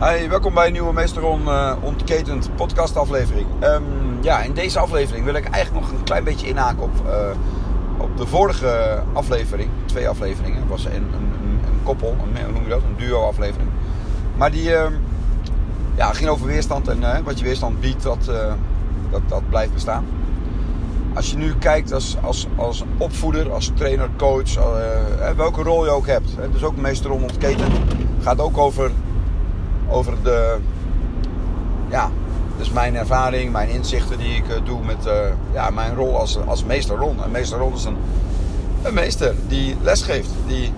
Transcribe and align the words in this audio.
Hi, 0.00 0.28
welkom 0.28 0.54
bij 0.54 0.66
een 0.66 0.72
nieuwe 0.72 0.92
Meesteron 0.92 1.42
uh, 1.42 1.72
Ontketend 1.80 2.56
podcast 2.56 2.96
aflevering. 2.96 3.46
Um, 3.62 3.84
ja, 4.20 4.40
in 4.40 4.52
deze 4.52 4.78
aflevering 4.78 5.24
wil 5.24 5.34
ik 5.34 5.48
eigenlijk 5.48 5.86
nog 5.86 5.98
een 5.98 6.04
klein 6.04 6.24
beetje 6.24 6.46
inhaken 6.46 6.82
op, 6.82 6.90
uh, 7.06 7.12
op 7.98 8.16
de 8.16 8.26
vorige 8.26 9.02
aflevering. 9.12 9.70
Twee 9.86 10.08
afleveringen. 10.08 10.60
Het 10.60 10.68
was 10.68 10.84
een, 10.84 10.92
een, 10.92 11.32
een, 11.42 11.82
koppel, 11.82 12.08
een, 12.08 12.44
hoe 12.44 12.52
noem 12.52 12.62
je 12.62 12.68
dat? 12.68 12.82
Een 12.82 12.96
duo 12.96 13.22
aflevering. 13.22 13.70
Maar 14.36 14.50
die 14.50 14.70
uh, 14.70 14.84
ja, 15.94 16.12
ging 16.12 16.30
over 16.30 16.46
weerstand 16.46 16.88
en 16.88 17.00
uh, 17.00 17.18
wat 17.24 17.38
je 17.38 17.44
weerstand 17.44 17.80
biedt, 17.80 18.02
dat, 18.02 18.24
dat, 19.10 19.22
dat 19.28 19.48
blijft 19.48 19.72
bestaan. 19.72 20.06
Als 21.14 21.30
je 21.30 21.36
nu 21.36 21.54
kijkt 21.58 21.92
als, 21.92 22.16
als, 22.22 22.46
als 22.56 22.84
opvoeder, 22.96 23.52
als 23.52 23.70
trainer, 23.74 24.08
coach, 24.16 24.54
welke 25.36 25.62
rol 25.62 25.84
je 25.84 25.90
ook 25.90 26.06
hebt. 26.06 26.30
Dus 26.52 26.64
ook 26.64 26.76
Meesteron 26.76 27.22
Ontketend 27.22 27.72
gaat 28.22 28.40
ook 28.40 28.58
over 28.58 28.90
over 29.88 30.14
de, 30.22 30.56
ja, 31.88 32.10
dus 32.58 32.70
mijn 32.70 32.96
ervaring, 32.96 33.52
mijn 33.52 33.68
inzichten 33.68 34.18
die 34.18 34.34
ik 34.34 34.48
eh, 34.48 34.64
doe 34.64 34.84
met 34.84 35.06
uh, 35.06 35.12
ja, 35.52 35.70
mijn 35.70 35.94
rol 35.94 36.18
als, 36.18 36.38
als 36.46 36.64
meester 36.64 36.96
Ron. 36.96 37.22
En 37.22 37.30
meester 37.30 37.58
Ron 37.58 37.74
is 37.74 37.84
een, 37.84 37.96
een 38.82 38.94
meester 38.94 39.34
die 39.48 39.76
lesgeeft, 39.82 40.30
die 40.46 40.72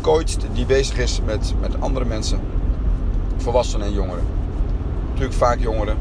coacht, 0.00 0.46
die 0.52 0.66
bezig 0.66 0.98
is 0.98 1.20
met, 1.24 1.54
met 1.60 1.80
andere 1.80 2.04
mensen, 2.04 2.40
volwassenen 3.36 3.86
en 3.86 3.92
jongeren. 3.92 4.24
Natuurlijk 5.08 5.36
vaak 5.36 5.58
jongeren, 5.58 5.96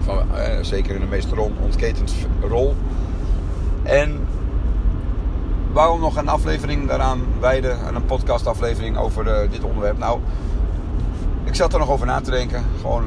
van, 0.00 0.18
eh, 0.34 0.58
zeker 0.60 0.94
in 0.94 1.00
de 1.00 1.06
meester 1.06 1.36
Ron, 1.36 1.52
ontketend 1.62 2.12
rol. 2.48 2.74
En 3.82 4.25
waarom 5.76 6.00
nog 6.00 6.16
een 6.16 6.28
aflevering 6.28 6.88
daaraan 6.88 7.20
wijden, 7.40 7.94
een 7.94 8.04
podcastaflevering 8.04 8.98
over 8.98 9.26
uh, 9.26 9.50
dit 9.50 9.64
onderwerp? 9.64 9.98
Nou, 9.98 10.20
ik 11.44 11.54
zat 11.54 11.72
er 11.72 11.78
nog 11.78 11.90
over 11.90 12.06
na 12.06 12.20
te 12.20 12.30
denken. 12.30 12.64
Gewoon, 12.80 13.04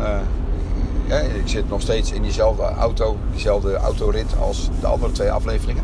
ja, 1.08 1.18
ik 1.18 1.48
zit 1.48 1.70
nog 1.70 1.82
steeds 1.82 2.12
in 2.12 2.22
diezelfde 2.22 2.64
auto, 2.64 3.18
diezelfde 3.32 3.76
autorit 3.76 4.36
als 4.40 4.70
de 4.80 4.88
andere 4.88 5.12
twee 5.12 5.32
afleveringen. 5.32 5.84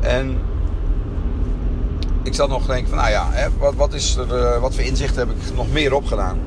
En 0.00 0.38
ik 2.22 2.34
zat 2.34 2.48
nog 2.48 2.62
te 2.62 2.68
denken 2.68 2.88
van, 2.88 2.98
nou 2.98 3.10
ja, 3.10 3.28
hè, 3.30 3.48
wat, 3.58 3.74
wat, 3.74 3.92
is 3.92 4.16
er, 4.16 4.54
uh, 4.54 4.60
wat 4.60 4.74
voor 4.74 4.84
inzicht 4.84 5.16
heb 5.16 5.30
ik 5.30 5.54
nog 5.54 5.72
meer 5.72 5.94
opgedaan? 5.94 6.38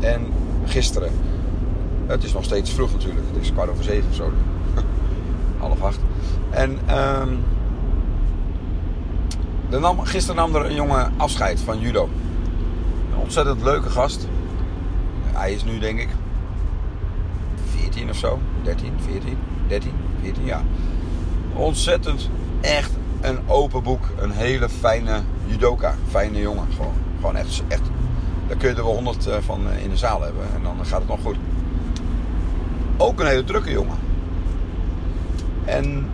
En 0.00 0.26
gisteren, 0.64 1.10
het 2.06 2.24
is 2.24 2.32
nog 2.32 2.44
steeds 2.44 2.70
vroeg 2.70 2.92
natuurlijk, 2.92 3.26
het 3.32 3.42
is 3.42 3.52
kwart 3.52 3.70
over 3.70 3.84
zeven 3.84 4.08
of 4.10 4.14
zo, 4.14 4.30
half 5.58 5.82
acht. 5.82 5.98
En... 6.50 6.78
Um, 7.20 7.44
gisteren 10.02 10.36
nam 10.36 10.54
er 10.54 10.64
een 10.64 10.74
jongen 10.74 11.12
afscheid 11.16 11.60
van 11.60 11.80
judo. 11.80 12.08
Een 13.12 13.18
ontzettend 13.18 13.62
leuke 13.62 13.90
gast. 13.90 14.28
Hij 15.32 15.52
is 15.52 15.64
nu 15.64 15.78
denk 15.78 16.00
ik 16.00 16.08
14 17.70 18.10
of 18.10 18.16
zo. 18.16 18.38
13, 18.62 18.92
14, 19.04 19.38
13, 19.68 19.92
14 20.20 20.44
jaar. 20.44 20.62
Ontzettend 21.54 22.28
echt 22.60 22.90
een 23.20 23.38
open 23.46 23.82
boek. 23.82 24.08
Een 24.18 24.30
hele 24.30 24.68
fijne 24.68 25.20
judoka. 25.46 25.94
Fijne 26.10 26.38
jongen. 26.38 26.66
Gewoon, 26.76 26.94
gewoon 27.16 27.36
echt, 27.36 27.62
echt. 27.68 27.82
Daar 28.46 28.56
kun 28.56 28.68
je 28.68 28.74
er 28.74 28.84
wel 28.84 28.94
100 28.94 29.26
eh, 29.26 29.36
van 29.40 29.70
eh, 29.70 29.84
in 29.84 29.90
de 29.90 29.96
zaal 29.96 30.22
hebben. 30.22 30.42
En 30.54 30.62
dan 30.62 30.86
gaat 30.86 30.98
het 30.98 31.08
nog 31.08 31.20
goed. 31.22 31.36
Ook 32.96 33.20
een 33.20 33.26
hele 33.26 33.44
drukke 33.44 33.70
jongen. 33.70 33.96
En 35.64 36.10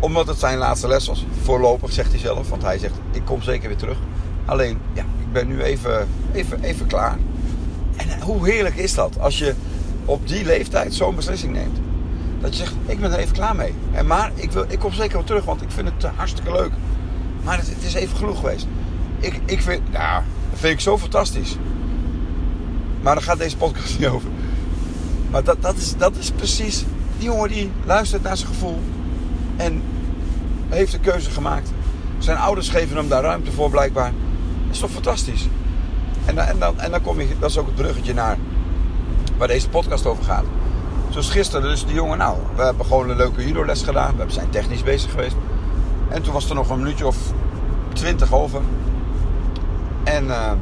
omdat 0.00 0.26
het 0.26 0.38
zijn 0.38 0.58
laatste 0.58 0.88
les 0.88 1.06
was. 1.06 1.26
Voorlopig 1.42 1.92
zegt 1.92 2.10
hij 2.10 2.18
zelf. 2.18 2.48
Want 2.48 2.62
hij 2.62 2.78
zegt, 2.78 2.94
ik 3.12 3.24
kom 3.24 3.42
zeker 3.42 3.68
weer 3.68 3.76
terug. 3.76 3.96
Alleen, 4.44 4.78
ja, 4.92 5.02
ik 5.02 5.32
ben 5.32 5.48
nu 5.48 5.62
even, 5.62 6.08
even, 6.32 6.62
even 6.62 6.86
klaar. 6.86 7.18
En 7.96 8.20
hoe 8.20 8.48
heerlijk 8.48 8.76
is 8.76 8.94
dat 8.94 9.20
als 9.20 9.38
je 9.38 9.54
op 10.04 10.28
die 10.28 10.44
leeftijd 10.44 10.94
zo'n 10.94 11.14
beslissing 11.14 11.52
neemt. 11.52 11.78
Dat 12.40 12.56
je 12.56 12.64
zegt, 12.64 12.74
ik 12.86 13.00
ben 13.00 13.12
er 13.12 13.18
even 13.18 13.34
klaar 13.34 13.56
mee. 13.56 13.74
En 13.92 14.06
maar 14.06 14.30
ik, 14.34 14.52
wil, 14.52 14.64
ik 14.68 14.78
kom 14.78 14.92
zeker 14.92 15.16
weer 15.16 15.26
terug, 15.26 15.44
want 15.44 15.62
ik 15.62 15.70
vind 15.70 15.88
het 15.88 16.10
hartstikke 16.14 16.52
leuk. 16.52 16.70
Maar 17.42 17.58
het, 17.58 17.74
is 17.80 17.94
even 17.94 18.16
genoeg 18.16 18.38
geweest. 18.38 18.66
Ik, 19.18 19.40
ik 19.44 19.62
vind, 19.62 19.82
ja, 19.90 20.24
dat 20.50 20.58
vind 20.58 20.72
ik 20.72 20.80
zo 20.80 20.98
fantastisch. 20.98 21.56
Maar 23.00 23.14
daar 23.14 23.24
gaat 23.24 23.38
deze 23.38 23.56
podcast 23.56 23.98
niet 23.98 24.08
over. 24.08 24.28
Maar 25.30 25.44
dat, 25.44 25.62
dat, 25.62 25.76
is, 25.76 25.96
dat 25.96 26.16
is 26.16 26.30
precies 26.30 26.84
die 27.18 27.26
jongen 27.26 27.48
die 27.48 27.70
luistert 27.84 28.22
naar 28.22 28.36
zijn 28.36 28.48
gevoel. 28.48 28.80
En 29.56 29.82
heeft 30.76 30.92
de 30.92 30.98
keuze 30.98 31.30
gemaakt. 31.30 31.70
Zijn 32.18 32.36
ouders 32.36 32.68
geven 32.68 32.96
hem 32.96 33.08
daar 33.08 33.22
ruimte 33.22 33.52
voor 33.52 33.70
blijkbaar. 33.70 34.12
Dat 34.66 34.74
is 34.74 34.78
toch 34.78 34.90
fantastisch? 34.90 35.48
En, 36.24 36.38
en, 36.48 36.58
dan, 36.58 36.80
en 36.80 36.90
dan 36.90 37.02
kom 37.02 37.20
je, 37.20 37.28
dat 37.38 37.50
is 37.50 37.58
ook 37.58 37.66
het 37.66 37.74
bruggetje 37.74 38.14
naar 38.14 38.36
waar 39.36 39.48
deze 39.48 39.68
podcast 39.68 40.06
over 40.06 40.24
gaat. 40.24 40.44
Zoals 41.10 41.30
gisteren, 41.30 41.68
dus 41.68 41.84
die 41.84 41.94
jongen, 41.94 42.18
nou, 42.18 42.36
we 42.56 42.62
hebben 42.62 42.86
gewoon 42.86 43.10
een 43.10 43.16
leuke 43.16 43.46
judo-les 43.46 43.82
gedaan. 43.82 44.16
We 44.16 44.24
zijn 44.26 44.50
technisch 44.50 44.82
bezig 44.82 45.10
geweest. 45.10 45.36
En 46.08 46.22
toen 46.22 46.32
was 46.32 46.48
er 46.48 46.54
nog 46.54 46.70
een 46.70 46.78
minuutje 46.78 47.06
of 47.06 47.16
twintig 47.92 48.32
over. 48.32 48.60
En 50.04 50.24
uh, 50.24 50.52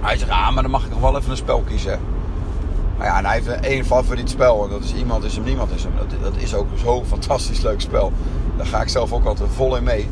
hij 0.00 0.16
zegt, 0.16 0.30
ah, 0.30 0.52
maar 0.52 0.62
dan 0.62 0.72
mag 0.72 0.84
ik 0.84 0.90
nog 0.90 1.00
wel 1.00 1.16
even 1.18 1.30
een 1.30 1.36
spel 1.36 1.62
kiezen. 1.66 2.00
Maar 2.98 3.06
ja, 3.06 3.18
en 3.18 3.24
hij 3.24 3.34
heeft 3.34 3.60
één 3.60 3.84
favoriet 3.84 4.30
spel. 4.30 4.64
En 4.64 4.70
dat 4.70 4.82
is 4.82 4.94
iemand 4.94 5.24
is 5.24 5.34
hem, 5.34 5.44
niemand 5.44 5.70
is 5.74 5.82
hem. 5.82 5.92
Dat, 5.96 6.22
dat 6.22 6.42
is 6.42 6.54
ook 6.54 6.66
zo'n 6.74 7.04
fantastisch 7.04 7.60
leuk 7.60 7.80
spel. 7.80 8.12
Daar 8.56 8.66
ga 8.66 8.80
ik 8.80 8.88
zelf 8.88 9.12
ook 9.12 9.24
altijd 9.24 9.50
vol 9.54 9.76
in 9.76 9.84
mee. 9.84 10.08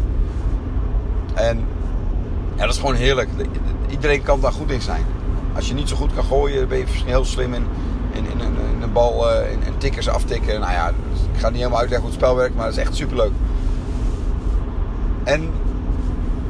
En 1.35 1.59
ja, 2.57 2.65
dat 2.65 2.75
is 2.75 2.81
gewoon 2.81 2.95
heerlijk. 2.95 3.29
Iedereen 3.91 4.23
kan 4.23 4.41
daar 4.41 4.53
goed 4.53 4.71
in 4.71 4.83
zijn. 4.83 5.05
Als 5.55 5.69
je 5.69 5.75
niet 5.75 5.89
zo 5.89 5.97
goed 5.97 6.15
kan 6.15 6.25
gooien, 6.25 6.69
ben 6.69 6.79
je 6.79 6.85
heel 7.05 7.25
slim 7.25 7.55
in, 7.55 7.67
in, 8.13 8.25
in, 8.25 8.41
in 8.41 8.83
een 8.83 8.93
bal 8.93 9.31
in, 9.31 9.63
in 9.67 9.79
tikkers 9.79 10.09
aftikken. 10.09 10.61
Nou 10.61 10.73
ja, 10.73 10.89
ik 11.33 11.41
ga 11.41 11.49
niet 11.49 11.59
helemaal 11.59 11.79
uitleggen 11.79 12.09
hoe 12.09 12.17
het 12.17 12.25
spel 12.25 12.37
werkt, 12.37 12.55
maar 12.55 12.67
het 12.67 12.77
is 12.77 12.83
echt 12.83 12.97
superleuk. 12.97 13.33
En 15.25 15.51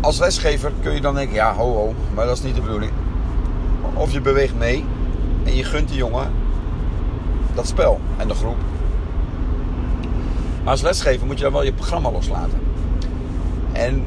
als 0.00 0.18
lesgever 0.18 0.72
kun 0.82 0.92
je 0.92 1.00
dan 1.00 1.14
denken, 1.14 1.34
ja, 1.34 1.54
ho, 1.54 1.74
ho, 1.74 1.94
maar 2.14 2.26
dat 2.26 2.36
is 2.36 2.42
niet 2.42 2.54
de 2.54 2.60
bedoeling. 2.60 2.92
Of 3.94 4.12
je 4.12 4.20
beweegt 4.20 4.54
mee 4.58 4.84
en 5.44 5.56
je 5.56 5.64
gunt 5.64 5.88
die 5.88 5.96
jongen 5.96 6.30
dat 7.54 7.66
spel 7.66 8.00
en 8.16 8.28
de 8.28 8.34
groep. 8.34 8.56
Maar 10.62 10.72
als 10.72 10.80
lesgever 10.82 11.26
moet 11.26 11.36
je 11.36 11.44
dan 11.44 11.52
wel 11.52 11.64
je 11.64 11.72
programma 11.72 12.10
loslaten. 12.10 12.60
En 13.72 14.04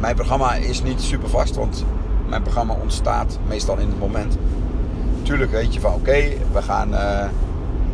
mijn 0.00 0.14
programma 0.14 0.54
is 0.54 0.82
niet 0.82 1.00
super 1.00 1.28
vast, 1.28 1.54
want 1.54 1.84
mijn 2.28 2.42
programma 2.42 2.74
ontstaat 2.82 3.38
meestal 3.46 3.76
in 3.76 3.88
het 3.88 3.98
moment. 3.98 4.36
Tuurlijk 5.22 5.50
weet 5.50 5.74
je 5.74 5.80
van 5.80 5.94
oké, 5.94 6.22
we 6.52 6.62
gaan 6.62 6.92
uh, 6.92 7.24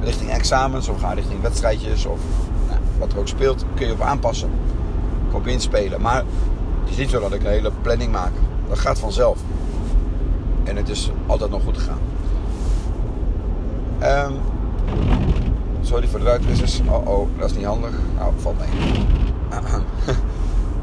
richting 0.03 0.31
examens 0.31 0.89
of 0.89 0.95
we 0.95 1.01
gaan 1.01 1.15
richting 1.15 1.43
wedstrijdjes 1.43 2.07
of 2.07 2.19
nou, 2.69 2.81
wat 2.99 3.13
er 3.13 3.19
ook 3.19 3.29
speelt, 3.29 3.65
kun 3.75 3.87
je 3.87 3.93
op 3.93 4.01
aanpassen. 4.01 4.51
Op 5.33 5.47
inspelen. 5.47 6.01
Maar 6.01 6.23
het 6.81 6.91
is 6.91 6.97
niet 6.97 7.11
zo 7.11 7.21
dat 7.21 7.33
ik 7.33 7.45
een 7.45 7.51
hele 7.51 7.73
planning 7.83 8.13
maak. 8.13 8.33
Dat 8.69 8.79
gaat 8.79 8.99
vanzelf. 8.99 9.39
En 10.65 10.77
het 10.77 10.89
is 10.89 11.11
altijd 11.27 11.51
nog 11.51 11.63
goed 11.63 11.79
gegaan. 11.79 11.99
Um, 14.03 14.41
sorry 15.85 16.09
voor 16.09 16.19
de 16.19 16.25
ruitwissers. 16.25 16.81
Oh 16.89 17.09
oh, 17.09 17.29
dat 17.39 17.51
is 17.51 17.57
niet 17.57 17.65
handig. 17.65 17.91
Nou, 18.17 18.33
valt 18.37 18.57
mee. 18.59 18.69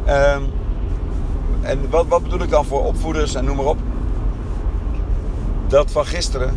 um, 0.07 0.43
en 1.71 1.89
wat, 1.89 2.07
wat 2.07 2.23
bedoel 2.23 2.41
ik 2.41 2.49
dan 2.49 2.65
voor 2.65 2.85
opvoeders 2.85 3.35
en 3.35 3.45
noem 3.45 3.55
maar 3.55 3.65
op? 3.65 3.77
Dat 5.67 5.91
van 5.91 6.05
gisteren, 6.05 6.53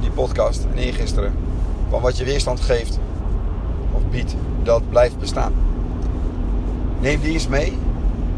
die 0.00 0.10
podcast 0.10 0.66
en 0.72 0.78
eergisteren, 0.78 1.32
van 1.90 2.00
wat 2.00 2.16
je 2.16 2.24
weerstand 2.24 2.60
geeft 2.60 2.98
of 3.92 4.02
biedt, 4.10 4.36
dat 4.62 4.88
blijft 4.88 5.18
bestaan. 5.18 5.52
Neem 7.00 7.20
die 7.20 7.32
eens 7.32 7.48
mee 7.48 7.78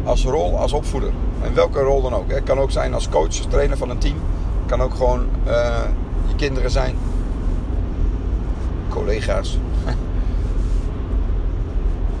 als 0.03 0.25
rol 0.25 0.57
als 0.57 0.73
opvoeder. 0.73 1.11
En 1.43 1.53
welke 1.53 1.79
rol 1.79 2.01
dan 2.01 2.13
ook. 2.13 2.31
Het 2.31 2.43
kan 2.43 2.59
ook 2.59 2.71
zijn 2.71 2.93
als 2.93 3.09
coach, 3.09 3.27
trainer 3.27 3.77
van 3.77 3.89
een 3.89 3.97
team. 3.97 4.15
Het 4.59 4.65
kan 4.65 4.81
ook 4.81 4.93
gewoon 4.93 5.25
uh, 5.47 5.83
je 6.27 6.35
kinderen 6.35 6.71
zijn. 6.71 6.95
Collega's. 8.95 9.57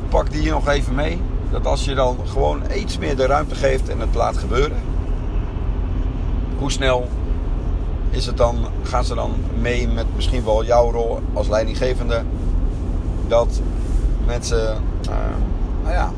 Pak 0.09 0.31
die 0.31 0.49
nog 0.49 0.67
even 0.67 0.95
mee. 0.95 1.21
Dat 1.51 1.65
als 1.65 1.85
je 1.85 1.93
dan 1.93 2.17
gewoon 2.25 2.61
iets 2.75 2.97
meer 2.97 3.15
de 3.15 3.25
ruimte 3.25 3.55
geeft 3.55 3.89
en 3.89 3.99
het 3.99 4.15
laat 4.15 4.37
gebeuren. 4.37 4.77
Hoe 6.57 6.71
snel 6.71 7.09
is 8.09 8.25
het 8.25 8.37
dan, 8.37 8.57
gaan 8.83 9.05
ze 9.05 9.15
dan 9.15 9.31
mee 9.59 9.87
met 9.87 10.05
misschien 10.15 10.43
wel 10.43 10.65
jouw 10.65 10.91
rol 10.91 11.19
als 11.33 11.47
leidinggevende. 11.47 12.23
Dat 13.27 13.61
mensen 14.25 14.77
uh, 15.09 15.15
nou 15.83 15.93
ja, 15.93 16.11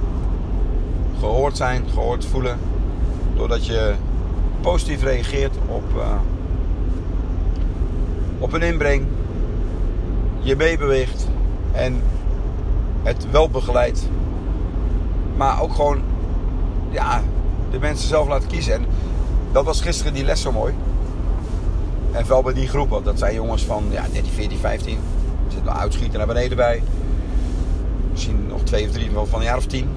gehoord 1.20 1.58
zijn, 1.58 1.84
gehoord 1.94 2.26
voelen. 2.26 2.60
Doordat 3.36 3.66
je 3.66 3.94
positief 4.62 5.04
reageert 5.04 5.56
op, 5.68 5.84
uh, 5.96 6.04
op 8.40 8.54
een 8.54 8.62
inbreng. 8.62 9.06
Je 10.48 10.56
meebeweegt 10.56 11.28
en 11.72 12.02
het 13.04 13.32
wel 13.32 13.50
begeleidt. 13.50 14.10
Maar 15.38 15.62
ook 15.62 15.74
gewoon 15.74 16.02
ja, 16.90 17.22
de 17.72 17.80
mensen 17.80 18.08
zelf 18.08 18.28
laten 18.28 18.48
kiezen. 18.48 18.74
En 18.74 18.86
dat 19.52 19.66
was 19.66 19.82
gisteren 19.82 20.14
die 20.14 20.24
les 20.24 20.42
zo 20.42 20.52
mooi. 20.52 20.74
En 22.12 22.26
vooral 22.26 22.44
bij 22.44 22.54
die 22.54 22.68
groep, 22.68 22.90
want 22.90 23.06
dat 23.06 23.20
zijn 23.20 23.34
jongens 23.34 23.66
van 23.66 23.86
ja, 23.90 24.06
13, 24.12 24.32
14, 24.32 24.58
15. 24.58 24.94
Er 25.46 25.52
zit 25.52 25.62
een 25.62 25.70
uitschieter 25.70 26.18
naar 26.18 26.28
beneden 26.28 26.58
bij. 26.58 26.84
Misschien 28.12 28.48
nog 28.48 28.62
twee 28.64 28.86
of 28.86 28.92
drie 28.92 29.12
van 29.12 29.40
een 29.40 29.46
jaar 29.46 29.58
of 29.58 29.66
tien. 29.66 29.90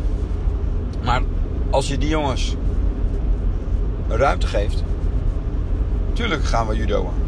Maar 1.02 1.22
als 1.70 1.88
je 1.88 1.98
die 1.98 2.08
jongens 2.08 2.56
ruimte 4.08 4.46
geeft, 4.46 4.82
tuurlijk 6.12 6.44
gaan 6.44 6.66
we 6.66 6.76
judoën. 6.76 7.19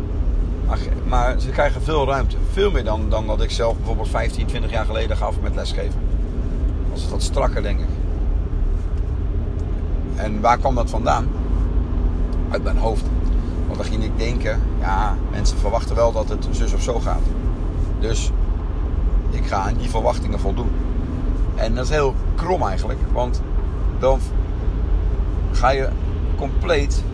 Maar, 1.05 1.41
ze 1.41 1.51
krijgen 1.51 1.83
veel 1.83 2.07
ruimte. 2.07 2.37
Veel 2.53 2.71
meer 2.71 2.85
dan, 2.85 3.09
dan 3.09 3.27
dat 3.27 3.43
ik 3.43 3.51
zelf 3.51 3.77
bijvoorbeeld 3.77 4.09
15, 4.09 4.47
20 4.47 4.71
jaar 4.71 4.85
geleden 4.85 5.17
gaf 5.17 5.41
met 5.41 5.55
lesgeven. 5.55 6.01
Was 6.91 7.01
het 7.01 7.11
wat 7.11 7.23
strakker, 7.23 7.63
denk 7.63 7.81
ik. 7.81 7.87
En 10.17 10.41
waar 10.41 10.59
kwam 10.59 10.75
dat 10.75 10.91
vandaan? 10.91 11.29
Uit 12.51 12.63
mijn 12.63 12.79
hoofd. 12.79 13.05
Want 13.67 13.77
dan 13.77 13.87
ging 13.87 14.05
ik 14.05 14.19
denken, 14.19 14.61
ja, 14.81 15.17
mensen 15.31 15.59
verwachten 15.59 15.97
wel 15.97 16.13
dat 16.13 16.29
het 16.29 16.49
zus 16.51 16.75
of 16.75 16.83
zo 16.83 17.01
gaat. 17.01 17.23
Dus 18.01 18.31
ik 19.31 19.47
ga 19.47 19.57
aan 19.57 19.77
die 19.77 19.91
verwachtingen 19.91 20.41
voldoen. 20.41 20.71
En 21.55 21.75
dat 21.75 21.85
is 21.85 21.91
heel 21.91 22.15
krom 22.35 22.63
eigenlijk, 22.63 23.01
want 23.13 23.43
dan 23.99 24.21
ga 25.53 25.71
je 25.71 25.89
compleet 26.37 27.05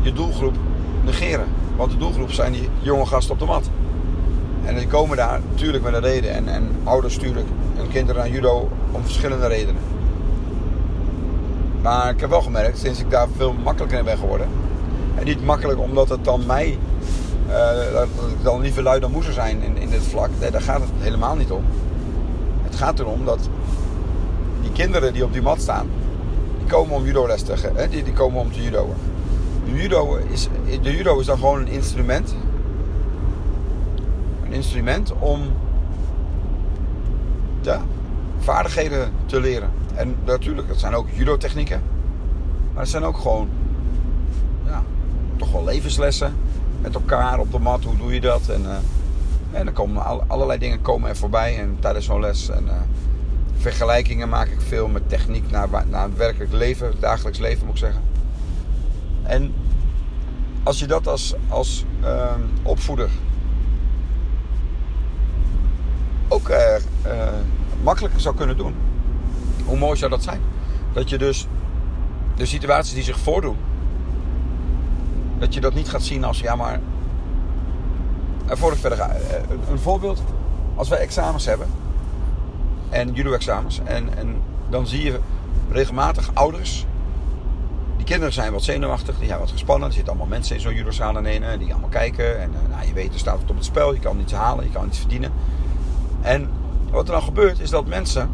je 0.00 0.12
doelgroep 0.12 0.54
negeren. 1.04 1.46
Want 1.76 1.90
de 1.90 1.96
doelgroep 1.96 2.32
zijn 2.32 2.52
die 2.52 2.68
jonge 2.80 3.06
gasten 3.06 3.32
op 3.32 3.38
de 3.38 3.44
mat. 3.44 3.70
En 4.64 4.76
die 4.76 4.86
komen 4.86 5.16
daar 5.16 5.40
natuurlijk 5.50 5.84
met 5.84 5.94
een 5.94 6.00
reden. 6.00 6.34
En, 6.34 6.48
en 6.48 6.68
ouders 6.84 7.14
sturen 7.14 7.46
hun 7.76 7.88
kinderen 7.88 8.22
aan 8.22 8.30
judo 8.30 8.68
om 8.92 9.02
verschillende 9.02 9.46
redenen. 9.46 9.82
Maar 11.82 12.10
ik 12.10 12.20
heb 12.20 12.30
wel 12.30 12.42
gemerkt, 12.42 12.78
sinds 12.78 13.00
ik 13.00 13.10
daar 13.10 13.28
veel 13.36 13.52
makkelijker 13.52 13.98
in 13.98 14.04
ben 14.04 14.18
geworden. 14.18 14.48
En 15.14 15.24
niet 15.24 15.44
makkelijk 15.44 15.80
omdat 15.80 16.08
het 16.08 16.24
dan 16.24 16.46
mij, 16.46 16.78
uh, 17.48 17.54
dat 17.92 18.04
ik 18.04 18.42
dan 18.42 18.60
liever 18.60 18.82
lui 18.82 19.00
dan 19.00 19.10
moeser 19.10 19.32
zijn 19.32 19.62
in, 19.62 19.76
in 19.76 19.90
dit 19.90 20.02
vlak. 20.02 20.30
Nee, 20.40 20.50
daar 20.50 20.60
gaat 20.60 20.80
het 20.80 20.90
helemaal 20.98 21.36
niet 21.36 21.50
om. 21.50 21.64
Het 22.62 22.74
gaat 22.74 22.98
erom 22.98 23.24
dat 23.24 23.48
die 24.62 24.72
kinderen 24.72 25.12
die 25.12 25.24
op 25.24 25.32
die 25.32 25.42
mat 25.42 25.60
staan, 25.60 25.86
die 26.58 26.66
komen 26.66 26.94
om 26.94 27.04
judo 27.04 27.26
les 27.26 27.42
te 27.42 27.72
die, 27.90 28.02
die 28.02 28.12
komen 28.12 28.40
om 28.40 28.52
te 28.52 28.62
judoën. 28.62 28.94
De 29.66 29.82
judo, 29.82 30.16
is, 30.16 30.48
de 30.82 30.96
judo 30.96 31.18
is 31.18 31.26
dan 31.26 31.38
gewoon 31.38 31.60
een 31.60 31.68
instrument. 31.68 32.34
Een 34.44 34.52
instrument 34.52 35.12
om 35.18 35.40
ja, 37.60 37.80
vaardigheden 38.38 39.12
te 39.26 39.40
leren. 39.40 39.70
En 39.94 40.16
natuurlijk, 40.24 40.68
dat 40.68 40.78
zijn 40.78 40.94
ook 40.94 41.06
judo-technieken. 41.14 41.82
Maar 42.72 42.82
het 42.82 42.90
zijn 42.90 43.04
ook 43.04 43.16
gewoon, 43.16 43.48
ja, 44.66 44.82
toch 45.36 45.52
wel 45.52 45.64
levenslessen. 45.64 46.34
Met 46.80 46.94
elkaar 46.94 47.38
op 47.38 47.52
de 47.52 47.58
mat, 47.58 47.84
hoe 47.84 47.96
doe 47.96 48.14
je 48.14 48.20
dat? 48.20 48.48
En, 48.48 48.62
uh, 48.62 48.76
en 49.52 49.64
dan 49.64 49.74
komen 49.74 50.28
allerlei 50.28 50.58
dingen 50.58 50.82
komen 50.82 51.08
er 51.08 51.16
voorbij 51.16 51.58
en 51.58 51.76
tijdens 51.80 52.04
zo'n 52.04 52.20
les. 52.20 52.48
En, 52.48 52.64
uh, 52.64 52.72
vergelijkingen 53.56 54.28
maak 54.28 54.46
ik 54.46 54.60
veel 54.60 54.88
met 54.88 55.08
techniek 55.08 55.50
naar, 55.50 55.68
naar 55.88 56.02
het 56.02 56.16
werkelijk 56.16 56.52
leven, 56.52 56.86
het 56.86 57.00
dagelijks 57.00 57.38
leven 57.38 57.66
moet 57.66 57.74
ik 57.74 57.80
zeggen. 57.80 58.15
En 59.26 59.54
als 60.62 60.78
je 60.78 60.86
dat 60.86 61.06
als, 61.06 61.34
als 61.48 61.84
uh, 62.02 62.34
opvoeder 62.62 63.10
ook 66.28 66.48
uh, 66.48 66.56
uh, 67.06 67.12
makkelijker 67.82 68.20
zou 68.20 68.34
kunnen 68.34 68.56
doen, 68.56 68.74
hoe 69.64 69.78
mooi 69.78 69.96
zou 69.96 70.10
dat 70.10 70.22
zijn? 70.22 70.40
Dat 70.92 71.08
je 71.08 71.18
dus 71.18 71.46
de 72.36 72.46
situaties 72.46 72.94
die 72.94 73.02
zich 73.02 73.18
voordoen, 73.18 73.56
dat 75.38 75.54
je 75.54 75.60
dat 75.60 75.74
niet 75.74 75.88
gaat 75.88 76.02
zien 76.02 76.24
als 76.24 76.40
ja, 76.40 76.56
maar. 76.56 76.80
Voor 78.46 78.72
ik 78.72 78.78
verder 78.78 78.98
ga, 78.98 79.16
een 79.70 79.78
voorbeeld: 79.78 80.22
als 80.74 80.88
wij 80.88 80.98
examens 80.98 81.44
hebben 81.44 81.66
en 82.90 83.12
judo-examens, 83.12 83.80
en, 83.84 84.18
en 84.18 84.42
dan 84.70 84.86
zie 84.86 85.02
je 85.02 85.20
regelmatig 85.70 86.30
ouders 86.34 86.86
kinderen 88.06 88.32
zijn 88.32 88.52
wat 88.52 88.62
zenuwachtig, 88.62 89.18
die 89.18 89.26
zijn 89.26 89.38
wat 89.38 89.50
gespannen. 89.50 89.88
Er 89.88 89.94
zitten 89.94 90.12
allemaal 90.12 90.30
mensen 90.30 90.56
in 90.56 90.60
zo'n 90.60 90.74
judozaal 90.74 91.18
in 91.18 91.24
ene 91.24 91.58
die 91.58 91.72
allemaal 91.72 91.88
kijken. 91.88 92.40
En 92.40 92.50
uh, 92.50 92.74
nou, 92.74 92.86
je 92.86 92.92
weet, 92.92 93.12
er 93.12 93.18
staat 93.18 93.40
wat 93.40 93.50
op 93.50 93.56
het 93.56 93.64
spel. 93.64 93.94
Je 93.94 94.00
kan 94.00 94.20
iets 94.20 94.32
halen, 94.32 94.64
je 94.64 94.70
kan 94.70 94.86
iets 94.86 94.98
verdienen. 94.98 95.32
En 96.20 96.50
wat 96.90 97.06
er 97.06 97.12
dan 97.12 97.22
gebeurt, 97.22 97.60
is 97.60 97.70
dat 97.70 97.86
mensen 97.86 98.30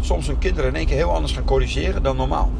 soms 0.00 0.26
hun 0.26 0.38
kinderen 0.38 0.70
in 0.70 0.76
één 0.76 0.86
keer 0.86 0.96
heel 0.96 1.12
anders 1.12 1.32
gaan 1.32 1.44
corrigeren 1.44 2.02
dan 2.02 2.16
normaal. 2.16 2.50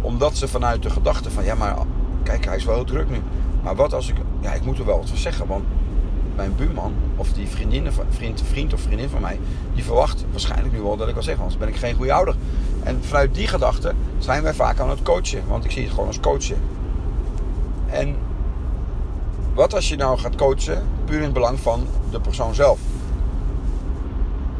Omdat 0.00 0.36
ze 0.36 0.48
vanuit 0.48 0.82
de 0.82 0.90
gedachte 0.90 1.30
van, 1.30 1.44
ja 1.44 1.54
maar 1.54 1.76
kijk, 2.22 2.44
hij 2.44 2.56
is 2.56 2.64
wel 2.64 2.74
heel 2.74 2.84
druk 2.84 3.10
nu. 3.10 3.22
Maar 3.62 3.76
wat 3.76 3.92
als 3.92 4.08
ik, 4.08 4.16
ja 4.40 4.52
ik 4.52 4.64
moet 4.64 4.78
er 4.78 4.86
wel 4.86 4.98
wat 4.98 5.08
van 5.08 5.16
zeggen, 5.16 5.46
want 5.46 5.64
mijn 6.36 6.54
buurman 6.56 6.94
of 7.16 7.32
die 7.32 7.48
vriendin, 7.48 7.88
vriend, 8.08 8.42
vriend 8.42 8.72
of 8.72 8.80
vriendin 8.80 9.08
van 9.08 9.20
mij, 9.20 9.38
die 9.74 9.84
verwacht 9.84 10.24
waarschijnlijk 10.30 10.74
nu 10.74 10.80
wel 10.80 10.96
dat 10.96 11.08
ik 11.08 11.14
wel 11.14 11.22
zeg, 11.22 11.38
anders 11.38 11.56
ben 11.56 11.68
ik 11.68 11.76
geen 11.76 11.94
goede 11.94 12.12
ouder. 12.12 12.34
En 12.86 13.04
vanuit 13.04 13.34
die 13.34 13.46
gedachte 13.46 13.92
zijn 14.18 14.42
wij 14.42 14.54
vaak 14.54 14.80
aan 14.80 14.90
het 14.90 15.02
coachen, 15.02 15.42
want 15.48 15.64
ik 15.64 15.70
zie 15.70 15.82
het 15.82 15.90
gewoon 15.90 16.06
als 16.06 16.20
coachen. 16.20 16.56
En 17.86 18.16
wat 19.54 19.74
als 19.74 19.88
je 19.88 19.96
nou 19.96 20.18
gaat 20.18 20.36
coachen, 20.36 20.82
puur 21.04 21.16
in 21.16 21.22
het 21.22 21.32
belang 21.32 21.60
van 21.60 21.86
de 22.10 22.20
persoon 22.20 22.54
zelf? 22.54 22.78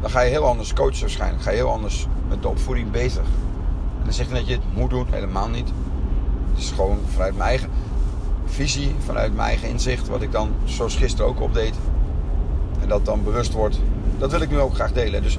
Dan 0.01 0.09
ga 0.09 0.21
je 0.21 0.29
heel 0.29 0.45
anders 0.45 0.73
coachen 0.73 0.99
waarschijnlijk. 0.99 1.43
Ga 1.43 1.49
je 1.49 1.55
heel 1.55 1.71
anders 1.71 2.07
met 2.27 2.41
de 2.41 2.47
opvoeding 2.47 2.91
bezig. 2.91 3.23
En 3.97 4.03
dan 4.03 4.13
zeg 4.13 4.27
je 4.27 4.33
dat 4.33 4.47
je 4.47 4.53
het 4.53 4.75
moet 4.75 4.89
doen, 4.89 5.07
helemaal 5.09 5.49
niet. 5.49 5.67
Het 6.49 6.63
is 6.63 6.71
gewoon 6.71 6.99
vanuit 7.13 7.37
mijn 7.37 7.49
eigen 7.49 7.69
visie, 8.45 8.95
vanuit 9.05 9.35
mijn 9.35 9.47
eigen 9.47 9.69
inzicht, 9.69 10.07
wat 10.07 10.21
ik 10.21 10.31
dan 10.31 10.49
zoals 10.63 10.95
gisteren 10.95 11.27
ook 11.27 11.41
opdeed. 11.41 11.73
En 12.81 12.87
dat 12.87 13.05
dan 13.05 13.23
bewust 13.23 13.53
wordt. 13.53 13.79
Dat 14.17 14.31
wil 14.31 14.41
ik 14.41 14.49
nu 14.49 14.59
ook 14.59 14.73
graag 14.73 14.93
delen. 14.93 15.23
Dus 15.23 15.37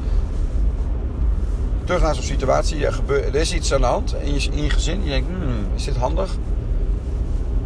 terug 1.89 2.03
naar 2.03 2.15
zo'n 2.15 2.25
situatie. 2.25 2.87
Er, 2.87 3.01
er, 3.09 3.35
is 3.35 3.55
iets 3.55 3.75
aan 3.75 3.81
de 3.81 3.87
hand 3.87 4.15
in 4.21 4.35
je, 4.35 4.51
in 4.51 4.63
je 4.63 4.71
gezin. 4.71 5.03
Je 5.03 5.09
denkt, 5.09 5.29
hmm, 5.29 5.67
is 5.75 5.85
dit 5.85 5.97
handig? 5.97 6.37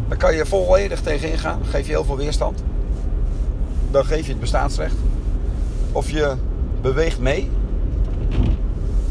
Dan 0.07 0.17
kan 0.17 0.35
je 0.35 0.45
volledig 0.45 1.01
tegenin 1.01 1.37
gaan. 1.37 1.59
Geef 1.65 1.85
je 1.85 1.91
heel 1.91 2.03
veel 2.03 2.17
weerstand. 2.17 2.63
Dan 3.91 4.05
geef 4.05 4.25
je 4.25 4.31
het 4.31 4.39
bestaansrecht. 4.39 4.95
Of 5.91 6.09
je 6.09 6.33
beweegt 6.81 7.19
mee. 7.19 7.49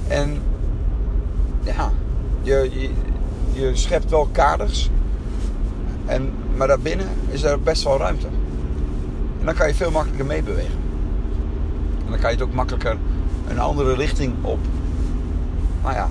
En 0.08 0.38
ja, 1.62 1.90
je, 2.42 2.70
je, 2.72 2.90
je 3.52 3.76
schept 3.76 4.10
wel 4.10 4.28
kaders. 4.32 4.90
En, 6.06 6.32
maar 6.56 6.66
daarbinnen 6.66 7.08
is 7.28 7.42
er 7.42 7.60
best 7.60 7.82
wel 7.82 7.98
ruimte. 7.98 8.26
En 9.40 9.44
dan 9.44 9.54
kan 9.54 9.68
je 9.68 9.74
veel 9.74 9.90
makkelijker 9.90 10.26
meebewegen. 10.26 10.80
En 12.04 12.10
dan 12.10 12.20
kan 12.20 12.30
je 12.30 12.36
het 12.36 12.44
ook 12.44 12.54
makkelijker 12.54 12.96
een 13.48 13.58
andere 13.58 13.94
richting 13.94 14.34
op. 14.42 14.58
Nou 15.82 15.94
ja, 15.94 16.08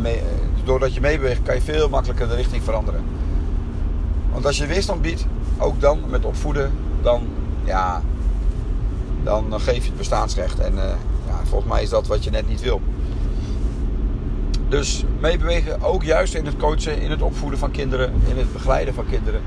mee, 0.00 0.22
doordat 0.64 0.94
je 0.94 1.00
meebeweegt 1.00 1.42
kan 1.42 1.54
je 1.54 1.60
veel 1.60 1.88
makkelijker 1.88 2.28
de 2.28 2.34
richting 2.34 2.62
veranderen. 2.62 3.04
Want 4.32 4.46
als 4.46 4.56
je 4.56 4.66
weerstand 4.66 5.02
biedt, 5.02 5.26
ook 5.58 5.80
dan 5.80 6.00
met 6.08 6.24
opvoeden, 6.24 6.72
dan, 7.02 7.28
ja, 7.64 8.02
dan, 9.22 9.50
dan 9.50 9.60
geef 9.60 9.82
je 9.82 9.88
het 9.88 9.96
bestaansrecht. 9.96 10.58
En 10.58 10.74
uh, 10.74 10.82
ja, 11.26 11.44
volgens 11.44 11.72
mij 11.72 11.82
is 11.82 11.88
dat 11.88 12.06
wat 12.06 12.24
je 12.24 12.30
net 12.30 12.48
niet 12.48 12.60
wil. 12.60 12.80
Dus 14.68 15.04
meebewegen 15.20 15.82
ook 15.82 16.02
juist 16.02 16.34
in 16.34 16.46
het 16.46 16.56
coachen, 16.56 17.00
in 17.00 17.10
het 17.10 17.22
opvoeden 17.22 17.58
van 17.58 17.70
kinderen, 17.70 18.12
in 18.28 18.36
het 18.36 18.52
begeleiden 18.52 18.94
van 18.94 19.06
kinderen. 19.06 19.40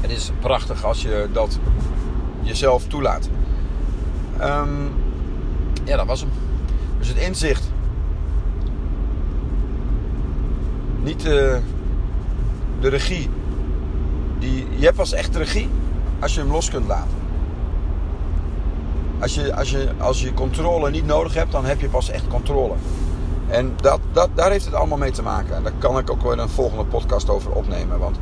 Het 0.00 0.10
is 0.10 0.30
prachtig 0.40 0.84
als 0.84 1.02
je 1.02 1.28
dat 1.32 1.58
jezelf 2.42 2.86
toelaat. 2.86 3.28
Um, 4.40 4.94
ja, 5.84 5.96
dat 5.96 6.06
was 6.06 6.20
hem. 6.20 6.30
Dus 6.98 7.08
het 7.08 7.16
inzicht. 7.16 7.70
Niet 11.06 11.24
uh, 11.24 11.56
de 12.80 12.88
regie. 12.88 13.30
Die, 14.38 14.66
je 14.76 14.84
hebt 14.84 14.96
pas 14.96 15.12
echt 15.12 15.36
regie 15.36 15.68
als 16.20 16.34
je 16.34 16.40
hem 16.40 16.50
los 16.50 16.70
kunt 16.70 16.86
laten. 16.86 17.16
Als 19.18 19.34
je, 19.34 19.54
als, 19.54 19.70
je, 19.70 19.88
als 19.98 20.20
je 20.20 20.34
controle 20.34 20.90
niet 20.90 21.06
nodig 21.06 21.34
hebt, 21.34 21.52
dan 21.52 21.64
heb 21.64 21.80
je 21.80 21.88
pas 21.88 22.10
echt 22.10 22.28
controle. 22.28 22.74
En 23.48 23.72
dat, 23.76 24.00
dat, 24.12 24.28
daar 24.34 24.50
heeft 24.50 24.64
het 24.64 24.74
allemaal 24.74 24.98
mee 24.98 25.10
te 25.10 25.22
maken. 25.22 25.56
En 25.56 25.62
daar 25.62 25.72
kan 25.78 25.98
ik 25.98 26.10
ook 26.10 26.22
wel 26.22 26.38
een 26.38 26.48
volgende 26.48 26.84
podcast 26.84 27.28
over 27.28 27.52
opnemen. 27.52 27.98
Want 27.98 28.18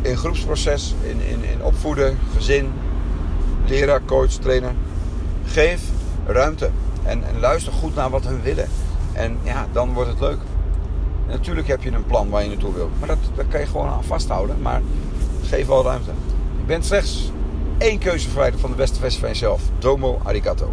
in 0.00 0.16
groepsproces, 0.16 0.94
in, 1.02 1.20
in, 1.20 1.44
in 1.44 1.62
opvoeden, 1.62 2.18
gezin, 2.34 2.72
leraar, 3.66 4.04
coach, 4.04 4.30
trainer. 4.30 4.72
Geef 5.44 5.82
ruimte. 6.26 6.70
En, 7.02 7.24
en 7.24 7.40
luister 7.40 7.72
goed 7.72 7.94
naar 7.94 8.10
wat 8.10 8.24
hun 8.24 8.42
willen. 8.42 8.68
En 9.12 9.38
ja, 9.42 9.66
dan 9.72 9.92
wordt 9.92 10.10
het 10.10 10.20
leuk. 10.20 10.38
Natuurlijk 11.32 11.68
heb 11.68 11.82
je 11.82 11.90
een 11.90 12.06
plan 12.06 12.28
waar 12.28 12.42
je 12.42 12.48
naartoe 12.48 12.74
wil. 12.74 12.90
Maar 12.98 13.08
dat, 13.08 13.18
dat 13.34 13.48
kan 13.48 13.60
je 13.60 13.66
gewoon 13.66 13.88
aan 13.88 14.04
vasthouden. 14.04 14.62
Maar 14.62 14.82
geef 15.42 15.66
wel 15.66 15.84
ruimte. 15.84 16.10
Je 16.58 16.64
bent 16.66 16.84
slechts 16.84 17.30
één 17.78 17.98
keuze 17.98 18.28
verwijderd 18.28 18.60
van 18.60 18.70
de 18.70 18.76
beste 18.76 19.00
versie 19.00 19.20
van 19.20 19.28
jezelf. 19.28 19.62
Domo 19.78 20.20
arigato. 20.24 20.72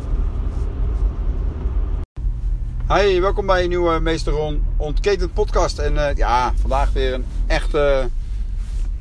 Hi, 2.87 3.19
welkom 3.19 3.45
bij 3.45 3.63
een 3.63 3.69
nieuwe 3.69 3.99
Meester 3.99 4.33
Ron 4.33 4.63
Ontketend 4.77 5.33
podcast. 5.33 5.79
En 5.79 5.93
uh, 5.93 6.07
ja, 6.15 6.53
vandaag 6.61 6.91
weer 6.91 7.13
een 7.13 7.25
echte 7.47 8.09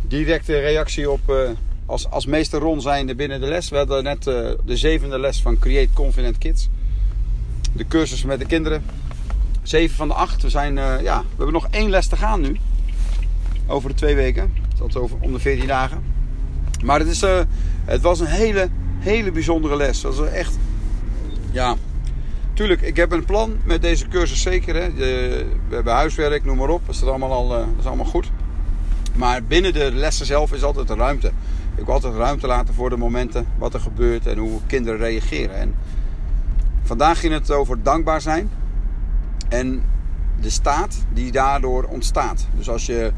directe 0.02 0.58
reactie 0.58 1.10
op 1.10 1.20
uh, 1.30 1.50
als, 1.86 2.10
als 2.10 2.26
Meester 2.26 2.60
Ron 2.60 2.80
zijnde 2.80 3.14
binnen 3.14 3.40
de 3.40 3.46
les. 3.46 3.68
We 3.68 3.76
hadden 3.76 4.04
net 4.04 4.24
de 4.24 4.76
zevende 4.76 5.18
les 5.18 5.42
van 5.42 5.58
Create 5.58 5.92
Confident 5.92 6.38
Kids. 6.38 6.68
De 7.72 7.86
cursus 7.86 8.24
met 8.24 8.38
de 8.38 8.46
kinderen. 8.46 8.84
Zeven 9.68 9.96
van 9.96 10.08
de 10.08 10.14
acht. 10.14 10.42
We, 10.42 10.50
zijn, 10.50 10.75
ja, 11.02 11.20
we 11.20 11.37
hebben 11.37 11.52
nog 11.52 11.68
één 11.70 11.90
les 11.90 12.06
te 12.06 12.16
gaan 12.16 12.40
nu. 12.40 12.56
Over 13.66 13.88
de 13.88 13.94
twee 13.94 14.14
weken. 14.14 14.52
Dat 14.78 14.96
over 14.96 15.16
om 15.20 15.32
de 15.32 15.38
14 15.38 15.66
dagen. 15.66 16.02
Maar 16.84 16.98
het, 16.98 17.08
is, 17.08 17.20
het 17.84 18.00
was 18.00 18.20
een 18.20 18.26
hele, 18.26 18.68
hele 18.98 19.32
bijzondere 19.32 19.76
les. 19.76 20.00
Dat 20.00 20.16
was 20.16 20.28
echt, 20.28 20.58
ja, 21.50 21.76
tuurlijk, 22.54 22.80
ik 22.80 22.96
heb 22.96 23.12
een 23.12 23.25
plan 23.25 23.56
met 23.64 23.82
deze 23.82 24.08
cursus 24.08 24.42
zeker. 24.42 24.75
Hè. 24.75 24.92
We 24.92 25.46
hebben 25.68 25.92
huiswerk, 25.92 26.44
noem 26.44 26.56
maar 26.56 26.68
op. 26.68 26.87
Dat 26.87 26.94
is 26.94 27.02
allemaal, 27.02 27.32
al, 27.32 27.52
uh, 27.52 27.58
dat 27.58 27.78
is 27.78 27.87
allemaal 27.87 28.04
goed. 28.04 28.30
Maar 29.14 29.44
binnen 29.44 29.72
de 29.72 29.92
lessen 29.92 30.26
zelf 30.26 30.52
is 30.52 30.62
altijd 30.62 30.90
ruimte. 30.90 31.32
Ik 31.76 31.84
wil 31.84 31.94
altijd 31.94 32.14
ruimte 32.14 32.46
laten 32.46 32.75
voor 32.75 32.90
de 32.90 32.96
momenten, 32.96 33.46
wat 33.58 33.75
er 33.75 33.80
gebeurt 33.80 34.26
en 34.26 34.38
hoe 34.38 34.60
kinderen 34.66 34.98
reageren. 34.98 35.56
En 35.56 35.75
vandaag 36.82 37.20
ging 37.20 37.32
het 37.32 37.50
over 37.50 37.82
dankbaar 37.82 38.20
zijn 38.20 38.50
en 39.49 39.83
de 40.40 40.50
staat 40.50 41.05
die 41.12 41.33
daardoor 41.33 41.85
ontstaat. 41.85 42.47
Dus 42.57 42.69
als 42.69 42.87
je 42.87 43.12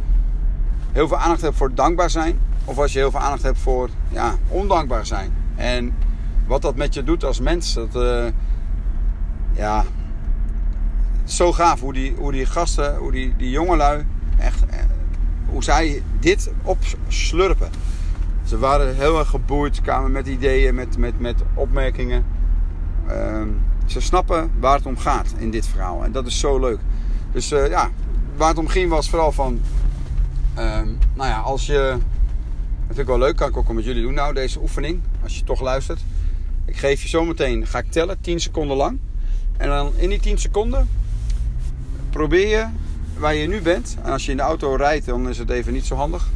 heel 0.93 1.09
veel 1.09 1.19
aandacht 1.19 1.41
hebt 1.41 1.57
voor 1.57 1.75
dankbaar 1.75 2.11
zijn, 2.11 2.39
of 2.65 2.79
als 2.79 2.93
je 2.93 2.99
heel 2.99 3.11
veel 3.11 3.21
aandacht 3.21 3.43
hebt 3.43 3.59
voor 3.59 3.89
ja, 4.09 4.35
ondankbaar 4.49 5.07
zijn. 5.07 5.33
En 5.57 5.95
wat 6.47 6.63
dat 6.63 6.77
met 6.77 6.95
je 6.95 7.05
doet 7.05 7.25
als 7.25 7.41
mens, 7.41 7.75
dat, 7.75 7.97
uh, 7.97 8.27
ja, 9.53 9.85
zo 11.25 11.53
gaaf 11.53 11.81
hoe 11.81 11.93
die, 11.93 12.15
hoe 12.19 12.33
die 12.33 12.47
gasten, 12.47 12.97
hoe 12.97 13.13
die, 13.13 13.35
die 13.37 13.51
jongelui, 13.51 14.05
echt, 14.39 14.67
eh, 14.67 14.79
hoe 15.47 15.65
zij 15.65 16.03
dit 16.21 16.51
opslurpen. 16.63 17.71
Ze 18.45 18.59
waren 18.59 18.97
heel 18.97 19.19
erg 19.19 19.29
geboeid, 19.29 19.81
kwamen 19.81 20.13
met 20.13 20.27
ideeën, 20.27 20.75
met, 20.75 20.97
met, 20.99 21.21
met 21.21 21.43
opmerkingen. 21.55 22.25
Uh, 23.09 23.43
ze 23.90 24.00
snappen 24.00 24.50
waar 24.61 24.76
het 24.76 24.87
om 24.87 24.99
gaat 24.99 25.35
in 25.38 25.50
dit 25.50 25.66
verhaal. 25.66 26.04
En 26.04 26.12
dat 26.12 26.26
is 26.26 26.38
zo 26.38 26.59
leuk. 26.59 26.78
Dus 27.32 27.52
uh, 27.52 27.68
ja, 27.68 27.90
waar 28.37 28.49
het 28.49 28.59
om 28.59 28.68
ging 28.68 28.90
was 28.90 29.11
vooral 29.11 29.32
van... 29.32 29.61
Uh, 30.59 30.80
nou 31.14 31.28
ja, 31.28 31.38
als 31.38 31.66
je... 31.66 31.97
Dat 32.87 32.97
vind 32.97 32.99
ik 32.99 33.06
wel 33.06 33.18
leuk, 33.18 33.37
kan 33.37 33.49
ik 33.49 33.56
ook 33.56 33.73
met 33.73 33.85
jullie 33.85 34.02
doen 34.02 34.14
nou, 34.14 34.35
deze 34.35 34.61
oefening. 34.61 35.00
Als 35.23 35.38
je 35.38 35.44
toch 35.44 35.61
luistert. 35.61 36.00
Ik 36.64 36.76
geef 36.76 37.02
je 37.02 37.09
zometeen, 37.09 37.66
ga 37.66 37.78
ik 37.78 37.90
tellen, 37.90 38.20
10 38.20 38.40
seconden 38.40 38.76
lang. 38.76 38.99
En 39.56 39.68
dan 39.68 39.92
in 39.97 40.09
die 40.09 40.20
10 40.20 40.38
seconden 40.38 40.88
probeer 42.11 42.49
je 42.49 42.66
waar 43.16 43.35
je 43.35 43.49
nu 43.49 43.61
bent. 43.61 43.97
En 44.02 44.12
als 44.12 44.25
je 44.25 44.30
in 44.30 44.37
de 44.37 44.42
auto 44.42 44.75
rijdt, 44.75 45.06
dan 45.06 45.28
is 45.28 45.38
het 45.38 45.50
even 45.50 45.73
niet 45.73 45.87
zo 45.87 45.94
handig. 45.94 46.28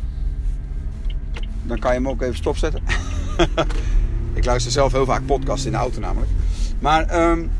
Dan 1.62 1.78
kan 1.78 1.90
je 1.90 1.96
hem 1.96 2.08
ook 2.08 2.22
even 2.22 2.36
stopzetten. 2.36 2.82
ik 4.34 4.44
luister 4.44 4.72
zelf 4.72 4.92
heel 4.92 5.04
vaak 5.04 5.26
podcasts 5.26 5.66
in 5.66 5.72
de 5.72 5.78
auto 5.78 6.00
namelijk. 6.00 6.30
Maar 6.84 7.30
um, 7.30 7.50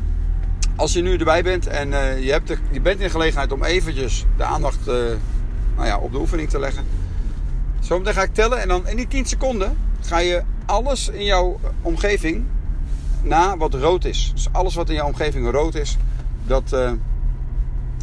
als 0.75 0.93
je 0.93 1.01
nu 1.01 1.17
erbij 1.17 1.43
bent 1.43 1.67
en 1.67 1.89
uh, 1.89 2.23
je, 2.23 2.31
hebt 2.31 2.47
de, 2.47 2.57
je 2.71 2.81
bent 2.81 2.99
in 2.99 3.05
de 3.05 3.09
gelegenheid 3.09 3.51
om 3.51 3.63
eventjes 3.63 4.25
de 4.37 4.43
aandacht 4.43 4.87
uh, 4.87 4.93
nou 5.75 5.87
ja, 5.87 5.97
op 5.97 6.11
de 6.11 6.17
oefening 6.17 6.49
te 6.49 6.59
leggen. 6.59 6.83
Zometeen 7.79 8.13
ga 8.13 8.21
ik 8.21 8.33
tellen 8.33 8.61
en 8.61 8.67
dan 8.67 8.87
in 8.87 8.95
die 8.95 9.07
10 9.07 9.25
seconden 9.25 9.77
ga 10.01 10.17
je 10.17 10.43
alles 10.65 11.09
in 11.09 11.23
jouw 11.23 11.59
omgeving 11.81 12.45
na 13.21 13.57
wat 13.57 13.73
rood 13.73 14.05
is. 14.05 14.31
Dus 14.33 14.47
alles 14.51 14.75
wat 14.75 14.89
in 14.89 14.95
jouw 14.95 15.07
omgeving 15.07 15.51
rood 15.51 15.75
is, 15.75 15.97
dat, 16.47 16.71
uh, 16.73 16.91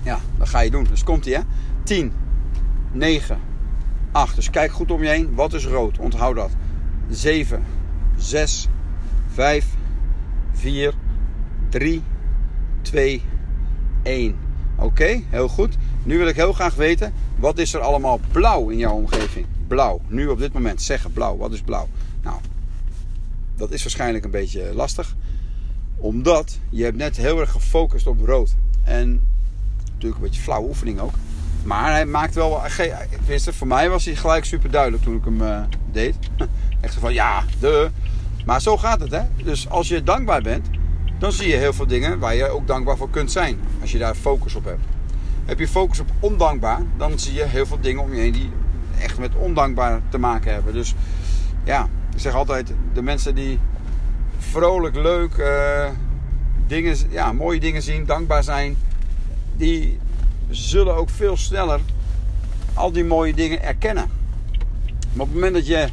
ja, 0.03 0.19
dat 0.39 0.49
ga 0.49 0.61
je 0.61 0.71
doen. 0.71 0.85
Dus 0.85 1.05
komt 1.05 1.27
ie 1.27 1.35
hè. 1.35 1.41
10, 1.83 2.13
9, 2.93 3.39
8. 4.13 4.35
Dus 4.35 4.51
kijk 4.51 4.73
goed 4.73 4.91
om 4.91 5.03
je 5.03 5.09
heen. 5.09 5.35
Wat 5.35 5.53
is 5.53 5.67
rood? 5.67 5.99
Onthoud 5.99 6.37
dat. 6.37 6.51
7, 7.09 7.65
6, 8.17 8.69
5, 9.33 9.67
4, 10.53 10.95
3, 11.73 12.03
2, 12.83 13.23
1. 14.03 14.37
Oké, 14.77 15.23
heel 15.29 15.49
goed. 15.49 15.77
Nu 16.03 16.19
wil 16.19 16.27
ik 16.27 16.37
heel 16.37 16.53
graag 16.53 16.75
weten, 16.75 17.13
wat 17.37 17.59
is 17.59 17.75
er 17.75 17.81
allemaal 17.81 18.21
blauw 18.33 18.69
in 18.69 18.79
jouw 18.79 18.95
omgeving? 18.95 19.47
Blauw. 19.67 20.01
Nu 20.07 20.29
op 20.29 20.39
dit 20.39 20.53
moment 20.53 20.83
zeggen 20.83 21.13
blauw. 21.13 21.37
Wat 21.37 21.53
is 21.53 21.61
blauw? 21.61 21.89
Nou, 22.23 22.37
dat 23.57 23.71
is 23.71 23.83
waarschijnlijk 23.83 24.25
een 24.25 24.31
beetje 24.31 24.75
lastig. 24.75 25.15
Omdat 25.97 26.59
je 26.71 26.85
hebt 26.85 26.97
net 26.97 27.17
heel 27.17 27.41
erg 27.41 27.51
gefocust 27.51 28.07
op 28.07 28.25
rood. 28.25 28.55
En 28.85 29.23
natuurlijk 29.85 30.15
een 30.15 30.29
beetje 30.29 30.43
flauwe 30.43 30.69
oefening 30.69 31.01
ook. 31.01 31.15
Maar 31.65 31.91
hij 31.91 32.07
maakt 32.07 32.35
wel... 32.35 32.61
Voor 33.37 33.67
mij 33.67 33.91
was 33.91 34.05
hij 34.05 34.15
gelijk 34.15 34.45
super 34.45 34.71
duidelijk 34.71 35.03
toen 35.03 35.17
ik 35.17 35.25
hem 35.25 35.41
uh, 35.41 35.63
deed. 35.93 36.17
Echt 36.81 36.95
van 36.95 37.13
ja, 37.13 37.45
de. 37.61 37.91
Maar 38.47 38.61
zo 38.61 38.77
gaat 38.77 39.01
het 39.01 39.11
hè. 39.11 39.23
Dus 39.45 39.69
als 39.69 39.89
je 39.89 40.03
dankbaar 40.03 40.43
bent, 40.43 40.67
dan 41.23 41.33
zie 41.33 41.49
je 41.49 41.57
heel 41.57 41.73
veel 41.73 41.87
dingen 41.87 42.19
waar 42.19 42.35
je 42.35 42.49
ook 42.49 42.67
dankbaar 42.67 42.97
voor 42.97 43.11
kunt 43.11 43.33
zijn. 43.33 43.61
Als 43.81 43.93
je 43.93 43.99
daar 43.99 44.15
focus 44.15 44.55
op 44.55 44.65
hebt. 44.65 44.85
Heb 45.45 45.59
je 45.59 45.69
focus 45.69 46.01
op 46.01 46.11
ondankbaar, 46.21 46.81
dan 46.97 47.19
zie 47.19 47.35
je 47.35 47.45
heel 47.45 47.67
veel 47.67 47.81
dingen 47.81 48.03
om 48.03 48.15
je 48.15 48.21
heen 48.21 48.33
die 48.33 48.51
echt 48.99 49.19
met 49.19 49.35
ondankbaar 49.35 50.01
te 50.09 50.19
maken 50.19 50.53
hebben. 50.53 50.73
Dus 50.73 50.95
ja, 51.65 51.89
ik 52.15 52.21
zeg 52.21 52.35
altijd, 52.35 52.73
de 52.95 53.03
mensen 53.03 53.35
die 53.35 53.59
vrolijk, 54.39 54.97
leuk, 54.97 55.37
uh, 55.37 55.89
dingen, 56.67 56.97
ja, 57.11 57.33
mooie 57.33 57.61
dingen 57.61 57.83
zien, 57.83 58.05
dankbaar 58.05 58.45
zijn, 58.45 58.77
die 59.57 59.99
zullen 60.51 60.95
ook 60.95 61.11
veel 61.11 61.37
sneller 61.37 61.81
al 62.75 62.93
die 62.93 63.05
mooie 63.05 63.35
dingen 63.35 63.63
erkennen. 63.63 64.11
Maar 65.13 65.27
op 65.27 65.33
het 65.33 65.35
moment 65.35 65.55
dat 65.55 65.67
je 65.67 65.89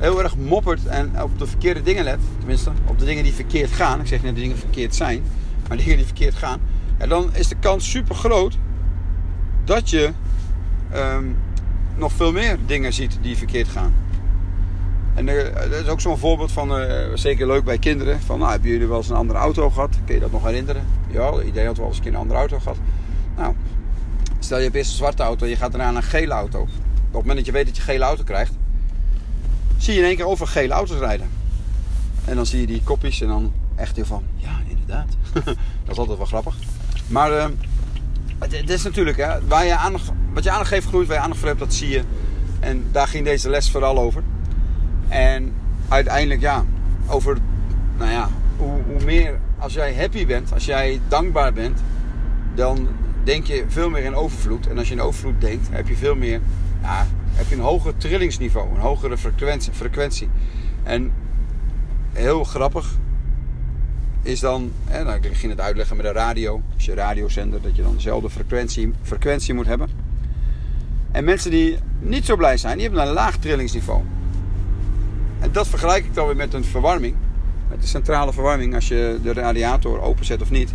heel 0.00 0.22
erg 0.22 0.36
moppert 0.36 0.86
en 0.86 1.22
op 1.22 1.38
de 1.38 1.46
verkeerde 1.46 1.82
dingen 1.82 2.04
let, 2.04 2.18
tenminste 2.38 2.70
op 2.86 2.98
de 2.98 3.04
dingen 3.04 3.24
die 3.24 3.32
verkeerd 3.32 3.72
gaan, 3.72 4.00
ik 4.00 4.06
zeg 4.06 4.18
niet 4.18 4.26
dat 4.26 4.34
de 4.34 4.40
dingen 4.40 4.58
verkeerd 4.58 4.94
zijn, 4.94 5.22
maar 5.68 5.76
dingen 5.76 5.96
die 5.96 6.06
verkeerd 6.06 6.34
gaan, 6.34 6.60
ja, 6.98 7.06
dan 7.06 7.30
is 7.32 7.48
de 7.48 7.56
kans 7.60 7.90
super 7.90 8.14
groot 8.14 8.58
dat 9.64 9.90
je 9.90 10.10
um, 10.94 11.36
nog 11.96 12.12
veel 12.12 12.32
meer 12.32 12.58
dingen 12.66 12.92
ziet 12.92 13.18
die 13.22 13.36
verkeerd 13.36 13.68
gaan. 13.68 13.94
En 15.14 15.26
dat 15.70 15.80
is 15.82 15.88
ook 15.88 16.00
zo'n 16.00 16.18
voorbeeld 16.18 16.52
van, 16.52 16.80
uh, 16.80 16.86
zeker 17.14 17.46
leuk 17.46 17.64
bij 17.64 17.78
kinderen. 17.78 18.20
Van, 18.20 18.38
nou, 18.38 18.50
hebben 18.50 18.70
jullie 18.70 18.86
wel 18.86 18.96
eens 18.96 19.08
een 19.08 19.16
andere 19.16 19.38
auto 19.38 19.70
gehad? 19.70 19.96
Kun 20.04 20.14
je 20.14 20.20
dat 20.20 20.32
nog 20.32 20.44
herinneren? 20.44 20.86
Ja, 21.08 21.32
iedereen 21.42 21.66
had 21.66 21.76
wel 21.76 21.86
eens 21.86 21.96
een 21.96 22.02
keer 22.02 22.12
een 22.12 22.18
andere 22.18 22.38
auto 22.38 22.58
gehad. 22.58 22.76
Nou, 23.36 23.54
stel 24.38 24.56
je 24.56 24.62
hebt 24.62 24.76
eerst 24.76 24.90
een 24.90 24.96
zwarte 24.96 25.22
auto 25.22 25.44
en 25.44 25.50
je 25.50 25.56
gaat 25.56 25.72
daarna 25.72 25.90
naar 25.90 26.02
een 26.02 26.08
gele 26.08 26.32
auto. 26.32 26.60
Op 26.60 26.68
het 27.00 27.12
moment 27.12 27.36
dat 27.36 27.46
je 27.46 27.52
weet 27.52 27.66
dat 27.66 27.76
je 27.76 27.80
een 27.80 27.88
gele 27.88 28.04
auto 28.04 28.24
krijgt, 28.24 28.52
zie 29.82 29.94
je 29.94 30.00
in 30.00 30.06
één 30.06 30.16
keer 30.16 30.26
over 30.26 30.46
gele 30.46 30.72
auto's 30.72 30.98
rijden. 30.98 31.28
En 32.24 32.36
dan 32.36 32.46
zie 32.46 32.60
je 32.60 32.66
die 32.66 32.82
kopjes 32.82 33.20
en 33.20 33.28
dan 33.28 33.52
echt 33.76 33.96
heel 33.96 34.04
van, 34.04 34.22
ja, 34.36 34.60
inderdaad. 34.68 35.06
dat 35.84 35.90
is 35.90 35.98
altijd 35.98 36.18
wel 36.18 36.26
grappig. 36.26 36.56
Maar 37.06 37.32
uh, 37.32 37.46
het, 38.38 38.70
is 38.70 38.82
natuurlijk, 38.82 39.16
hè, 39.16 39.46
waar 39.46 39.66
je 39.66 39.76
aandacht, 39.76 40.10
wat 40.32 40.44
je 40.44 40.50
aandacht 40.50 40.68
geeft 40.68 40.86
groeit, 40.86 41.06
waar 41.06 41.16
je 41.16 41.22
aandacht 41.22 41.40
voor 41.40 41.48
hebt, 41.48 41.60
dat 41.60 41.74
zie 41.74 41.88
je. 41.88 42.02
En 42.60 42.84
daar 42.92 43.08
ging 43.08 43.24
deze 43.24 43.50
les 43.50 43.70
vooral 43.70 43.98
over. 43.98 44.22
En 45.08 45.52
uiteindelijk, 45.88 46.40
ja, 46.40 46.64
over, 47.06 47.38
nou 47.98 48.10
ja, 48.10 48.28
hoe, 48.56 48.82
hoe 48.86 49.04
meer, 49.04 49.38
als 49.58 49.72
jij 49.72 49.94
happy 49.94 50.26
bent, 50.26 50.52
als 50.52 50.64
jij 50.64 51.00
dankbaar 51.08 51.52
bent, 51.52 51.80
dan 52.54 52.88
denk 53.24 53.46
je 53.46 53.64
veel 53.68 53.90
meer 53.90 54.04
in 54.04 54.14
overvloed. 54.14 54.66
En 54.66 54.78
als 54.78 54.88
je 54.88 54.94
in 54.94 55.00
overvloed 55.00 55.40
denkt, 55.40 55.68
heb 55.70 55.88
je 55.88 55.96
veel 55.96 56.14
meer, 56.14 56.40
ja, 56.82 57.06
heb 57.40 57.48
je 57.48 57.54
een 57.54 57.68
hoger 57.68 57.96
trillingsniveau, 57.96 58.70
een 58.74 58.80
hogere 58.80 59.18
frequentie. 59.18 59.72
frequentie. 59.72 60.28
En 60.82 61.12
heel 62.12 62.44
grappig 62.44 62.98
is 64.22 64.40
dan, 64.40 64.72
hè, 64.84 65.04
nou, 65.04 65.18
ik 65.20 65.36
ging 65.36 65.52
het 65.52 65.60
uitleggen 65.60 65.96
met 65.96 66.06
een 66.06 66.12
radio, 66.12 66.62
als 66.74 66.84
je 66.84 66.94
radiozender, 66.94 67.62
dat 67.62 67.76
je 67.76 67.82
dan 67.82 67.94
dezelfde 67.94 68.30
frequentie, 68.30 68.92
frequentie 69.02 69.54
moet 69.54 69.66
hebben. 69.66 69.88
En 71.10 71.24
mensen 71.24 71.50
die 71.50 71.78
niet 71.98 72.24
zo 72.24 72.36
blij 72.36 72.56
zijn, 72.56 72.78
die 72.78 72.86
hebben 72.86 73.06
een 73.06 73.12
laag 73.12 73.36
trillingsniveau. 73.36 74.02
En 75.38 75.52
dat 75.52 75.68
vergelijk 75.68 76.04
ik 76.04 76.14
dan 76.14 76.26
weer 76.26 76.36
met 76.36 76.54
een 76.54 76.64
verwarming. 76.64 77.14
Met 77.68 77.80
de 77.80 77.86
centrale 77.86 78.32
verwarming 78.32 78.74
als 78.74 78.88
je 78.88 79.18
de 79.22 79.32
radiator 79.32 80.00
openzet 80.00 80.42
of 80.42 80.50
niet. 80.50 80.74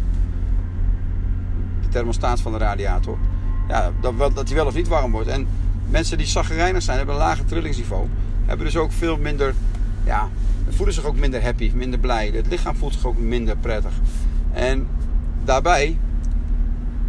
De 1.81 1.87
thermostaat 1.87 2.41
van 2.41 2.51
de 2.51 2.57
radiator. 2.57 3.17
Ja, 3.67 3.91
dat, 4.01 4.35
dat 4.35 4.47
die 4.47 4.55
wel 4.55 4.65
of 4.65 4.75
niet 4.75 4.87
warm 4.87 5.11
wordt. 5.11 5.27
En 5.27 5.47
mensen 5.89 6.17
die 6.17 6.27
zaggerijnig 6.27 6.81
zijn, 6.81 6.97
hebben 6.97 7.15
een 7.15 7.21
lager 7.21 7.45
trillingsniveau. 7.45 8.07
Hebben 8.45 8.65
dus 8.65 8.77
ook 8.77 8.91
veel 8.91 9.17
minder, 9.17 9.53
ja, 10.05 10.29
voelen 10.69 10.93
zich 10.95 11.05
ook 11.05 11.17
minder 11.17 11.43
happy, 11.43 11.71
minder 11.75 11.99
blij. 11.99 12.31
Het 12.33 12.47
lichaam 12.47 12.75
voelt 12.75 12.93
zich 12.93 13.05
ook 13.05 13.17
minder 13.17 13.57
prettig. 13.57 13.91
En 14.53 14.87
daarbij, 15.43 15.97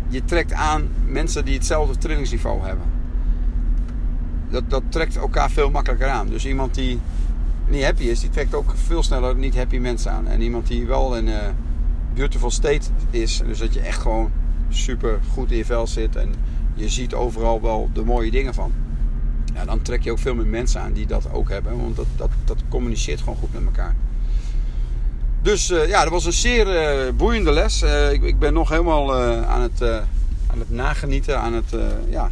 je 0.09 0.25
trekt 0.25 0.53
aan 0.53 0.89
mensen 1.07 1.45
die 1.45 1.55
hetzelfde 1.55 1.99
trillingsniveau 1.99 2.65
hebben. 2.67 2.85
Dat, 4.51 4.71
dat 4.71 4.83
trekt 4.89 5.17
elkaar 5.17 5.51
veel 5.51 5.71
makkelijker 5.71 6.09
aan. 6.09 6.29
Dus 6.29 6.47
iemand 6.47 6.75
die 6.75 7.01
niet 7.69 7.85
happy 7.85 8.03
is, 8.03 8.21
die 8.21 8.31
trekt 8.31 8.55
ook 8.55 8.75
veel 8.87 9.03
sneller 9.03 9.37
niet 9.37 9.57
happy 9.57 9.79
mensen 9.79 10.13
aan. 10.13 10.29
En 10.29 10.41
iemand 10.41 10.67
die 10.67 10.87
wel 10.87 11.17
een, 11.17 11.27
uh, 11.27 11.37
beautiful 12.17 12.51
state 12.51 12.89
is. 13.11 13.43
Dus 13.47 13.59
dat 13.59 13.75
je 13.75 13.81
echt 13.81 14.01
gewoon 14.01 14.31
super 14.69 15.19
goed 15.33 15.51
in 15.51 15.57
je 15.57 15.65
vel 15.65 15.87
zit 15.87 16.17
en 16.17 16.35
je 16.77 16.89
ziet 16.89 17.15
overal 17.15 17.61
wel 17.61 17.91
de 17.93 18.05
mooie 18.05 18.31
dingen 18.31 18.55
van. 18.55 18.73
Ja, 19.55 19.65
dan 19.65 19.83
trek 19.83 20.03
je 20.03 20.11
ook 20.11 20.19
veel 20.19 20.35
meer 20.35 20.47
mensen 20.47 20.81
aan 20.81 20.93
die 20.93 21.07
dat 21.07 21.33
ook 21.33 21.49
hebben. 21.49 21.81
Want 21.81 21.97
dat, 21.97 22.07
dat, 22.17 22.31
dat 22.45 22.63
communiceert 22.69 23.19
gewoon 23.21 23.37
goed 23.37 23.53
met 23.53 23.65
elkaar. 23.65 23.95
Dus 25.43 25.71
uh, 25.71 25.89
ja, 25.89 26.03
dat 26.03 26.13
was 26.13 26.25
een 26.25 26.33
zeer 26.33 26.67
uh, 26.67 27.13
boeiende 27.13 27.53
les. 27.53 27.83
Uh, 27.83 28.13
ik, 28.13 28.23
ik, 28.23 28.39
ben 28.39 28.53
nog 28.53 28.69
helemaal 28.69 29.15
aan, 29.47 29.61
het, 29.61 29.83
aan 30.47 30.59
het 30.59 30.71
nagenieten. 30.71 31.41
Aan 31.41 31.53
het, 31.53 31.75
ja. 32.09 32.31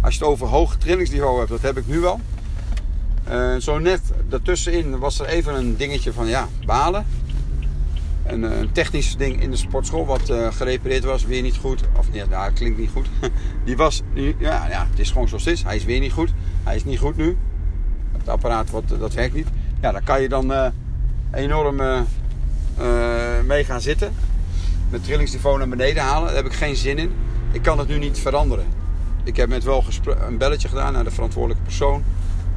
Als 0.00 0.14
je 0.14 0.20
het 0.20 0.28
over 0.28 0.46
hoog 0.46 0.76
trillingsniveau 0.76 1.38
hebt, 1.38 1.50
dat 1.50 1.62
heb 1.62 1.76
ik 1.76 1.86
nu 1.86 2.00
wel. 2.00 2.20
zo 3.58 3.78
net 3.78 4.00
daartussenin 4.28 4.98
was 4.98 5.20
er 5.20 5.26
even 5.26 5.54
een 5.54 5.76
dingetje 5.76 6.12
van 6.12 6.26
ja, 6.26 6.48
balen. 6.64 7.06
Een, 8.26 8.42
een 8.42 8.72
technisch 8.72 9.16
ding 9.16 9.42
in 9.42 9.50
de 9.50 9.56
sportschool 9.56 10.06
wat 10.06 10.32
gerepareerd 10.50 11.04
was, 11.04 11.24
weer 11.24 11.42
niet 11.42 11.56
goed. 11.56 11.82
Of 11.98 12.12
nee, 12.12 12.24
nou, 12.30 12.52
klinkt 12.52 12.78
niet 12.78 12.90
goed. 12.90 13.08
Die 13.64 13.76
was, 13.76 14.02
ja, 14.38 14.68
ja, 14.68 14.86
het 14.90 14.98
is 14.98 15.10
gewoon 15.10 15.28
zoals 15.28 15.44
het 15.44 15.54
is. 15.54 15.62
Hij 15.62 15.76
is 15.76 15.84
weer 15.84 16.00
niet 16.00 16.12
goed. 16.12 16.32
Hij 16.64 16.76
is 16.76 16.84
niet 16.84 16.98
goed 16.98 17.16
nu. 17.16 17.36
Het 18.18 18.28
apparaat 18.28 18.70
wat, 18.70 18.88
dat 18.88 19.14
werkt 19.14 19.34
niet. 19.34 19.48
Ja, 19.80 19.92
daar 19.92 20.02
kan 20.04 20.22
je 20.22 20.28
dan 20.28 20.72
enorm 21.32 22.06
mee 23.46 23.64
gaan 23.64 23.80
zitten. 23.80 24.12
Mijn 24.90 25.02
trillingsniveau 25.02 25.58
naar 25.58 25.68
beneden 25.68 26.02
halen. 26.02 26.26
Daar 26.26 26.36
heb 26.36 26.46
ik 26.46 26.52
geen 26.52 26.76
zin 26.76 26.98
in. 26.98 27.12
Ik 27.52 27.62
kan 27.62 27.78
het 27.78 27.88
nu 27.88 27.98
niet 27.98 28.18
veranderen. 28.18 28.66
Ik 29.24 29.36
heb 29.36 29.48
net 29.48 29.64
wel 29.64 29.84
een 30.26 30.38
belletje 30.38 30.68
gedaan 30.68 30.92
naar 30.92 31.04
de 31.04 31.10
verantwoordelijke 31.10 31.64
persoon. 31.64 32.04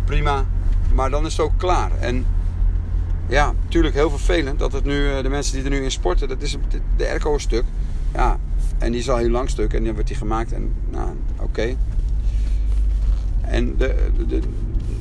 Prima. 0.05 0.45
Maar 0.93 1.09
dan 1.09 1.25
is 1.25 1.31
het 1.31 1.41
ook 1.45 1.57
klaar. 1.57 1.91
En 1.99 2.25
ja, 3.29 3.53
natuurlijk 3.63 3.95
heel 3.95 4.09
vervelend 4.09 4.59
dat 4.59 4.71
het 4.71 4.86
nu, 4.86 5.12
eh, 5.12 5.24
de 5.24 5.29
mensen 5.29 5.53
die 5.53 5.63
er 5.63 5.69
nu 5.69 5.83
in 5.83 5.91
sporten, 5.91 6.27
dat 6.27 6.41
is 6.41 6.57
de 6.98 7.07
airco 7.07 7.38
stuk. 7.38 7.63
Ja, 8.13 8.38
en 8.77 8.91
die 8.91 9.01
is 9.01 9.09
al 9.09 9.17
heel 9.17 9.29
lang 9.29 9.50
stuk 9.50 9.74
en 9.74 9.83
dan 9.83 9.93
wordt 9.93 10.07
die 10.07 10.17
gemaakt 10.17 10.53
en 10.53 10.74
nou, 10.89 11.09
oké. 11.39 11.75
En 13.41 13.77
de, 13.77 13.95
de, 14.27 14.39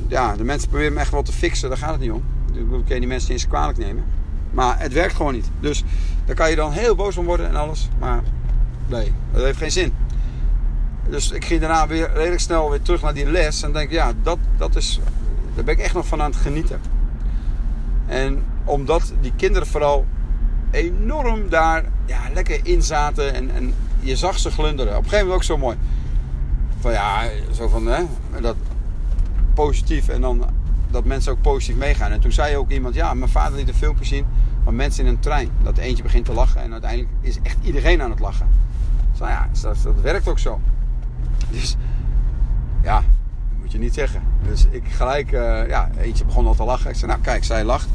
ja, 0.07 0.35
de 0.35 0.43
mensen 0.43 0.69
proberen 0.69 0.93
me 0.93 0.99
echt 0.99 1.11
wel 1.11 1.23
te 1.23 1.31
fixen, 1.31 1.69
daar 1.69 1.77
gaat 1.77 1.91
het 1.91 1.99
niet 1.99 2.11
om. 2.11 2.23
Ik 2.53 2.65
kan 2.69 2.99
die 2.99 3.07
mensen 3.07 3.31
niet 3.31 3.41
eens 3.41 3.47
kwalijk 3.47 3.77
nemen. 3.77 4.03
Maar 4.51 4.79
het 4.79 4.93
werkt 4.93 5.15
gewoon 5.15 5.33
niet. 5.33 5.49
Dus 5.59 5.83
daar 6.25 6.35
kan 6.35 6.49
je 6.49 6.55
dan 6.55 6.71
heel 6.71 6.95
boos 6.95 7.17
om 7.17 7.25
worden 7.25 7.47
en 7.47 7.55
alles. 7.55 7.89
Maar 7.99 8.23
nee, 8.87 9.13
dat 9.31 9.43
heeft 9.43 9.57
geen 9.57 9.71
zin. 9.71 9.93
Dus 11.09 11.31
ik 11.31 11.45
ging 11.45 11.59
daarna 11.59 11.87
weer 11.87 12.11
redelijk 12.13 12.41
snel 12.41 12.69
weer 12.69 12.81
terug 12.81 13.01
naar 13.01 13.13
die 13.13 13.31
les. 13.31 13.63
En 13.63 13.73
denk, 13.73 13.91
ja, 13.91 14.13
dat, 14.23 14.37
dat 14.57 14.75
is, 14.75 14.99
daar 15.55 15.63
ben 15.63 15.73
ik 15.73 15.79
echt 15.79 15.93
nog 15.93 16.07
van 16.07 16.21
aan 16.21 16.31
het 16.31 16.39
genieten. 16.39 16.81
En 18.09 18.43
omdat 18.65 19.13
die 19.21 19.33
kinderen 19.35 19.67
vooral 19.67 20.05
enorm 20.71 21.49
daar 21.49 21.83
ja, 22.05 22.19
lekker 22.33 22.59
in 22.63 22.81
zaten. 22.81 23.33
En, 23.33 23.51
en 23.55 23.73
je 23.99 24.15
zag 24.15 24.39
ze 24.39 24.51
glunderen. 24.51 24.97
Op 24.97 25.03
een 25.03 25.09
gegeven 25.09 25.25
moment 25.25 25.35
ook 25.35 25.43
zo 25.43 25.57
mooi. 25.57 25.77
Van 26.79 26.91
ja, 26.91 27.29
zo 27.51 27.67
van 27.67 27.85
hè, 27.85 28.03
dat 28.41 28.55
positief. 29.53 30.07
En 30.07 30.21
dan 30.21 30.45
dat 30.91 31.05
mensen 31.05 31.31
ook 31.31 31.41
positief 31.41 31.75
meegaan. 31.75 32.11
En 32.11 32.19
toen 32.19 32.31
zei 32.31 32.57
ook 32.57 32.69
iemand, 32.69 32.95
ja, 32.95 33.13
mijn 33.13 33.31
vader 33.31 33.57
liet 33.57 33.67
een 33.67 33.73
filmpje 33.73 34.05
zien 34.05 34.25
van 34.63 34.75
mensen 34.75 35.05
in 35.05 35.09
een 35.09 35.19
trein. 35.19 35.49
Dat 35.63 35.77
eentje 35.77 36.03
begint 36.03 36.25
te 36.25 36.33
lachen 36.33 36.61
en 36.61 36.71
uiteindelijk 36.71 37.11
is 37.21 37.37
echt 37.43 37.57
iedereen 37.61 38.01
aan 38.01 38.09
het 38.09 38.19
lachen. 38.19 38.47
Dus 39.11 39.19
ja, 39.27 39.49
dat, 39.61 39.77
dat 39.83 40.01
werkt 40.01 40.27
ook 40.27 40.39
zo. 40.39 40.59
Dus 41.51 41.75
ja, 42.83 43.03
je 43.71 43.77
niet 43.77 43.93
zeggen. 43.93 44.21
Dus 44.47 44.67
ik 44.69 44.83
gelijk, 44.89 45.31
uh, 45.31 45.67
ja, 45.67 45.89
eentje 45.97 46.25
begon 46.25 46.47
al 46.47 46.55
te 46.55 46.63
lachen. 46.63 46.89
Ik 46.89 46.95
zei, 46.95 47.11
nou 47.11 47.23
kijk, 47.23 47.43
zij 47.43 47.63
lacht. 47.63 47.89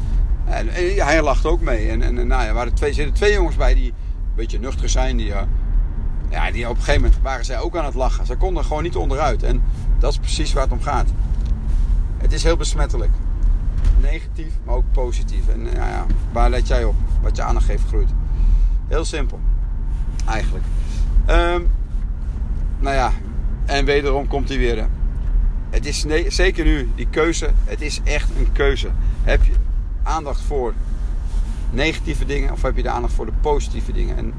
En, 0.45 0.69
hij 1.05 1.23
lacht 1.23 1.47
ook 1.47 1.61
mee. 1.61 1.89
En, 1.89 2.03
en 2.03 2.27
nou 2.27 2.43
er 2.43 2.55
waren 2.55 2.75
twee, 2.75 2.93
zitten 2.93 3.15
twee 3.15 3.33
jongens 3.33 3.57
bij 3.57 3.75
die 3.75 3.89
een 3.89 4.35
beetje 4.35 4.59
nuchter 4.59 4.89
zijn. 4.89 5.17
Die, 5.17 5.29
uh, 5.29 5.41
ja, 6.29 6.51
die 6.51 6.69
op 6.69 6.77
een 6.77 6.83
gegeven 6.83 7.03
moment 7.03 7.23
waren 7.23 7.45
zij 7.45 7.59
ook 7.59 7.77
aan 7.77 7.85
het 7.85 7.95
lachen. 7.95 8.27
Ze 8.27 8.37
konden 8.37 8.65
gewoon 8.65 8.83
niet 8.83 8.97
onderuit. 8.97 9.43
En 9.43 9.63
dat 9.99 10.13
is 10.13 10.19
precies 10.19 10.53
waar 10.53 10.63
het 10.63 10.73
om 10.73 10.83
gaat. 10.83 11.09
Het 12.19 12.33
is 12.33 12.43
heel 12.43 12.57
besmettelijk. 12.57 13.11
Negatief, 14.01 14.53
maar 14.65 14.75
ook 14.75 14.93
positief. 14.93 15.49
En 15.49 15.65
ja, 15.75 15.89
ja, 15.89 16.07
waar 16.33 16.51
let 16.51 16.67
jij 16.67 16.85
op? 16.85 16.95
Wat 17.23 17.37
je 17.37 17.43
aandacht 17.43 17.67
geeft 17.67 17.87
groeit. 17.87 18.11
Heel 18.89 19.05
simpel. 19.05 19.41
Eigenlijk. 20.27 20.65
Um, 21.31 21.67
nou 22.79 22.95
ja, 22.95 23.13
en 23.65 23.85
wederom 23.85 24.29
komt 24.29 24.49
hij 24.49 24.59
weer. 24.59 24.87
Het 25.75 25.87
is 25.87 26.05
zeker 26.29 26.65
nu 26.65 26.91
die 26.95 27.07
keuze. 27.11 27.51
Het 27.65 27.81
is 27.81 28.01
echt 28.05 28.31
een 28.39 28.53
keuze. 28.53 28.89
Heb 29.23 29.45
je 29.45 29.53
aandacht 30.03 30.41
voor 30.41 30.75
negatieve 31.71 32.25
dingen 32.25 32.53
of 32.53 32.63
heb 32.63 32.77
je 32.77 32.83
de 32.83 32.89
aandacht 32.89 33.13
voor 33.13 33.27
de 33.27 33.33
positieve 33.41 33.93
dingen? 33.93 34.17
En 34.17 34.33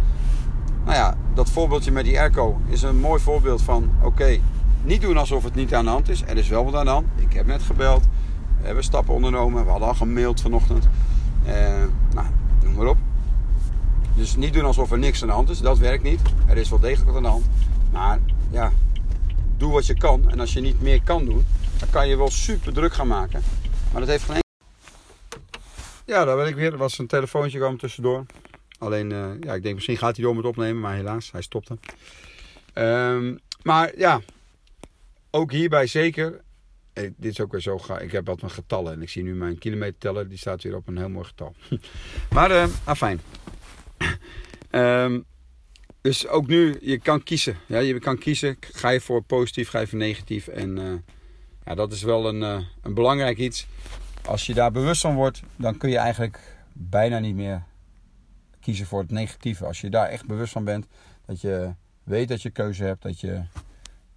nou 0.84 0.98
ja, 0.98 1.18
dat 1.34 1.50
voorbeeldje 1.50 1.92
met 1.92 2.06
die 2.06 2.20
airco 2.20 2.62
is 2.68 2.82
een 2.82 3.00
mooi 3.00 3.22
voorbeeld 3.22 3.62
van: 3.62 3.92
oké, 4.02 4.40
niet 4.84 5.02
doen 5.02 5.18
alsof 5.18 5.44
het 5.44 5.56
niet 5.56 5.74
aan 5.74 5.86
de 5.86 5.92
hand 5.92 6.10
is. 6.10 6.22
Er 6.22 6.38
is 6.38 6.48
wel 6.48 6.66
wat 6.66 6.76
aan 6.76 6.86
de 6.86 6.92
hand. 6.92 7.08
Ik 7.16 7.34
heb 7.34 7.46
net 7.46 7.64
gebeld. 7.64 8.04
We 8.60 8.66
hebben 8.66 8.84
stappen 8.84 9.14
ondernomen. 9.14 9.64
We 9.64 9.70
hadden 9.70 9.88
al 9.88 9.94
gemaild 9.94 10.42
vanochtend. 10.42 10.88
Uh, 11.48 11.54
nou, 12.14 12.28
noem 12.64 12.74
maar 12.74 12.88
op. 12.88 12.98
Dus 14.14 14.36
niet 14.36 14.54
doen 14.54 14.66
alsof 14.66 14.92
er 14.92 14.98
niks 14.98 15.22
aan 15.22 15.28
de 15.28 15.34
hand 15.34 15.50
is. 15.50 15.60
Dat 15.60 15.78
werkt 15.78 16.04
niet. 16.04 16.22
Er 16.46 16.58
is 16.58 16.70
wel 16.70 16.80
degelijk 16.80 17.08
wat 17.08 17.16
aan 17.16 17.24
de 17.24 17.30
hand. 17.30 17.46
Maar 17.92 18.20
ja, 18.50 18.72
doe 19.58 19.72
wat 19.72 19.86
je 19.86 19.94
kan. 19.94 20.30
En 20.32 20.40
als 20.40 20.54
je 20.54 20.62
niet 20.62 20.82
meer 20.82 21.04
kan 21.04 21.26
doen, 21.26 21.46
dan 21.80 21.90
kan 21.90 22.08
je 22.08 22.18
wel 22.18 22.30
super 22.30 22.74
druk 22.74 22.94
gaan 22.94 23.08
maken. 23.08 23.42
Maar 23.92 24.02
dat 24.02 24.10
heeft 24.10 24.24
geen 24.24 24.44
Ja, 26.06 26.26
daar 26.26 26.36
ben 26.38 26.48
ik 26.48 26.56
weer. 26.56 26.72
Er 26.72 26.78
was 26.78 26.98
een 26.98 27.08
telefoontje 27.08 27.58
kwam 27.58 27.78
tussendoor. 27.78 28.26
Alleen, 28.78 29.12
uh, 29.12 29.32
ja, 29.40 29.54
ik 29.54 29.64
denk 29.64 29.76
misschien 29.76 29.98
gaat 29.98 30.16
hij 30.16 30.26
door 30.26 30.36
met 30.36 30.46
opnemen. 30.46 30.82
Maar 30.82 30.96
helaas, 30.96 31.32
hij 31.32 31.42
stopte. 31.42 31.78
Um, 32.74 33.40
maar 33.64 33.98
ja, 33.98 34.22
ook 35.32 35.52
hierbij 35.52 35.88
zeker. 35.88 36.42
dit 36.94 37.16
is 37.20 37.40
ook 37.40 37.52
weer 37.52 37.62
zo. 37.62 37.80
Ik 38.00 38.12
heb 38.12 38.26
wat 38.26 38.42
mijn 38.42 38.54
getallen. 38.54 38.94
En 38.94 39.02
ik 39.02 39.10
zie 39.10 39.24
nu 39.24 39.36
mijn 39.36 39.58
kilometerteller. 39.58 40.30
Die 40.30 40.38
staat 40.38 40.64
weer 40.64 40.76
op 40.76 40.88
een 40.88 40.98
heel 40.98 41.10
mooi 41.10 41.26
getal. 41.26 41.56
maar, 42.36 42.52
uh, 42.52 42.66
afijn. 42.84 43.22
um, 44.72 45.26
dus 46.06 46.28
ook 46.28 46.48
nu, 46.48 46.78
je 46.82 47.00
kan 47.00 47.24
kiezen. 47.24 47.58
Ja, 47.68 47.80
je 47.80 48.00
kan 48.00 48.18
kiezen. 48.18 48.58
Ga 48.60 48.90
je 48.90 49.02
voor 49.02 49.24
positief, 49.24 49.70
ga 49.70 49.80
je 49.80 49.88
voor 49.88 49.98
negatief. 49.98 50.48
En 50.48 50.78
uh, 50.78 50.94
ja, 51.66 51.76
dat 51.76 51.92
is 51.92 52.04
wel 52.04 52.28
een, 52.28 52.42
uh, 52.42 52.66
een 52.82 52.94
belangrijk 52.94 53.38
iets. 53.38 53.68
Als 54.26 54.46
je 54.46 54.54
daar 54.54 54.72
bewust 54.72 55.02
van 55.02 55.16
wordt, 55.16 55.42
dan 55.56 55.78
kun 55.78 55.90
je 55.90 55.98
eigenlijk 55.98 56.40
bijna 56.74 57.20
niet 57.20 57.36
meer 57.36 57.64
kiezen 58.60 58.86
voor 58.86 59.02
het 59.02 59.12
negatieve. 59.12 59.66
Als 59.66 59.82
je 59.82 59.90
daar 59.90 60.08
echt 60.08 60.26
bewust 60.26 60.52
van 60.52 60.64
bent, 60.64 60.88
dat 61.26 61.42
je 61.42 61.74
weet 62.04 62.28
dat 62.28 62.42
je 62.42 62.50
keuze 62.50 62.84
hebt, 62.84 63.02
dat 63.02 63.20
je, 63.20 63.42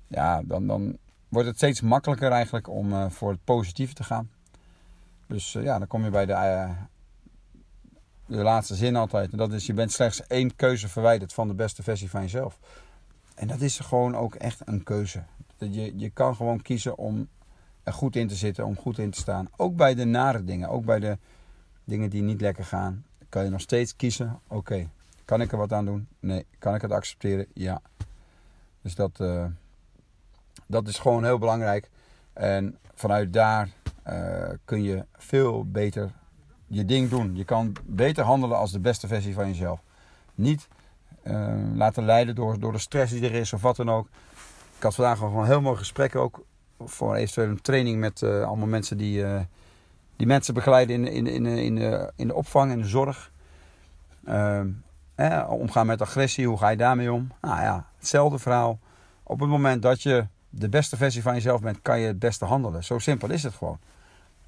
ja, 0.06 0.42
dan, 0.44 0.66
dan 0.66 0.98
wordt 1.28 1.48
het 1.48 1.56
steeds 1.56 1.80
makkelijker 1.80 2.30
eigenlijk 2.30 2.68
om 2.68 2.92
uh, 2.92 3.10
voor 3.10 3.30
het 3.30 3.44
positieve 3.44 3.94
te 3.94 4.04
gaan. 4.04 4.30
Dus 5.26 5.52
ja, 5.52 5.78
dan 5.78 5.86
kom 5.86 6.04
je 6.04 6.10
bij 6.10 6.26
de, 6.26 6.68
de 8.28 8.42
laatste 8.42 8.74
zin 8.74 8.96
altijd. 8.96 9.32
En 9.32 9.38
dat 9.38 9.52
is, 9.52 9.66
je 9.66 9.74
bent 9.74 9.92
slechts 9.92 10.26
één 10.26 10.56
keuze 10.56 10.88
verwijderd 10.88 11.32
van 11.32 11.48
de 11.48 11.54
beste 11.54 11.82
versie 11.82 12.10
van 12.10 12.20
jezelf. 12.20 12.58
En 13.34 13.46
dat 13.46 13.60
is 13.60 13.78
gewoon 13.78 14.16
ook 14.16 14.34
echt 14.34 14.60
een 14.64 14.82
keuze. 14.82 15.22
Je, 15.58 15.98
je 15.98 16.10
kan 16.10 16.36
gewoon 16.36 16.62
kiezen 16.62 16.98
om 16.98 17.28
er 17.82 17.92
goed 17.92 18.16
in 18.16 18.28
te 18.28 18.34
zitten, 18.34 18.64
om 18.64 18.76
goed 18.76 18.98
in 18.98 19.10
te 19.10 19.18
staan. 19.18 19.48
Ook 19.56 19.76
bij 19.76 19.94
de 19.94 20.04
nare 20.04 20.44
dingen, 20.44 20.68
ook 20.68 20.84
bij 20.84 20.98
de 20.98 21.18
dingen 21.84 22.10
die 22.10 22.22
niet 22.22 22.40
lekker 22.40 22.64
gaan. 22.64 23.04
Kan 23.28 23.44
je 23.44 23.50
nog 23.50 23.60
steeds 23.60 23.96
kiezen, 23.96 24.40
oké, 24.48 24.88
kan 25.24 25.40
ik 25.40 25.52
er 25.52 25.58
wat 25.58 25.72
aan 25.72 25.84
doen? 25.84 26.08
Nee. 26.20 26.46
Kan 26.58 26.74
ik 26.74 26.82
het 26.82 26.92
accepteren? 26.92 27.46
Ja. 27.54 27.80
Dus 28.82 28.94
dat 28.94 29.20
dat 30.68 30.88
is 30.88 30.98
gewoon 30.98 31.24
heel 31.24 31.38
belangrijk. 31.38 31.90
En 32.32 32.78
vanuit 32.94 33.32
daar 33.32 33.68
uh, 34.08 34.48
kun 34.64 34.82
je 34.82 35.06
veel 35.16 35.70
beter 35.70 36.10
je 36.68 36.84
ding 36.84 37.10
doen. 37.10 37.36
Je 37.36 37.44
kan 37.44 37.72
beter 37.84 38.24
handelen 38.24 38.58
als 38.58 38.72
de 38.72 38.80
beste 38.80 39.06
versie 39.06 39.34
van 39.34 39.46
jezelf. 39.46 39.80
Niet 40.34 40.68
uh, 41.24 41.54
laten 41.74 42.04
leiden 42.04 42.34
door, 42.34 42.58
door 42.58 42.72
de 42.72 42.78
stress 42.78 43.12
die 43.12 43.24
er 43.24 43.34
is 43.34 43.52
of 43.52 43.62
wat 43.62 43.76
dan 43.76 43.90
ook. 43.90 44.08
Ik 44.76 44.82
had 44.82 44.94
vandaag 44.94 45.18
gewoon 45.18 45.46
heel 45.46 45.60
mooi 45.60 45.76
gesprekken 45.76 46.20
ook 46.20 46.44
voor 46.78 47.14
eventueel 47.14 47.48
een 47.48 47.60
training 47.60 47.98
met 47.98 48.20
uh, 48.20 48.44
allemaal 48.44 48.66
mensen 48.66 48.96
die, 48.96 49.24
die 50.16 50.26
mensen 50.26 50.54
begeleiden 50.54 51.06
in, 51.06 51.06
in, 51.06 51.26
in, 51.26 51.46
in, 51.46 51.74
de, 51.74 52.12
in 52.16 52.26
de 52.26 52.34
opvang 52.34 52.72
en 52.72 52.78
de 52.78 52.88
zorg. 52.88 53.30
Eh, 55.18 55.46
omgaan 55.48 55.86
met 55.86 56.02
agressie, 56.02 56.46
hoe 56.46 56.58
ga 56.58 56.68
je 56.68 56.76
daarmee 56.76 57.12
om? 57.12 57.32
Nou 57.40 57.60
ja, 57.60 57.86
hetzelfde 57.98 58.38
verhaal. 58.38 58.78
Op 59.22 59.40
het 59.40 59.48
moment 59.48 59.82
dat 59.82 60.02
je 60.02 60.26
de 60.50 60.68
beste 60.68 60.96
versie 60.96 61.22
van 61.22 61.34
jezelf 61.34 61.60
bent, 61.60 61.82
kan 61.82 62.00
je 62.00 62.06
het 62.06 62.18
beste 62.18 62.44
handelen. 62.44 62.84
Zo 62.84 62.98
simpel 62.98 63.30
is 63.30 63.42
het 63.42 63.54
gewoon. 63.54 63.78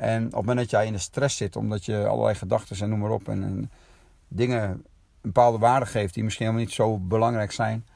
En 0.01 0.25
op 0.25 0.33
het 0.33 0.41
moment 0.41 0.59
dat 0.59 0.71
jij 0.71 0.87
in 0.87 0.93
de 0.93 0.99
stress 0.99 1.37
zit, 1.37 1.57
omdat 1.57 1.85
je 1.85 2.07
allerlei 2.07 2.35
gedachten 2.35 2.81
en 2.81 2.89
noem 2.89 2.99
maar 2.99 3.11
op, 3.11 3.29
en, 3.29 3.43
en 3.43 3.71
dingen 4.29 4.63
een 4.71 4.83
bepaalde 5.21 5.59
waarde 5.59 5.87
geeft 5.87 6.15
die 6.15 6.25
misschien 6.25 6.47
helemaal 6.47 6.67
niet 6.67 6.75
zo 6.75 6.99
belangrijk 6.99 7.53
zijn, 7.53 7.87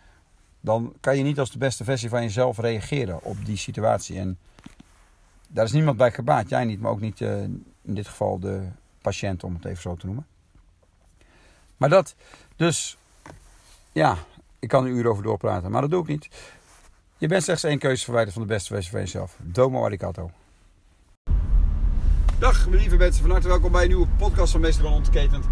dan 0.60 0.94
kan 1.00 1.16
je 1.16 1.22
niet 1.22 1.38
als 1.38 1.50
de 1.50 1.58
beste 1.58 1.84
versie 1.84 2.08
van 2.08 2.22
jezelf 2.22 2.58
reageren 2.58 3.22
op 3.22 3.44
die 3.44 3.56
situatie. 3.56 4.18
En 4.18 4.38
daar 5.48 5.64
is 5.64 5.72
niemand 5.72 5.96
bij 5.96 6.12
gebaat. 6.12 6.48
Jij 6.48 6.64
niet, 6.64 6.80
maar 6.80 6.90
ook 6.90 7.00
niet 7.00 7.20
uh, 7.20 7.42
in 7.42 7.64
dit 7.82 8.08
geval 8.08 8.38
de 8.38 8.68
patiënt, 9.02 9.44
om 9.44 9.54
het 9.54 9.64
even 9.64 9.82
zo 9.82 9.96
te 9.96 10.06
noemen. 10.06 10.26
Maar 11.76 11.88
dat, 11.88 12.14
dus, 12.56 12.96
ja, 13.92 14.16
ik 14.58 14.68
kan 14.68 14.84
er 14.84 14.90
uren 14.90 15.10
over 15.10 15.22
doorpraten, 15.22 15.70
maar 15.70 15.80
dat 15.80 15.90
doe 15.90 16.02
ik 16.02 16.08
niet. 16.08 16.28
Je 17.18 17.28
bent 17.28 17.42
slechts 17.42 17.64
één 17.64 17.78
keuze 17.78 18.04
verwijderd 18.04 18.34
van 18.34 18.42
de 18.42 18.52
beste 18.52 18.74
versie 18.74 18.90
van 18.90 19.00
jezelf. 19.00 19.36
Domo 19.40 19.84
arigato. 19.84 20.30
Dag, 22.44 22.66
lieve 22.66 22.96
mensen. 22.96 23.22
Van 23.22 23.30
harte 23.30 23.48
welkom 23.48 23.72
bij 23.72 23.83
een 23.83 23.88
nieuwe 23.88 24.07
podcast 24.16 24.52
van 24.52 24.61
Meester 24.61 24.85
Ontketend. 24.85 25.44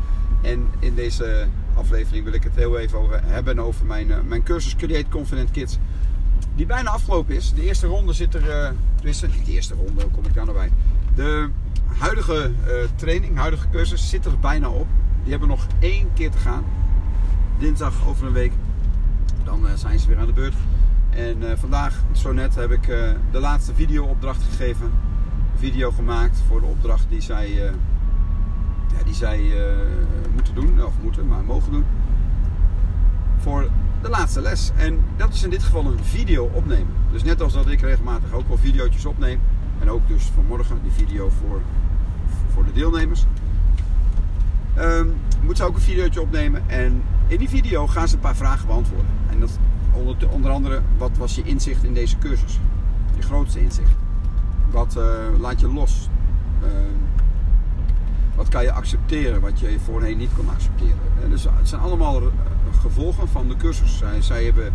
En 0.43 0.67
in 0.79 0.95
deze 0.95 1.47
aflevering 1.75 2.25
wil 2.25 2.33
ik 2.33 2.43
het 2.43 2.55
heel 2.55 2.79
even 2.79 2.99
over 2.99 3.21
hebben 3.25 3.59
over 3.59 3.87
mijn, 3.87 4.09
uh, 4.09 4.17
mijn 4.27 4.43
cursus 4.43 4.77
Create 4.77 5.09
Confident 5.09 5.51
Kids. 5.51 5.79
Die 6.55 6.67
bijna 6.67 6.91
afgelopen 6.91 7.35
is. 7.35 7.53
De 7.55 7.63
eerste 7.63 7.87
ronde 7.87 8.13
zit 8.13 8.35
er, 8.35 8.49
uh, 8.49 8.71
tenminste 8.95 9.27
niet 9.27 9.47
de 9.47 9.53
eerste 9.53 9.75
ronde, 9.75 10.07
kom 10.07 10.25
ik 10.25 10.35
daar 10.35 10.45
nog 10.45 10.55
bij. 10.55 10.73
De 11.15 11.49
huidige 11.99 12.53
uh, 12.67 12.73
training, 12.95 13.37
huidige 13.37 13.69
cursus 13.71 14.09
zit 14.09 14.25
er 14.25 14.39
bijna 14.39 14.69
op. 14.69 14.87
Die 15.23 15.31
hebben 15.31 15.49
nog 15.49 15.67
één 15.79 16.09
keer 16.15 16.31
te 16.31 16.39
gaan. 16.39 16.65
Dinsdag 17.59 18.07
over 18.07 18.27
een 18.27 18.33
week. 18.33 18.53
Dan 19.45 19.67
zijn 19.75 19.99
ze 19.99 20.09
weer 20.09 20.19
aan 20.19 20.27
de 20.27 20.33
beurt. 20.33 20.55
En 21.11 21.59
vandaag, 21.59 22.03
zo 22.13 22.33
net, 22.33 22.55
heb 22.55 22.71
ik 22.71 22.87
de 23.31 23.41
laatste 23.41 23.75
video-opdracht 23.75 24.43
gegeven. 24.43 25.12
Video 25.63 25.91
gemaakt 25.91 26.43
voor 26.49 26.61
de 26.61 26.67
opdracht 26.67 27.07
die 27.09 27.21
zij, 27.21 27.51
ja, 27.51 29.03
die 29.05 29.15
zij 29.15 29.41
moeten 30.35 30.55
doen, 30.55 30.85
of 30.85 30.93
moeten, 31.03 31.29
maar 31.29 31.45
mogen 31.45 31.73
doen. 31.73 31.85
Voor 33.39 33.69
de 34.03 34.09
laatste 34.09 34.41
les. 34.41 34.71
En 34.77 35.05
dat 35.17 35.35
is 35.35 35.43
in 35.43 35.51
dit 35.51 35.63
geval 35.63 35.87
een 35.87 35.99
video 35.99 36.51
opnemen. 36.53 36.95
Dus 37.13 37.23
net 37.23 37.41
als 37.41 37.53
dat 37.53 37.69
ik 37.69 37.81
regelmatig 37.81 38.33
ook 38.33 38.49
wel 38.49 38.59
video's 38.59 39.05
opneem. 39.05 39.41
En 39.81 39.91
ook 39.91 40.09
dus 40.09 40.25
vanmorgen 40.35 40.83
die 40.83 40.93
video 40.93 41.31
voor, 41.31 41.61
voor 42.53 42.65
de 42.65 42.73
deelnemers. 42.73 43.25
Um, 44.79 45.15
moet 45.43 45.57
ze 45.57 45.65
ook 45.65 45.75
een 45.75 45.81
videootje 45.81 46.21
opnemen. 46.21 46.63
En 46.67 47.03
in 47.27 47.39
die 47.39 47.49
video 47.49 47.87
gaan 47.87 48.09
ze 48.09 48.15
een 48.15 48.21
paar 48.21 48.37
vragen 48.37 48.67
beantwoorden. 48.67 49.11
En 49.31 49.41
dat 49.41 49.59
onder, 49.93 50.29
onder 50.31 50.51
andere, 50.51 50.83
wat 50.99 51.17
was 51.17 51.35
je 51.35 51.43
inzicht 51.43 51.85
in 51.85 51.95
deze 51.95 52.19
cursus? 52.19 52.59
Je 53.17 53.23
grootste 53.23 53.61
inzicht. 53.61 54.02
Wat 54.73 54.97
uh, 54.99 55.41
laat 55.41 55.61
je 55.61 55.73
los? 55.73 56.09
Uh, 56.63 56.69
wat 58.35 58.49
kan 58.49 58.63
je 58.63 58.73
accepteren 58.73 59.41
wat 59.41 59.61
je 59.61 59.79
voorheen 59.85 60.19
niet 60.19 60.31
kon 60.37 60.49
accepteren? 60.49 60.99
En 61.23 61.31
dus 61.31 61.45
het 61.45 61.69
zijn 61.69 61.81
allemaal 61.81 62.17
eh, 62.17 62.27
gevolgen 62.81 63.29
van 63.29 63.49
de 63.49 63.57
cursus. 63.57 63.99
Zij, 63.99 64.23
zij 64.23 64.45
hebben, 64.45 64.73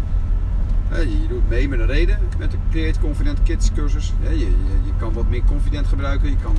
je 0.89 1.27
doet 1.27 1.49
mee 1.49 1.69
met 1.69 1.79
een 1.79 1.85
reden 1.85 2.19
met 2.37 2.51
de 2.51 2.57
Create 2.69 2.99
Confident 2.99 3.43
Kids 3.43 3.71
cursus. 3.73 4.13
Je, 4.21 4.39
je, 4.39 4.49
je 4.85 4.91
kan 4.99 5.13
wat 5.13 5.29
meer 5.29 5.43
confident 5.43 5.87
gebruiken. 5.87 6.29
Je 6.29 6.37
kan 6.43 6.55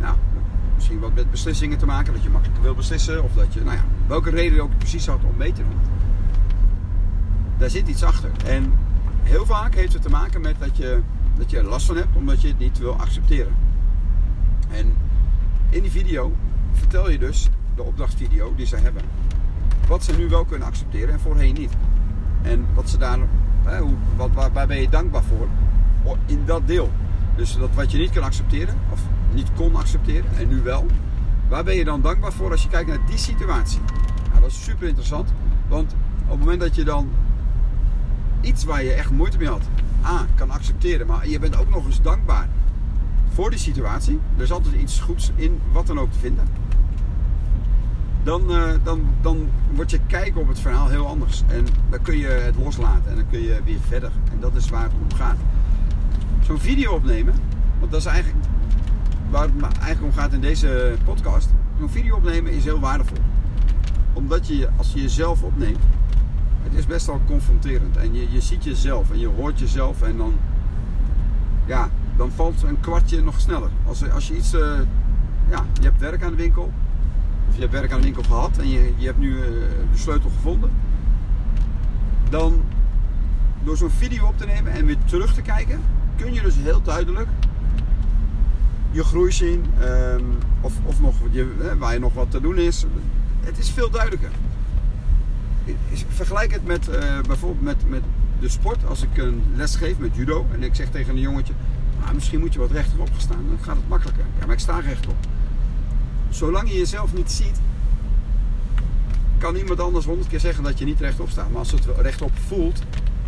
nou, 0.00 0.16
misschien 0.74 1.00
wat 1.00 1.14
met 1.14 1.30
beslissingen 1.30 1.78
te 1.78 1.86
maken, 1.86 2.12
dat 2.12 2.22
je 2.22 2.30
makkelijker 2.30 2.64
wil 2.64 2.74
beslissen. 2.74 3.24
Of 3.24 3.32
dat 3.32 3.54
je, 3.54 3.60
nou 3.60 3.76
ja, 3.76 3.84
welke 4.06 4.30
reden 4.30 4.54
je 4.54 4.62
ook 4.62 4.78
precies 4.78 5.06
had 5.06 5.18
om 5.28 5.36
mee 5.36 5.52
te 5.52 5.62
doen. 5.62 5.78
Daar 7.56 7.70
zit 7.70 7.88
iets 7.88 8.02
achter. 8.02 8.30
En 8.46 8.72
heel 9.22 9.46
vaak 9.46 9.74
heeft 9.74 9.92
het 9.92 10.02
te 10.02 10.10
maken 10.10 10.40
met 10.40 10.56
dat 10.58 10.76
je, 10.76 11.00
dat 11.38 11.50
je 11.50 11.58
er 11.58 11.64
last 11.64 11.86
van 11.86 11.96
hebt, 11.96 12.16
omdat 12.16 12.42
je 12.42 12.48
het 12.48 12.58
niet 12.58 12.78
wil 12.78 12.94
accepteren. 12.94 13.52
En 14.70 14.94
in 15.68 15.82
die 15.82 15.90
video 15.90 16.32
vertel 16.72 17.10
je 17.10 17.18
dus, 17.18 17.48
de 17.74 17.82
opdrachtvideo 17.82 18.54
die 18.54 18.66
ze 18.66 18.76
hebben, 18.76 19.02
wat 19.88 20.04
ze 20.04 20.12
nu 20.16 20.28
wel 20.28 20.44
kunnen 20.44 20.68
accepteren 20.68 21.12
en 21.12 21.20
voorheen 21.20 21.54
niet. 21.54 21.72
En 22.42 22.66
wat 22.74 22.88
ze 22.88 22.98
daar, 22.98 23.18
hoe, 23.80 23.94
wat, 24.16 24.30
waar, 24.32 24.52
waar 24.52 24.66
ben 24.66 24.80
je 24.80 24.88
dankbaar 24.88 25.22
voor 25.22 25.48
in 26.26 26.42
dat 26.44 26.66
deel. 26.66 26.90
Dus 27.36 27.56
dat 27.56 27.74
wat 27.74 27.90
je 27.90 27.98
niet 27.98 28.10
kan 28.10 28.22
accepteren, 28.22 28.74
of 28.92 29.00
niet 29.32 29.50
kon 29.54 29.76
accepteren 29.76 30.30
en 30.38 30.48
nu 30.48 30.62
wel. 30.62 30.86
Waar 31.48 31.64
ben 31.64 31.74
je 31.74 31.84
dan 31.84 32.00
dankbaar 32.00 32.32
voor 32.32 32.50
als 32.50 32.62
je 32.62 32.68
kijkt 32.68 32.88
naar 32.88 33.06
die 33.06 33.18
situatie? 33.18 33.80
Nou, 34.28 34.40
dat 34.40 34.50
is 34.50 34.64
super 34.64 34.88
interessant, 34.88 35.32
want 35.68 35.94
op 36.24 36.30
het 36.30 36.38
moment 36.38 36.60
dat 36.60 36.74
je 36.74 36.84
dan 36.84 37.08
iets 38.40 38.64
waar 38.64 38.84
je 38.84 38.92
echt 38.92 39.10
moeite 39.10 39.38
mee 39.38 39.48
had, 39.48 39.62
Kan 40.34 40.50
accepteren, 40.50 41.06
maar 41.06 41.28
je 41.28 41.38
bent 41.38 41.56
ook 41.56 41.70
nog 41.70 41.86
eens 41.86 42.02
dankbaar 42.02 42.48
voor 43.32 43.50
die 43.50 43.58
situatie. 43.58 44.20
Er 44.36 44.42
is 44.42 44.52
altijd 44.52 44.74
iets 44.74 45.00
goeds 45.00 45.30
in 45.34 45.60
wat 45.72 45.86
dan 45.86 45.98
ook 45.98 46.12
te 46.12 46.18
vinden. 46.18 46.48
Dan, 48.22 48.50
uh, 48.50 48.70
dan, 48.82 49.04
dan 49.20 49.48
wordt 49.74 49.90
je 49.90 50.00
kijken 50.06 50.40
op 50.40 50.48
het 50.48 50.60
verhaal 50.60 50.88
heel 50.88 51.06
anders. 51.06 51.42
En 51.46 51.66
dan 51.90 52.02
kun 52.02 52.18
je 52.18 52.26
het 52.26 52.56
loslaten 52.56 53.10
en 53.10 53.16
dan 53.16 53.26
kun 53.30 53.40
je 53.40 53.60
weer 53.64 53.78
verder. 53.88 54.10
En 54.32 54.40
dat 54.40 54.54
is 54.54 54.68
waar 54.68 54.82
het 54.82 54.92
om 54.92 55.16
gaat. 55.16 55.36
Zo'n 56.42 56.58
video 56.58 56.92
opnemen, 56.92 57.34
want 57.78 57.90
dat 57.90 58.00
is 58.00 58.06
eigenlijk 58.06 58.44
waar 59.30 59.42
het 59.42 59.62
eigenlijk 59.62 60.02
om 60.02 60.20
gaat 60.20 60.32
in 60.32 60.40
deze 60.40 60.94
podcast. 61.04 61.48
Zo'n 61.78 61.90
video 61.90 62.16
opnemen 62.16 62.52
is 62.52 62.64
heel 62.64 62.80
waardevol. 62.80 63.18
Omdat 64.12 64.46
je, 64.46 64.68
als 64.76 64.92
je 64.92 65.00
jezelf 65.00 65.42
opneemt, 65.42 65.78
het 66.68 66.78
is 66.78 66.86
best 66.86 67.06
wel 67.06 67.20
confronterend. 67.26 67.96
En 67.96 68.14
je, 68.14 68.32
je 68.32 68.40
ziet 68.40 68.64
jezelf 68.64 69.10
en 69.10 69.18
je 69.18 69.28
hoort 69.28 69.58
jezelf 69.58 70.02
en 70.02 70.16
dan, 70.16 70.34
ja, 71.66 71.90
dan 72.16 72.30
valt 72.30 72.62
een 72.62 72.80
kwartje 72.80 73.22
nog 73.22 73.40
sneller. 73.40 73.70
Als, 73.86 74.10
als 74.10 74.28
je 74.28 74.36
iets, 74.36 74.54
uh, 74.54 74.60
ja, 75.50 75.64
je 75.80 75.82
hebt 75.82 76.00
werk 76.00 76.22
aan 76.22 76.30
de 76.30 76.36
winkel, 76.36 76.72
of 77.48 77.54
je 77.54 77.60
hebt 77.60 77.72
werk 77.72 77.92
aan 77.92 77.98
de 77.98 78.04
winkel 78.04 78.22
gehad 78.22 78.58
en 78.58 78.68
je, 78.68 78.92
je 78.96 79.06
hebt 79.06 79.18
nu 79.18 79.30
uh, 79.30 79.44
de 79.92 79.98
sleutel 79.98 80.30
gevonden, 80.30 80.70
dan 82.30 82.62
door 83.64 83.76
zo'n 83.76 83.90
video 83.90 84.26
op 84.26 84.38
te 84.38 84.46
nemen 84.46 84.72
en 84.72 84.86
weer 84.86 84.96
terug 85.04 85.34
te 85.34 85.42
kijken, 85.42 85.80
kun 86.16 86.32
je 86.32 86.42
dus 86.42 86.54
heel 86.62 86.82
duidelijk 86.82 87.28
je 88.90 89.04
groei 89.04 89.32
zien, 89.32 89.64
um, 89.82 90.38
of, 90.60 90.72
of 90.84 91.00
nog 91.00 91.14
je, 91.30 91.74
waar 91.78 91.92
je 91.92 91.98
nog 91.98 92.14
wat 92.14 92.30
te 92.30 92.40
doen 92.40 92.58
is. 92.58 92.86
Het 93.40 93.58
is 93.58 93.70
veel 93.70 93.90
duidelijker. 93.90 94.30
Vergelijk 96.08 96.52
het 96.52 96.64
met 96.64 96.88
uh, 96.88 97.20
bijvoorbeeld 97.20 97.62
met, 97.62 97.88
met 97.88 98.02
de 98.40 98.48
sport. 98.48 98.86
Als 98.86 99.02
ik 99.02 99.16
een 99.16 99.42
les 99.54 99.76
geef 99.76 99.98
met 99.98 100.16
judo 100.16 100.46
en 100.52 100.62
ik 100.62 100.74
zeg 100.74 100.90
tegen 100.90 101.14
een 101.14 101.20
jongetje: 101.20 101.52
ah, 102.04 102.12
misschien 102.12 102.40
moet 102.40 102.52
je 102.52 102.58
wat 102.58 102.70
rechterop 102.70 103.10
gaan 103.10 103.20
staan, 103.20 103.44
dan 103.48 103.58
gaat 103.60 103.76
het 103.76 103.88
makkelijker. 103.88 104.24
Ja, 104.38 104.46
maar 104.46 104.54
ik 104.54 104.60
sta 104.60 104.78
rechtop. 104.78 105.16
Zolang 106.28 106.68
je 106.68 106.76
jezelf 106.76 107.14
niet 107.14 107.30
ziet, 107.30 107.60
kan 109.38 109.56
iemand 109.56 109.80
anders 109.80 110.04
honderd 110.04 110.28
keer 110.28 110.40
zeggen 110.40 110.64
dat 110.64 110.78
je 110.78 110.84
niet 110.84 111.00
rechtop 111.00 111.28
staat. 111.28 111.48
Maar 111.50 111.58
als 111.58 111.72
het 111.72 111.86
rechtop 111.98 112.30
voelt, 112.46 112.82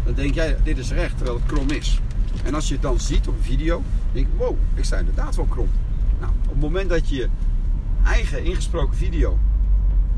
dan 0.05 0.14
denk 0.14 0.35
jij, 0.35 0.57
dit 0.62 0.79
is 0.79 0.90
recht, 0.90 1.16
terwijl 1.16 1.37
het 1.38 1.46
krom 1.46 1.70
is. 1.70 2.01
En 2.44 2.55
als 2.55 2.68
je 2.68 2.72
het 2.72 2.83
dan 2.83 3.01
ziet 3.01 3.29
op 3.29 3.37
een 3.37 3.42
video, 3.42 3.83
denk 4.12 4.27
je, 4.27 4.37
wow, 4.37 4.57
ik 4.74 4.85
sta 4.85 4.96
inderdaad 4.96 5.37
wel 5.37 5.44
krom. 5.44 5.68
Nou, 6.20 6.33
op 6.44 6.51
het 6.51 6.61
moment 6.61 6.88
dat 6.88 7.09
je 7.09 7.16
je 7.16 7.29
eigen 8.05 8.44
ingesproken 8.44 8.96
video 8.96 9.38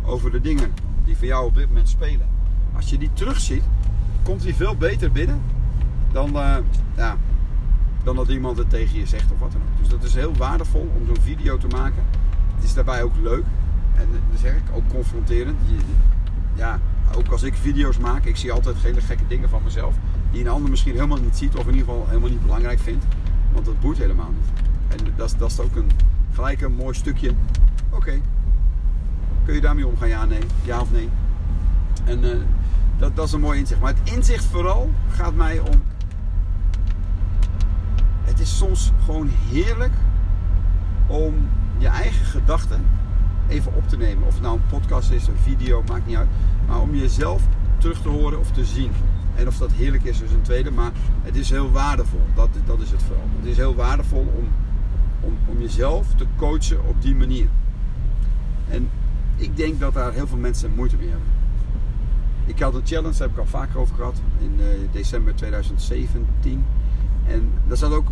over 0.05 0.31
de 0.31 0.41
dingen 0.41 0.73
die 1.11 1.19
voor 1.19 1.29
jou 1.29 1.47
op 1.47 1.55
dit 1.55 1.67
moment 1.67 1.89
spelen, 1.89 2.27
als 2.73 2.91
je 2.91 2.99
die 2.99 3.11
terugziet, 3.13 3.63
komt 4.23 4.43
die 4.43 4.55
veel 4.55 4.77
beter 4.77 5.13
binnen 5.13 5.43
dan, 6.13 6.37
uh, 6.37 6.57
ja, 6.97 7.17
dan 8.03 8.17
dat 8.17 8.29
iemand 8.29 8.57
het 8.57 8.71
tegen 8.71 8.99
je 8.99 9.07
zegt 9.07 9.33
of 9.33 9.39
wat 9.39 9.53
dan 9.53 9.61
ook. 9.61 9.79
Dus 9.79 9.89
dat 9.89 10.03
is 10.03 10.15
heel 10.15 10.35
waardevol 10.37 10.91
om 10.97 11.07
zo'n 11.07 11.23
video 11.23 11.59
te 11.59 11.67
maken. 11.67 12.03
Het 12.55 12.65
is 12.65 12.75
daarbij 12.75 13.03
ook 13.03 13.13
leuk. 13.23 13.45
En 13.95 14.09
dan 14.11 14.39
zeg 14.39 14.55
ik 14.55 14.63
ook 14.75 14.89
confronterend. 14.89 15.59
Ja, 16.55 16.81
ook 17.17 17.29
als 17.29 17.43
ik 17.43 17.55
video's 17.55 17.99
maak, 17.99 18.25
ik 18.25 18.37
zie 18.37 18.53
altijd 18.53 18.77
hele 18.77 19.01
gekke 19.01 19.27
dingen 19.29 19.49
van 19.49 19.63
mezelf. 19.65 19.95
Die 20.31 20.41
een 20.41 20.49
ander 20.49 20.71
misschien 20.71 20.95
helemaal 20.95 21.21
niet 21.21 21.37
ziet 21.37 21.55
of 21.55 21.67
in 21.67 21.75
ieder 21.75 21.87
geval 21.87 22.07
helemaal 22.09 22.31
niet 22.31 22.43
belangrijk 22.43 22.79
vindt. 22.79 23.05
Want 23.53 23.65
dat 23.65 23.81
boeit 23.81 23.99
helemaal 23.99 24.31
niet. 24.31 24.63
En 24.89 25.13
dat, 25.17 25.35
dat 25.39 25.51
is 25.51 25.61
ook 25.61 25.77
een, 25.77 25.91
gelijk 26.33 26.61
een 26.61 26.75
mooi 26.75 26.95
stukje. 26.95 27.31
Oké, 27.91 28.21
kun 29.45 29.55
je 29.55 29.61
daarmee 29.61 29.87
omgaan? 29.87 30.09
Ja, 30.09 30.25
nee. 30.25 30.43
Ja 30.63 30.81
of 30.81 30.93
nee? 30.93 31.09
En 32.05 32.25
uh, 32.25 32.37
dat, 32.99 33.17
dat 33.17 33.27
is 33.27 33.33
een 33.33 33.41
mooi 33.41 33.59
inzicht. 33.59 33.81
Maar 33.81 33.95
het 33.95 34.13
inzicht 34.15 34.45
vooral 34.45 34.91
gaat 35.11 35.35
mij 35.35 35.59
om 35.59 35.83
het 38.25 38.41
is 38.41 38.57
soms 38.57 38.93
gewoon 39.05 39.31
heerlijk 39.51 39.93
om 41.07 41.35
je 41.79 41.89
eigen 41.89 42.27
gedachten 42.27 42.87
even 43.49 43.75
op 43.75 43.89
te 43.89 43.97
nemen. 43.97 44.27
Of 44.27 44.33
het 44.33 44.43
nou 44.43 44.55
een 44.55 44.67
podcast 44.67 45.11
is, 45.11 45.27
een 45.27 45.37
video, 45.43 45.83
maakt 45.89 46.07
niet 46.07 46.17
uit. 46.17 46.29
Maar 46.67 46.81
om 46.81 46.95
jezelf 46.95 47.43
terug 47.79 48.03
te 48.03 48.09
horen 48.09 48.39
of 48.39 48.51
te 48.51 48.65
zien. 48.65 48.93
En 49.35 49.47
of 49.47 49.57
dat 49.57 49.73
heerlijk 49.73 50.05
is, 50.05 50.21
is 50.21 50.33
een 50.33 50.43
tweede. 50.43 50.71
Maar 50.71 50.91
het 51.23 51.37
is 51.37 51.51
heel 51.51 51.71
waardevol. 51.71 52.21
Dat, 52.35 52.49
dat 52.67 52.81
is 52.81 52.91
het 52.91 53.03
vooral. 53.03 53.25
Het 53.37 53.47
is 53.47 53.57
heel 53.57 53.75
waardevol 53.75 54.33
om, 54.37 54.49
om, 55.21 55.37
om 55.47 55.61
jezelf 55.61 56.07
te 56.15 56.27
coachen 56.37 56.87
op 56.87 57.03
die 57.03 57.15
manier. 57.15 57.49
En 58.69 58.91
ik 59.41 59.57
denk 59.57 59.81
dat 59.81 59.95
daar 59.95 60.13
heel 60.13 60.27
veel 60.27 60.39
mensen 60.39 60.75
moeite 60.75 60.97
mee 60.97 61.09
hebben. 61.09 61.29
Ik 62.47 62.59
had 62.59 62.75
een 62.75 62.87
challenge, 62.87 63.19
daar 63.19 63.29
heb 63.29 63.31
ik 63.31 63.39
al 63.39 63.47
vaker 63.47 63.79
over 63.79 63.95
gehad. 63.95 64.21
In 64.39 64.57
uh, 64.59 64.67
december 64.93 65.35
2017. 65.35 66.65
En 67.27 67.53
daar 67.69 67.77
zat 67.77 67.93
ook 67.93 68.09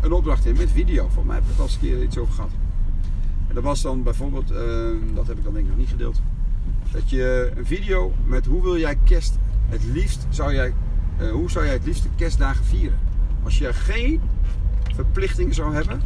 een 0.00 0.12
opdracht 0.12 0.46
in 0.46 0.56
met 0.56 0.70
video. 0.70 1.08
Voor 1.08 1.26
mij 1.26 1.34
heb 1.34 1.44
ik 1.44 1.50
het 1.50 1.58
al 1.58 1.64
eens 1.64 1.74
een 1.74 1.80
keer 1.80 2.02
iets 2.02 2.18
over 2.18 2.34
gehad. 2.34 2.50
En 3.48 3.54
dat 3.54 3.64
was 3.64 3.82
dan 3.82 4.02
bijvoorbeeld, 4.02 4.52
uh, 4.52 4.58
dat 5.14 5.26
heb 5.26 5.38
ik 5.38 5.44
dan 5.44 5.52
denk 5.52 5.64
ik 5.64 5.70
nog 5.70 5.80
niet 5.80 5.88
gedeeld. 5.88 6.20
Dat 6.90 7.10
je 7.10 7.52
een 7.56 7.66
video 7.66 8.12
met 8.24 8.46
hoe 8.46 8.62
wil 8.62 8.78
jij 8.78 8.98
kerst 9.04 9.38
het 9.68 9.84
liefst 9.84 10.26
zou 10.28 10.54
jij, 10.54 10.74
uh, 11.20 11.30
hoe 11.30 11.50
zou 11.50 11.64
jij 11.64 11.74
het 11.74 11.84
liefst 11.84 12.02
de 12.02 12.08
kerstdagen 12.16 12.64
vieren? 12.64 12.98
Als 13.42 13.58
je 13.58 13.72
geen 13.72 14.20
verplichtingen 14.94 15.54
zou 15.54 15.74
hebben, 15.74 16.02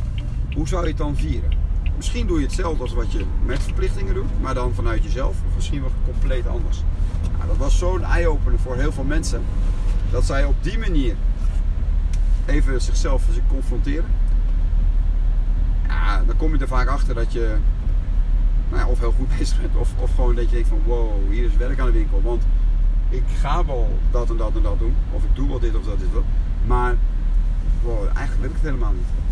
hoe 0.55 0.69
zou 0.69 0.83
je 0.83 0.89
het 0.89 0.99
dan 0.99 1.17
vieren? 1.17 1.64
Misschien 1.97 2.27
doe 2.27 2.39
je 2.39 2.45
hetzelfde 2.45 2.83
als 2.83 2.93
wat 2.93 3.13
je 3.13 3.25
met 3.47 3.63
verplichtingen 3.63 4.15
doet, 4.15 4.41
maar 4.41 4.55
dan 4.55 4.75
vanuit 4.75 5.03
jezelf. 5.03 5.37
Of 5.49 5.55
misschien 5.55 5.83
wat 5.83 5.93
compleet 6.05 6.47
anders. 6.47 6.83
Nou, 7.37 7.49
dat 7.49 7.57
was 7.57 7.79
zo'n 7.79 8.05
eye-opener 8.05 8.59
voor 8.59 8.77
heel 8.77 8.93
veel 8.93 9.05
mensen. 9.05 9.43
Dat 10.11 10.25
zij 10.25 10.45
op 10.45 10.55
die 10.61 10.79
manier 10.79 11.17
even 12.47 12.81
zichzelf 12.81 13.25
confronteren. 13.49 14.11
Ja, 15.89 16.23
dan 16.27 16.37
kom 16.37 16.55
je 16.55 16.61
er 16.61 16.69
vaak 16.69 16.89
achter 16.89 17.15
dat 17.15 17.33
je 17.33 17.57
nou 18.69 18.81
ja, 18.81 18.87
of 18.87 18.99
heel 18.99 19.13
goed 19.13 19.29
bezig 19.39 19.61
bent. 19.61 19.77
Of, 19.77 19.91
of 19.99 20.15
gewoon 20.15 20.35
dat 20.35 20.45
je 20.45 20.55
denkt 20.55 20.69
van 20.69 20.81
wow, 20.85 21.11
hier 21.31 21.45
is 21.45 21.57
werk 21.57 21.79
aan 21.79 21.87
de 21.87 21.93
winkel. 21.93 22.23
Want 22.23 22.43
ik 23.09 23.25
ga 23.41 23.65
wel 23.65 23.99
dat 24.11 24.31
en 24.31 24.37
dat 24.37 24.55
en 24.55 24.63
dat 24.63 24.79
doen. 24.79 24.95
Of 25.13 25.23
ik 25.23 25.35
doe 25.35 25.49
wel 25.49 25.59
dit 25.59 25.77
of 25.77 25.85
dat 25.85 25.99
dit 25.99 26.13
wel. 26.13 26.25
Maar 26.67 26.95
wow, 27.83 28.05
eigenlijk 28.05 28.41
wil 28.41 28.51
ik 28.51 28.57
het 28.57 28.65
helemaal 28.65 28.93
niet. 28.93 29.24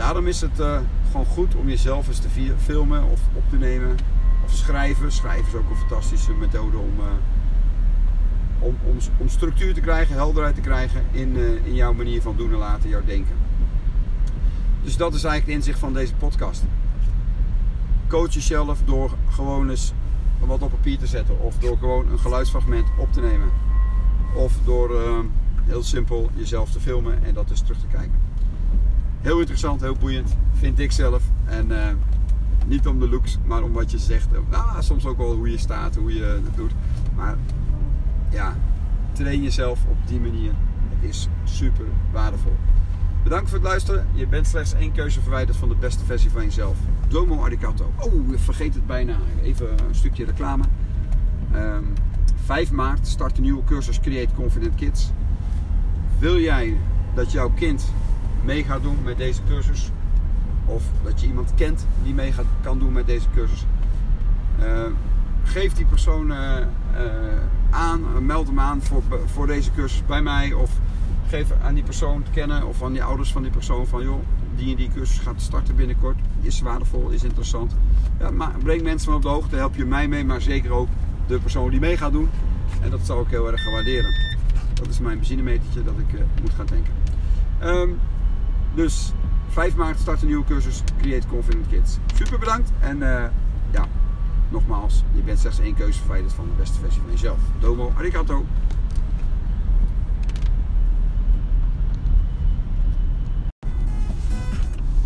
Daarom 0.00 0.26
is 0.26 0.40
het 0.40 0.60
uh, 0.60 0.78
gewoon 1.10 1.26
goed 1.26 1.54
om 1.54 1.68
jezelf 1.68 2.08
eens 2.08 2.18
te 2.18 2.28
filmen 2.58 3.04
of 3.04 3.20
op 3.34 3.42
te 3.50 3.56
nemen. 3.56 3.96
Of 4.44 4.52
schrijven. 4.52 5.12
Schrijven 5.12 5.46
is 5.46 5.54
ook 5.54 5.70
een 5.70 5.76
fantastische 5.76 6.32
methode 6.32 6.76
om, 6.76 6.94
uh, 6.98 7.04
om, 8.58 8.98
om, 9.18 9.28
structuur 9.28 9.74
te 9.74 9.80
krijgen, 9.80 10.14
helderheid 10.14 10.54
te 10.54 10.60
krijgen 10.60 11.02
in, 11.10 11.36
uh, 11.36 11.66
in 11.66 11.74
jouw 11.74 11.92
manier 11.92 12.22
van 12.22 12.36
doen 12.36 12.52
en 12.52 12.58
laten, 12.58 12.88
jouw 12.88 13.04
denken. 13.04 13.36
Dus 14.82 14.96
dat 14.96 15.14
is 15.14 15.24
eigenlijk 15.24 15.46
het 15.46 15.54
inzicht 15.56 15.78
van 15.78 15.92
deze 15.92 16.14
podcast. 16.14 16.62
Coach 18.08 18.32
jezelf 18.32 18.78
door 18.84 19.10
gewoon 19.30 19.70
eens 19.70 19.92
wat 20.38 20.62
op 20.62 20.70
papier 20.70 20.98
te 20.98 21.06
zetten. 21.06 21.40
Of 21.40 21.58
door 21.58 21.78
gewoon 21.78 22.08
een 22.10 22.18
geluidsfragment 22.18 22.86
op 22.98 23.12
te 23.12 23.20
nemen. 23.20 23.50
Of 24.34 24.52
door 24.64 24.90
heel 25.66 25.82
simpel 25.82 26.30
jezelf 26.34 26.70
te 26.70 26.80
filmen 26.80 27.24
en 27.24 27.34
dat 27.34 27.48
dus 27.48 27.60
terug 27.60 27.78
te 27.78 27.86
kijken. 27.86 28.29
Heel 29.20 29.38
interessant, 29.38 29.80
heel 29.80 29.96
boeiend, 30.00 30.36
vind 30.52 30.78
ik 30.78 30.92
zelf. 30.92 31.22
En 31.44 31.70
uh, 31.70 31.86
niet 32.66 32.86
om 32.86 32.98
de 32.98 33.08
looks, 33.08 33.38
maar 33.44 33.62
om 33.62 33.72
wat 33.72 33.90
je 33.90 33.98
zegt. 33.98 34.28
Nou, 34.50 34.82
soms 34.82 35.06
ook 35.06 35.16
wel 35.16 35.34
hoe 35.34 35.50
je 35.50 35.58
staat, 35.58 35.96
hoe 35.96 36.14
je 36.14 36.24
het 36.24 36.56
doet. 36.56 36.72
Maar 37.16 37.36
ja, 38.30 38.56
train 39.12 39.42
jezelf 39.42 39.84
op 39.88 39.96
die 40.06 40.20
manier. 40.20 40.52
Het 40.88 41.08
is 41.08 41.28
super 41.44 41.84
waardevol. 42.12 42.56
Bedankt 43.22 43.48
voor 43.48 43.58
het 43.58 43.66
luisteren. 43.66 44.06
Je 44.12 44.26
bent 44.26 44.46
slechts 44.46 44.74
één 44.74 44.92
keuze 44.92 45.20
verwijderd 45.20 45.58
van 45.58 45.68
de 45.68 45.74
beste 45.74 46.04
versie 46.04 46.30
van 46.30 46.44
jezelf. 46.44 46.76
Domo 47.08 47.44
Arigato. 47.44 47.92
Oh, 47.98 48.12
vergeet 48.34 48.74
het 48.74 48.86
bijna. 48.86 49.16
Even 49.42 49.68
een 49.70 49.94
stukje 49.94 50.24
reclame. 50.24 50.64
Um, 51.54 51.58
ehm, 51.58 51.84
5 52.44 52.70
maart 52.72 53.06
start 53.06 53.36
een 53.36 53.42
nieuwe 53.42 53.64
cursus 53.64 54.00
Create 54.00 54.34
Confident 54.34 54.74
Kids. 54.74 55.10
Wil 56.18 56.38
jij 56.38 56.76
dat 57.14 57.32
jouw 57.32 57.50
kind 57.50 57.92
mee 58.44 58.64
gaat 58.64 58.82
doen 58.82 58.98
met 59.04 59.16
deze 59.16 59.40
cursus? 59.48 59.90
Of 60.64 60.82
dat 61.02 61.20
je 61.20 61.26
iemand 61.26 61.52
kent 61.54 61.86
die 62.02 62.14
mee 62.14 62.32
gaat, 62.32 62.44
kan 62.60 62.78
doen 62.78 62.92
met 62.92 63.06
deze 63.06 63.26
cursus? 63.34 63.66
Uh, 64.60 64.66
geef 65.44 65.72
die 65.72 65.86
persoon 65.86 66.30
uh, 66.30 66.56
aan, 67.70 68.26
meld 68.26 68.46
hem 68.46 68.60
aan 68.60 68.82
voor, 68.82 69.02
voor 69.26 69.46
deze 69.46 69.70
cursus 69.72 70.02
bij 70.06 70.22
mij. 70.22 70.52
Of 70.52 70.70
geef 71.28 71.52
aan 71.62 71.74
die 71.74 71.82
persoon 71.82 72.22
te 72.22 72.30
kennen 72.30 72.66
of 72.66 72.82
aan 72.82 72.92
die 72.92 73.02
ouders 73.02 73.32
van 73.32 73.42
die 73.42 73.50
persoon 73.50 73.86
van 73.86 74.02
joh, 74.02 74.22
die 74.56 74.70
en 74.70 74.76
die 74.76 74.90
cursus 74.94 75.18
gaat 75.18 75.40
starten 75.40 75.76
binnenkort. 75.76 76.18
Is 76.40 76.60
waardevol, 76.60 77.08
is 77.08 77.22
interessant. 77.22 77.76
Ja, 78.18 78.30
maar 78.30 78.52
breng 78.62 78.82
mensen 78.82 79.06
van 79.06 79.14
op 79.14 79.22
de 79.22 79.28
hoogte, 79.28 79.56
help 79.56 79.76
je 79.76 79.84
mij 79.84 80.08
mee, 80.08 80.24
maar 80.24 80.40
zeker 80.40 80.70
ook 80.70 80.88
de 81.26 81.38
persoon 81.38 81.70
die 81.70 81.80
mee 81.80 81.96
gaat 81.96 82.12
doen. 82.12 82.28
En 82.82 82.90
dat 82.90 83.00
zal 83.02 83.20
ik 83.20 83.28
heel 83.28 83.50
erg 83.50 83.62
gaan 83.62 83.72
waarderen. 83.72 84.14
Dat 84.74 84.88
is 84.88 84.98
mijn 84.98 85.16
benzinemetertje 85.16 85.82
dat 85.82 85.94
ik 85.98 86.18
moet 86.42 86.52
gaan 86.56 86.66
denken. 86.66 86.92
Um, 87.62 87.98
dus 88.74 89.12
5 89.48 89.74
maart 89.74 89.98
start 89.98 90.20
een 90.20 90.26
nieuwe 90.26 90.44
cursus 90.44 90.82
Create 91.00 91.26
Confident 91.26 91.66
Kids. 91.68 91.98
Super 92.14 92.38
bedankt 92.38 92.70
en 92.80 92.96
uh, 92.96 93.24
ja, 93.70 93.86
nogmaals, 94.48 95.04
je 95.12 95.22
bent 95.22 95.38
slechts 95.38 95.58
één 95.58 95.74
keuze 95.74 95.98
verwijderd 95.98 96.32
van 96.32 96.44
de 96.44 96.62
beste 96.62 96.78
versie 96.78 97.00
van 97.00 97.10
jezelf. 97.10 97.38
Domo, 97.58 97.92
arigato. 97.96 98.44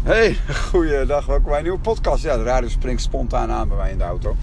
Hey, 0.03 0.37
goeiedag. 0.71 1.27
Welkom 1.27 1.49
bij 1.49 1.57
een 1.57 1.63
nieuwe 1.63 1.79
podcast. 1.79 2.23
Ja, 2.23 2.37
de 2.37 2.43
radio 2.43 2.69
springt 2.69 3.03
spontaan 3.03 3.51
aan 3.51 3.69
bij 3.69 3.77
mij 3.77 3.91
in 3.91 3.99
de 3.99 4.05
auto. 4.05 4.37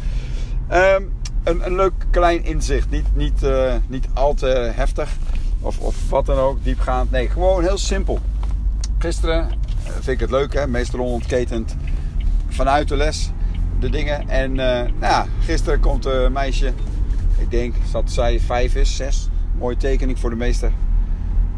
Um, 0.71 1.11
een, 1.43 1.65
een 1.65 1.75
leuk 1.75 1.93
klein 2.09 2.43
inzicht. 2.43 2.89
Niet, 2.89 3.15
niet, 3.15 3.43
uh, 3.43 3.75
niet 3.87 4.07
al 4.13 4.33
te 4.33 4.47
heftig 4.75 5.15
of, 5.59 5.79
of 5.79 6.09
wat 6.09 6.25
dan 6.25 6.37
ook, 6.37 6.63
diepgaand. 6.63 7.11
Nee, 7.11 7.29
gewoon 7.29 7.63
heel 7.63 7.77
simpel. 7.77 8.19
Gisteren 9.01 9.47
uh, 9.87 9.91
vind 9.91 10.07
ik 10.07 10.19
het 10.19 10.31
leuk, 10.31 10.53
hè? 10.53 10.67
meestal 10.67 10.99
onontketend 10.99 11.75
vanuit 12.47 12.87
de 12.87 12.95
les 12.95 13.31
de 13.79 13.89
dingen. 13.89 14.29
En 14.29 14.51
uh, 14.51 14.55
nou 14.55 14.91
ja, 14.99 15.25
gisteren 15.39 15.79
komt 15.79 16.05
een 16.05 16.31
meisje, 16.31 16.73
ik 17.37 17.51
denk 17.51 17.75
dat 17.91 18.11
zij 18.11 18.39
vijf 18.39 18.75
is, 18.75 18.95
zes. 18.95 19.29
Mooie 19.57 19.77
tekening 19.77 20.19
voor 20.19 20.29
de 20.29 20.35
meester. 20.35 20.71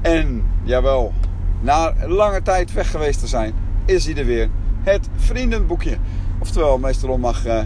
En 0.02 0.44
jawel, 0.64 1.14
na 1.62 1.94
lange 2.06 2.42
tijd 2.42 2.74
weg 2.74 2.92
geweest 2.92 3.20
te 3.20 3.28
zijn 3.28 3.54
is 3.86 4.06
hij 4.06 4.16
er 4.16 4.26
weer. 4.26 4.50
Het 4.84 5.10
vriendenboekje. 5.16 5.98
Oftewel, 6.40 6.78
meester 6.78 7.08
Ron 7.08 7.20
mag 7.20 7.46
uh, 7.46 7.60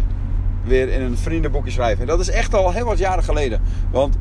weer 0.63 0.89
in 0.89 1.01
een 1.01 1.17
vriendenboekje 1.17 1.71
schrijven. 1.71 2.01
En 2.01 2.07
dat 2.07 2.19
is 2.19 2.29
echt 2.29 2.53
al 2.53 2.71
heel 2.71 2.85
wat 2.85 2.97
jaren 2.97 3.23
geleden. 3.23 3.61
Want 3.91 4.17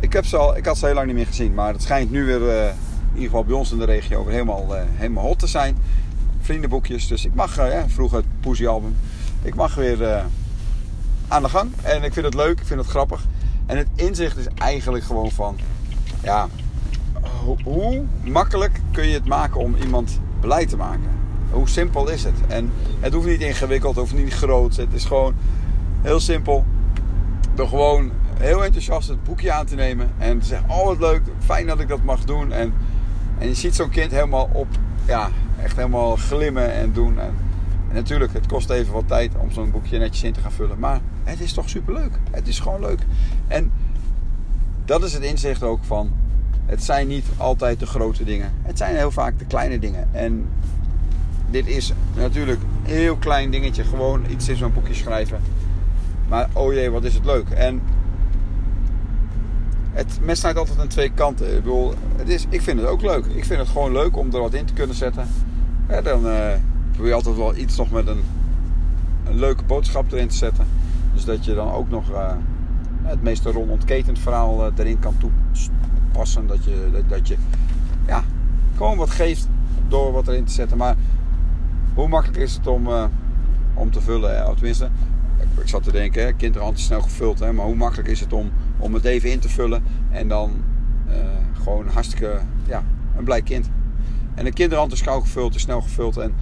ik, 0.00 0.12
heb 0.12 0.24
ze 0.24 0.36
al, 0.36 0.56
ik 0.56 0.64
had 0.64 0.78
ze 0.78 0.86
heel 0.86 0.94
lang 0.94 1.06
niet 1.06 1.16
meer 1.16 1.26
gezien. 1.26 1.54
Maar 1.54 1.72
het 1.72 1.82
schijnt 1.82 2.10
nu 2.10 2.24
weer, 2.24 2.74
ieder 3.18 3.30
geval 3.30 3.44
bij 3.44 3.56
ons 3.56 3.72
in 3.72 3.78
de 3.78 3.84
regio, 3.84 4.24
weer 4.24 4.32
helemaal, 4.32 4.76
uh, 4.76 4.80
helemaal 4.94 5.24
hot 5.24 5.38
te 5.38 5.46
zijn. 5.46 5.76
Vriendenboekjes. 6.40 7.06
Dus 7.06 7.24
ik 7.24 7.34
mag, 7.34 7.56
ja, 7.56 7.88
vroeger 7.88 8.16
het 8.16 8.26
Poesie 8.40 8.68
album. 8.68 8.96
Ik 9.42 9.54
mag 9.54 9.74
weer 9.74 10.24
aan 11.28 11.42
de 11.42 11.48
gang. 11.48 11.70
En 11.82 12.02
ik 12.02 12.12
vind 12.12 12.26
het 12.26 12.34
leuk, 12.34 12.60
ik 12.60 12.66
vind 12.66 12.80
het 12.80 12.88
grappig. 12.88 13.26
En 13.66 13.76
het 13.76 13.88
inzicht 13.94 14.36
is 14.36 14.46
eigenlijk 14.54 15.04
gewoon 15.04 15.30
van... 15.30 15.58
Ja, 16.22 16.48
hoe 17.64 18.02
makkelijk 18.24 18.80
kun 18.90 19.06
je 19.06 19.14
het 19.14 19.26
maken 19.26 19.60
om 19.60 19.76
iemand 19.76 20.20
blij 20.40 20.66
te 20.66 20.76
maken? 20.76 21.10
Hoe 21.50 21.68
simpel 21.68 22.08
is 22.08 22.24
het? 22.24 22.34
En 22.48 22.70
het 23.00 23.12
hoeft 23.12 23.26
niet 23.26 23.40
ingewikkeld, 23.40 23.96
het 23.96 24.08
hoeft 24.08 24.22
niet 24.22 24.34
groot. 24.34 24.76
Het 24.76 24.92
is 24.92 25.04
gewoon 25.04 25.34
heel 26.02 26.20
simpel. 26.20 26.64
Door 27.54 27.68
gewoon 27.68 28.10
heel 28.38 28.64
enthousiast 28.64 29.08
het 29.08 29.24
boekje 29.24 29.52
aan 29.52 29.66
te 29.66 29.74
nemen. 29.74 30.10
En 30.18 30.38
te 30.38 30.46
zeggen, 30.46 30.70
oh 30.70 30.84
wat 30.84 30.98
leuk, 30.98 31.22
fijn 31.38 31.66
dat 31.66 31.80
ik 31.80 31.88
dat 31.88 32.02
mag 32.02 32.24
doen. 32.24 32.52
En, 32.52 32.72
en 33.38 33.48
je 33.48 33.54
ziet 33.54 33.74
zo'n 33.74 33.90
kind 33.90 34.10
helemaal 34.10 34.50
op, 34.52 34.66
ja, 35.06 35.30
echt 35.62 35.76
helemaal 35.76 36.16
glimmen 36.16 36.72
en 36.72 36.92
doen. 36.92 37.20
En, 37.20 37.34
natuurlijk, 37.92 38.32
het 38.32 38.46
kost 38.46 38.70
even 38.70 38.92
wat 38.92 39.08
tijd 39.08 39.32
om 39.36 39.50
zo'n 39.50 39.70
boekje 39.70 39.98
netjes 39.98 40.22
in 40.22 40.32
te 40.32 40.40
gaan 40.40 40.52
vullen. 40.52 40.78
Maar 40.78 41.00
het 41.24 41.40
is 41.40 41.52
toch 41.52 41.68
superleuk. 41.68 42.12
Het 42.30 42.48
is 42.48 42.58
gewoon 42.58 42.80
leuk. 42.80 43.00
En 43.48 43.72
dat 44.84 45.02
is 45.02 45.12
het 45.12 45.22
inzicht 45.22 45.62
ook 45.62 45.84
van... 45.84 46.10
Het 46.66 46.84
zijn 46.84 47.08
niet 47.08 47.26
altijd 47.36 47.80
de 47.80 47.86
grote 47.86 48.24
dingen. 48.24 48.52
Het 48.62 48.78
zijn 48.78 48.96
heel 48.96 49.10
vaak 49.10 49.38
de 49.38 49.44
kleine 49.44 49.78
dingen. 49.78 50.08
En 50.12 50.48
dit 51.50 51.66
is 51.66 51.92
natuurlijk 52.16 52.60
een 52.84 52.90
heel 52.90 53.16
klein 53.16 53.50
dingetje. 53.50 53.84
Gewoon 53.84 54.24
iets 54.30 54.48
in 54.48 54.56
zo'n 54.56 54.72
boekje 54.72 54.94
schrijven. 54.94 55.40
Maar 56.28 56.48
oh 56.52 56.72
jee, 56.72 56.90
wat 56.90 57.04
is 57.04 57.14
het 57.14 57.24
leuk. 57.24 57.48
En 57.48 57.80
het 59.98 60.18
mes 60.22 60.38
snijdt 60.38 60.58
altijd 60.58 60.78
aan 60.78 60.88
twee 60.88 61.10
kanten. 61.10 61.56
Ik 61.56 61.62
bedoel, 61.62 61.94
het 62.16 62.28
is, 62.28 62.46
ik 62.48 62.62
vind 62.62 62.80
het 62.80 62.88
ook 62.88 63.02
leuk. 63.02 63.24
Ik 63.26 63.44
vind 63.44 63.60
het 63.60 63.68
gewoon 63.68 63.92
leuk 63.92 64.16
om 64.16 64.32
er 64.32 64.40
wat 64.40 64.54
in 64.54 64.64
te 64.64 64.72
kunnen 64.72 64.96
zetten. 64.96 65.28
Dan 66.02 66.26
uh, 66.26 66.52
probeer 66.90 67.08
je 67.08 67.14
altijd 67.14 67.36
wel 67.36 67.56
iets 67.56 67.76
nog 67.76 67.90
met 67.90 68.06
een, 68.06 68.22
een 69.26 69.38
leuke 69.38 69.64
boodschap 69.64 70.12
erin 70.12 70.28
te 70.28 70.36
zetten. 70.36 70.66
Dus 71.14 71.24
dat 71.24 71.44
je 71.44 71.54
dan 71.54 71.72
ook 71.72 71.90
nog 71.90 72.10
uh, 72.10 72.32
het 73.02 73.22
meeste 73.22 73.50
rond 73.50 73.70
ontketend 73.70 74.18
verhaal 74.18 74.66
uh, 74.66 74.72
erin 74.76 74.98
kan 74.98 75.14
toepassen. 75.18 76.46
Dat 76.46 76.64
je, 76.64 76.88
dat, 76.92 77.08
dat 77.08 77.28
je 77.28 77.36
ja, 78.06 78.24
gewoon 78.76 78.96
wat 78.96 79.10
geeft 79.10 79.48
door 79.88 80.12
wat 80.12 80.28
erin 80.28 80.44
te 80.44 80.52
zetten. 80.52 80.76
Maar 80.76 80.96
hoe 81.94 82.08
makkelijk 82.08 82.38
is 82.38 82.54
het 82.54 82.66
om, 82.66 82.88
om 83.74 83.90
te 83.90 84.00
vullen? 84.00 84.36
Hè? 84.36 84.50
ik, 84.66 84.76
ik, 85.60 85.68
zat 85.68 85.82
te 85.82 85.92
denken, 85.92 86.36
kinderhand 86.36 86.78
is 86.78 86.84
snel 86.84 87.00
gevuld. 87.00 87.38
Hè? 87.38 87.52
Maar 87.52 87.66
hoe 87.66 87.74
makkelijk 87.74 88.08
is 88.08 88.20
het 88.20 88.32
om, 88.32 88.50
om 88.78 88.94
het 88.94 89.04
even 89.04 89.30
in 89.30 89.38
te 89.38 89.48
vullen 89.48 89.82
en 90.10 90.28
dan 90.28 90.52
uh, 91.08 91.14
gewoon 91.62 91.88
hartstikke 91.88 92.38
ja, 92.66 92.84
een 93.16 93.24
blij 93.24 93.42
kind. 93.42 93.70
En 94.34 94.46
een 94.46 94.52
kinderhand 94.52 94.92
is 94.92 95.00
gauw 95.00 95.20
gevuld, 95.20 95.54
is 95.54 95.62
snel 95.62 95.80
gevuld. 95.80 96.16
En 96.16 96.34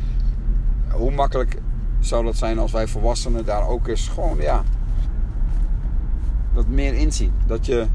hoe 0.90 1.11
makkelijk 1.11 1.57
zou 2.01 2.25
dat 2.25 2.37
zijn 2.37 2.59
als 2.59 2.72
wij 2.72 2.87
volwassenen 2.87 3.44
daar 3.44 3.68
ook 3.68 3.88
eens 3.88 4.09
gewoon, 4.09 4.37
ja, 4.40 4.62
dat 6.55 6.66
meer 6.66 6.94
inzien. 6.94 7.33
Dat 7.46 7.66
je, 7.66 7.87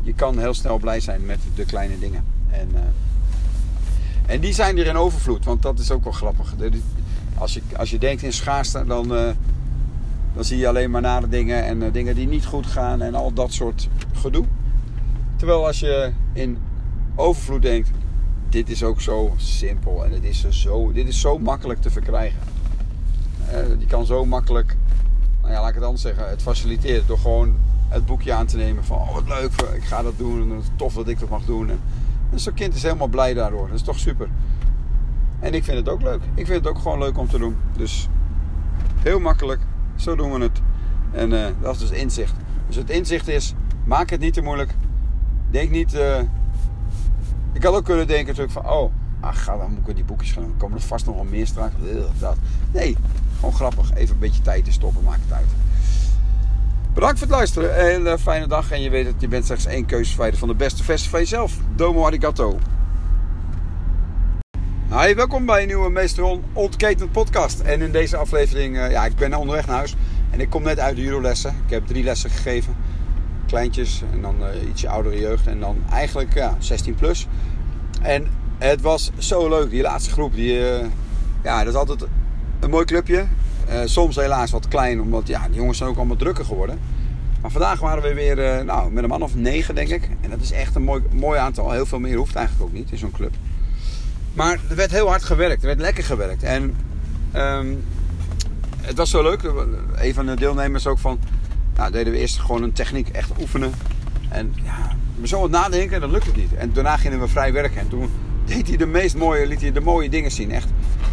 je 0.00 0.14
kan 0.14 0.38
heel 0.38 0.54
snel 0.54 0.78
blij 0.78 1.00
zijn 1.00 1.26
met 1.26 1.38
de 1.54 1.64
kleine 1.64 1.98
dingen. 1.98 2.24
En... 2.50 2.68
Uh, 2.74 2.80
en 4.26 4.40
die 4.40 4.52
zijn 4.52 4.78
er 4.78 4.86
in 4.86 4.96
overvloed, 4.96 5.44
want 5.44 5.62
dat 5.62 5.78
is 5.78 5.90
ook 5.90 6.04
wel 6.04 6.12
grappig. 6.12 6.54
Als 7.38 7.54
je, 7.54 7.62
als 7.76 7.90
je 7.90 7.98
denkt 7.98 8.22
in 8.22 8.32
schaarste, 8.32 8.84
dan, 8.86 9.12
uh, 9.12 9.30
dan 10.34 10.44
zie 10.44 10.58
je 10.58 10.68
alleen 10.68 10.90
maar 10.90 11.00
nare 11.00 11.28
dingen 11.28 11.64
en 11.64 11.82
uh, 11.82 11.92
dingen 11.92 12.14
die 12.14 12.26
niet 12.26 12.46
goed 12.46 12.66
gaan 12.66 13.02
en 13.02 13.14
al 13.14 13.32
dat 13.32 13.52
soort 13.52 13.88
gedoe. 14.12 14.44
Terwijl 15.36 15.66
als 15.66 15.80
je 15.80 16.12
in 16.32 16.58
overvloed 17.14 17.62
denkt, 17.62 17.90
dit 18.48 18.70
is 18.70 18.82
ook 18.82 19.00
zo 19.00 19.34
simpel 19.36 20.04
en 20.04 20.10
dit 20.10 20.24
is, 20.24 20.48
zo, 20.48 20.92
dit 20.92 21.08
is 21.08 21.20
zo 21.20 21.38
makkelijk 21.38 21.80
te 21.80 21.90
verkrijgen. 21.90 22.40
die 23.78 23.86
kan 23.86 24.06
zo 24.06 24.24
makkelijk, 24.24 24.76
nou 25.40 25.52
ja, 25.52 25.60
laat 25.60 25.68
ik 25.68 25.74
het 25.74 25.84
anders 25.84 26.02
zeggen, 26.02 26.28
het 26.28 26.42
faciliteren 26.42 27.06
door 27.06 27.18
gewoon 27.18 27.56
het 27.88 28.06
boekje 28.06 28.32
aan 28.32 28.46
te 28.46 28.56
nemen 28.56 28.84
van, 28.84 28.96
oh 28.96 29.14
wat 29.14 29.28
leuk, 29.28 29.52
ik 29.74 29.84
ga 29.84 30.02
dat 30.02 30.18
doen 30.18 30.50
en 30.50 30.56
het 30.56 30.70
tof 30.76 30.94
dat 30.94 31.08
ik 31.08 31.20
dat 31.20 31.28
mag 31.28 31.44
doen. 31.44 31.70
En, 31.70 31.80
en 32.32 32.40
zo'n 32.40 32.54
kind 32.54 32.74
is 32.74 32.82
helemaal 32.82 33.08
blij 33.08 33.34
daardoor. 33.34 33.66
Dat 33.66 33.76
is 33.76 33.82
toch 33.82 33.98
super. 33.98 34.28
En 35.40 35.54
ik 35.54 35.64
vind 35.64 35.76
het 35.76 35.88
ook 35.88 36.02
leuk. 36.02 36.20
Ik 36.34 36.46
vind 36.46 36.64
het 36.64 36.66
ook 36.66 36.78
gewoon 36.78 36.98
leuk 36.98 37.18
om 37.18 37.28
te 37.28 37.38
doen. 37.38 37.56
Dus 37.76 38.08
heel 38.98 39.20
makkelijk. 39.20 39.60
Zo 39.96 40.16
doen 40.16 40.32
we 40.32 40.42
het. 40.42 40.60
En 41.12 41.30
uh, 41.32 41.46
dat 41.60 41.74
is 41.74 41.80
dus 41.80 41.90
inzicht. 41.90 42.34
Dus 42.66 42.76
het 42.76 42.90
inzicht 42.90 43.28
is, 43.28 43.54
maak 43.84 44.10
het 44.10 44.20
niet 44.20 44.34
te 44.34 44.42
moeilijk. 44.42 44.74
Denk 45.50 45.70
niet... 45.70 45.94
Uh, 45.94 46.18
ik 47.52 47.62
had 47.62 47.74
ook 47.74 47.84
kunnen 47.84 48.06
denken 48.06 48.26
natuurlijk 48.26 48.52
van, 48.52 48.68
oh, 48.68 48.92
ach, 49.20 49.44
dan 49.44 49.70
moet 49.70 49.88
ik 49.88 49.94
die 49.94 50.04
boekjes 50.04 50.32
gaan 50.32 50.42
doen. 50.42 50.56
Komen 50.56 50.76
er 50.76 50.84
vast 50.84 51.06
nog 51.06 51.14
wel 51.14 51.24
meer 51.24 51.46
straks. 51.46 51.74
Dat. 52.18 52.36
Nee, 52.72 52.96
gewoon 53.36 53.54
grappig. 53.54 53.94
Even 53.94 54.14
een 54.14 54.20
beetje 54.20 54.42
tijd 54.42 54.64
te 54.64 54.72
stoppen, 54.72 55.04
maakt 55.04 55.20
het 55.24 55.32
uit. 55.32 55.48
Bedankt 56.94 57.18
voor 57.18 57.26
het 57.26 57.36
luisteren. 57.36 57.78
Een 57.78 57.84
hele 57.84 58.18
fijne 58.18 58.46
dag. 58.46 58.70
En 58.70 58.82
je 58.82 58.90
weet 58.90 59.04
dat 59.04 59.14
je 59.18 59.28
bent 59.28 59.44
slechts 59.44 59.66
één 59.66 59.86
keuzeverwijder 59.86 60.38
van 60.38 60.48
de 60.48 60.54
beste 60.54 60.84
versie 60.84 61.10
van 61.10 61.20
jezelf. 61.20 61.58
Domo 61.74 62.06
arigato. 62.06 62.58
Hi, 64.90 65.14
welkom 65.14 65.46
bij 65.46 65.60
een 65.60 65.66
nieuwe 65.66 65.90
Meester 65.90 66.38
Ontketend 66.52 67.12
podcast. 67.12 67.60
En 67.60 67.80
in 67.80 67.92
deze 67.92 68.16
aflevering, 68.16 68.76
uh, 68.76 68.90
ja, 68.90 69.04
ik 69.04 69.16
ben 69.16 69.34
onderweg 69.34 69.66
naar 69.66 69.76
huis. 69.76 69.96
En 70.30 70.40
ik 70.40 70.50
kom 70.50 70.62
net 70.62 70.78
uit 70.78 70.96
de 70.96 71.02
judo-lessen. 71.02 71.50
Ik 71.64 71.70
heb 71.70 71.86
drie 71.86 72.04
lessen 72.04 72.30
gegeven. 72.30 72.76
Kleintjes 73.46 74.02
en 74.12 74.20
dan 74.20 74.36
uh, 74.40 74.68
ietsje 74.68 74.88
oudere 74.88 75.20
jeugd. 75.20 75.46
En 75.46 75.60
dan 75.60 75.76
eigenlijk 75.90 76.34
ja, 76.34 76.56
16 76.58 76.94
plus. 76.94 77.26
En 78.02 78.26
het 78.58 78.80
was 78.80 79.10
zo 79.18 79.48
leuk, 79.48 79.70
die 79.70 79.82
laatste 79.82 80.10
groep. 80.10 80.34
Die, 80.34 80.58
uh, 80.58 80.86
ja, 81.42 81.58
dat 81.58 81.72
is 81.72 81.78
altijd 81.78 82.04
een 82.60 82.70
mooi 82.70 82.84
clubje. 82.84 83.26
soms 83.84 84.16
helaas 84.16 84.50
wat 84.50 84.68
klein, 84.68 85.00
omdat 85.00 85.26
ja, 85.26 85.48
de 85.48 85.54
jongens 85.54 85.78
zijn 85.78 85.90
ook 85.90 85.96
allemaal 85.96 86.16
drukker 86.16 86.44
geworden. 86.44 86.78
Maar 87.40 87.50
vandaag 87.50 87.80
waren 87.80 88.02
we 88.02 88.14
weer 88.14 88.64
nou, 88.64 88.92
met 88.92 89.02
een 89.02 89.08
man 89.08 89.22
of 89.22 89.34
negen, 89.34 89.74
denk 89.74 89.88
ik. 89.88 90.08
En 90.20 90.30
dat 90.30 90.40
is 90.40 90.52
echt 90.52 90.74
een 90.74 90.82
mooi, 90.82 91.02
mooi 91.12 91.38
aantal. 91.38 91.70
Heel 91.70 91.86
veel 91.86 92.00
meer 92.00 92.16
hoeft 92.16 92.34
eigenlijk 92.34 92.68
ook 92.68 92.76
niet 92.76 92.90
in 92.90 92.98
zo'n 92.98 93.10
club. 93.10 93.32
Maar 94.34 94.58
er 94.68 94.76
werd 94.76 94.90
heel 94.90 95.08
hard 95.08 95.24
gewerkt. 95.24 95.60
Er 95.60 95.66
werd 95.66 95.80
lekker 95.80 96.04
gewerkt. 96.04 96.42
En 96.42 96.76
um, 97.36 97.84
het 98.80 98.96
was 98.96 99.10
zo 99.10 99.22
leuk. 99.22 99.42
Een 99.94 100.14
van 100.14 100.26
de 100.26 100.34
deelnemers 100.34 100.86
ook 100.86 100.98
van... 100.98 101.18
Nou, 101.76 101.92
deden 101.92 102.12
we 102.12 102.18
eerst 102.18 102.38
gewoon 102.38 102.62
een 102.62 102.72
techniek 102.72 103.08
echt 103.08 103.30
oefenen. 103.40 103.72
En 104.28 104.54
ja, 104.62 104.96
zo 105.22 105.40
wat 105.40 105.50
nadenken, 105.50 106.00
dat 106.00 106.10
lukte 106.10 106.30
niet. 106.36 106.54
En 106.54 106.72
daarna 106.72 106.96
gingen 106.96 107.20
we 107.20 107.28
vrij 107.28 107.52
werken. 107.52 107.80
En 107.80 107.88
toen 107.88 108.10
deed 108.44 108.68
hij 108.68 108.76
de 108.76 108.86
meest 108.86 109.16
mooie, 109.16 109.46
liet 109.46 109.60
hij 109.60 109.72
de 109.72 109.80
mooie 109.80 110.10
dingen 110.10 110.30
zien. 110.30 110.50
Echt 110.50 110.68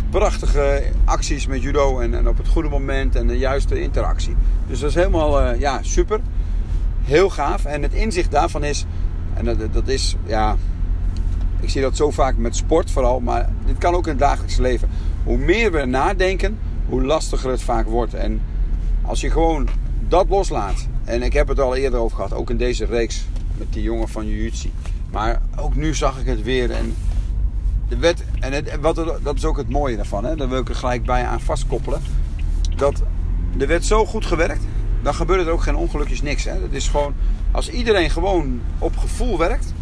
prachtige 0.09 0.83
acties 1.05 1.47
met 1.47 1.61
judo. 1.61 1.99
En, 1.99 2.13
en 2.13 2.27
op 2.27 2.37
het 2.37 2.47
goede 2.47 2.69
moment 2.69 3.15
en 3.15 3.27
de 3.27 3.37
juiste 3.37 3.81
interactie. 3.81 4.35
Dus 4.67 4.79
dat 4.79 4.89
is 4.89 4.95
helemaal 4.95 5.53
uh, 5.53 5.59
ja, 5.59 5.79
super. 5.81 6.19
Heel 7.01 7.29
gaaf. 7.29 7.65
En 7.65 7.81
het 7.81 7.93
inzicht 7.93 8.31
daarvan 8.31 8.63
is... 8.63 8.85
En 9.33 9.45
dat, 9.45 9.73
dat 9.73 9.87
is, 9.87 10.15
ja, 10.25 10.55
ik 11.61 11.69
zie 11.69 11.81
dat 11.81 11.95
zo 11.95 12.11
vaak 12.11 12.37
met 12.37 12.55
sport 12.55 12.91
vooral, 12.91 13.19
maar 13.19 13.49
dit 13.65 13.77
kan 13.77 13.93
ook 13.93 14.05
in 14.05 14.09
het 14.09 14.19
dagelijks 14.19 14.57
leven. 14.57 14.89
Hoe 15.23 15.37
meer 15.37 15.71
we 15.71 15.85
nadenken, 15.85 16.57
hoe 16.85 17.03
lastiger 17.03 17.49
het 17.49 17.61
vaak 17.61 17.87
wordt. 17.87 18.13
En 18.13 18.41
als 19.01 19.21
je 19.21 19.31
gewoon 19.31 19.67
dat 20.07 20.29
loslaat, 20.29 20.87
en 21.03 21.21
ik 21.21 21.33
heb 21.33 21.47
het 21.47 21.59
al 21.59 21.75
eerder 21.75 21.99
over 21.99 22.15
gehad, 22.15 22.33
ook 22.33 22.49
in 22.49 22.57
deze 22.57 22.85
reeks 22.85 23.25
met 23.57 23.73
die 23.73 23.83
jongen 23.83 24.07
van 24.09 24.27
Jiu-Jitsu. 24.27 24.69
Maar 25.11 25.41
ook 25.55 25.75
nu 25.75 25.95
zag 25.95 26.19
ik 26.19 26.25
het 26.25 26.43
weer. 26.43 26.71
En, 26.71 26.95
de 27.87 27.97
wet, 27.97 28.23
en 28.39 28.53
het, 28.53 28.79
wat, 28.81 28.95
dat 29.23 29.35
is 29.35 29.45
ook 29.45 29.57
het 29.57 29.69
mooie 29.69 29.95
daarvan, 29.95 30.25
hè? 30.25 30.35
daar 30.35 30.49
wil 30.49 30.59
ik 30.59 30.69
er 30.69 30.75
gelijk 30.75 31.05
bij 31.05 31.25
aan 31.25 31.41
vastkoppelen. 31.41 32.01
Dat 32.75 33.01
er 33.59 33.67
werd 33.67 33.85
zo 33.85 34.05
goed 34.05 34.25
gewerkt, 34.25 34.63
dan 35.01 35.13
gebeurt 35.13 35.47
er 35.47 35.53
ook 35.53 35.61
geen 35.61 35.75
ongelukjes, 35.75 36.21
niks. 36.21 36.43
Hè? 36.43 36.59
Dat 36.59 36.71
is 36.71 36.87
gewoon, 36.87 37.13
als 37.51 37.69
iedereen 37.69 38.09
gewoon 38.09 38.61
op 38.79 38.97
gevoel 38.97 39.37
werkt, 39.37 39.73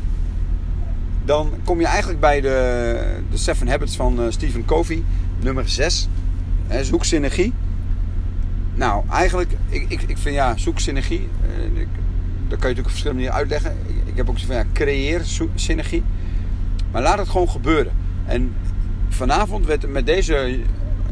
dan 1.30 1.54
kom 1.63 1.80
je 1.80 1.86
eigenlijk 1.86 2.20
bij 2.20 2.42
de, 2.42 3.22
de 3.32 3.38
Seven 3.38 3.68
Habits 3.68 3.96
van 3.96 4.22
uh, 4.22 4.26
Stephen 4.30 4.65
Covey, 4.65 5.04
nummer 5.39 5.70
6. 5.70 6.08
Hè, 6.68 6.84
zoek 6.84 7.06
synergie. 7.06 7.54
Nou, 8.74 9.04
eigenlijk, 9.10 9.52
ik, 9.70 9.86
ik, 9.89 10.02
ik 10.02 10.18
vind 10.18 10.36
ja, 10.36 10.58
zoek 10.58 10.80
synergie. 10.80 11.30
Uh, 11.58 11.82
ik, 11.82 11.88
dat 12.48 12.60
kan 12.60 12.70
je 12.70 12.76
natuurlijk 12.76 12.86
op 12.86 12.92
verschillende 12.92 13.22
manieren 13.22 13.38
uitleggen. 13.38 13.72
Ik, 13.88 13.96
ik 14.06 14.18
heb 14.18 14.30
ook 14.30 14.39
zoiets 14.39 14.56
van 14.56 14.56
ja, 14.56 14.74
creëer 14.74 15.22
synergie. 15.56 16.04
Maar 16.92 17.02
laat 17.02 17.18
het 17.18 17.30
gewoon 17.30 17.50
gebeuren. 17.50 17.92
En 18.26 18.54
vanavond 19.10 19.65
werd 19.65 19.92
met 19.92 20.06
deze, 20.06 20.60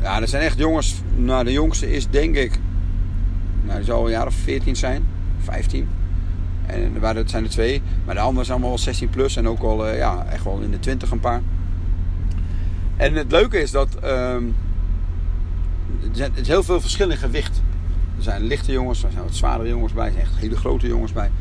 ja, 0.01 0.21
er 0.21 0.27
zijn 0.27 0.43
echt 0.43 0.57
jongens. 0.57 1.01
Nou, 1.15 1.43
de 1.43 1.51
jongste 1.51 1.91
is 1.91 2.09
denk 2.09 2.35
ik, 2.35 2.59
nou, 3.63 3.77
die 3.77 3.85
zal 3.85 4.05
een 4.05 4.11
jaar 4.11 4.27
of 4.27 4.35
14 4.35 4.75
zijn, 4.75 5.07
15. 5.43 5.87
En 6.67 6.99
waren, 6.99 7.21
het 7.21 7.29
zijn 7.29 7.43
er 7.43 7.49
twee. 7.49 7.81
Maar 8.05 8.15
de 8.15 8.21
anderen 8.21 8.45
zijn 8.45 8.57
allemaal 8.57 8.75
wel 8.75 8.83
16 8.83 9.09
plus. 9.09 9.35
En 9.35 9.47
ook 9.47 9.61
al 9.61 9.87
uh, 9.87 9.97
ja, 9.97 10.25
echt 10.29 10.43
wel 10.43 10.59
in 10.59 10.71
de 10.71 10.79
20 10.79 11.11
een 11.11 11.19
paar. 11.19 11.41
En 12.97 13.15
het 13.15 13.31
leuke 13.31 13.59
is 13.59 13.71
dat 13.71 13.87
um, 14.03 14.55
er 16.17 16.31
is 16.33 16.47
heel 16.47 16.63
veel 16.63 16.81
verschil 16.81 17.09
in 17.09 17.17
gewicht. 17.17 17.61
Er 18.17 18.23
zijn 18.23 18.43
lichte 18.43 18.71
jongens, 18.71 19.03
er 19.03 19.11
zijn 19.11 19.23
wat 19.23 19.35
zwaardere 19.35 19.69
jongens 19.69 19.93
bij, 19.93 20.05
er 20.05 20.11
zijn 20.11 20.23
echt 20.23 20.37
hele 20.37 20.55
grote 20.55 20.87
jongens 20.87 21.13
bij. 21.13 21.31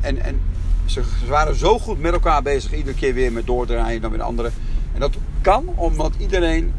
En, 0.00 0.18
en 0.18 0.40
ze, 0.84 1.02
waren 1.28 1.56
zo 1.56 1.78
goed 1.78 2.00
met 2.00 2.12
elkaar 2.12 2.42
bezig, 2.42 2.74
iedere 2.74 2.96
keer 2.96 3.14
weer 3.14 3.32
met 3.32 3.46
doordraaien 3.46 4.00
dan 4.00 4.10
weer 4.10 4.18
de 4.18 4.24
andere. 4.24 4.50
En 4.94 5.00
dat 5.00 5.16
kan 5.40 5.68
omdat 5.74 6.12
iedereen 6.18 6.72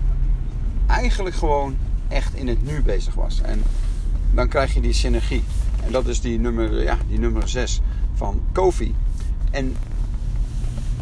eigenlijk 0.88 1.36
gewoon 1.36 1.78
echt 2.08 2.36
in 2.36 2.48
het 2.48 2.66
nu 2.66 2.82
bezig 2.82 3.14
was. 3.14 3.42
En 3.42 3.64
dan 4.34 4.48
krijg 4.48 4.74
je 4.74 4.82
die 4.82 4.94
synergie. 4.94 5.44
En 5.86 5.92
dat 5.92 6.08
is 6.08 6.22
die 6.22 6.40
nummer, 6.40 6.84
ja, 6.84 6.98
die 7.08 7.20
nummer 7.20 7.50
6 7.50 7.82
van 8.14 8.42
Kofi. 8.52 8.96
En 9.52 9.76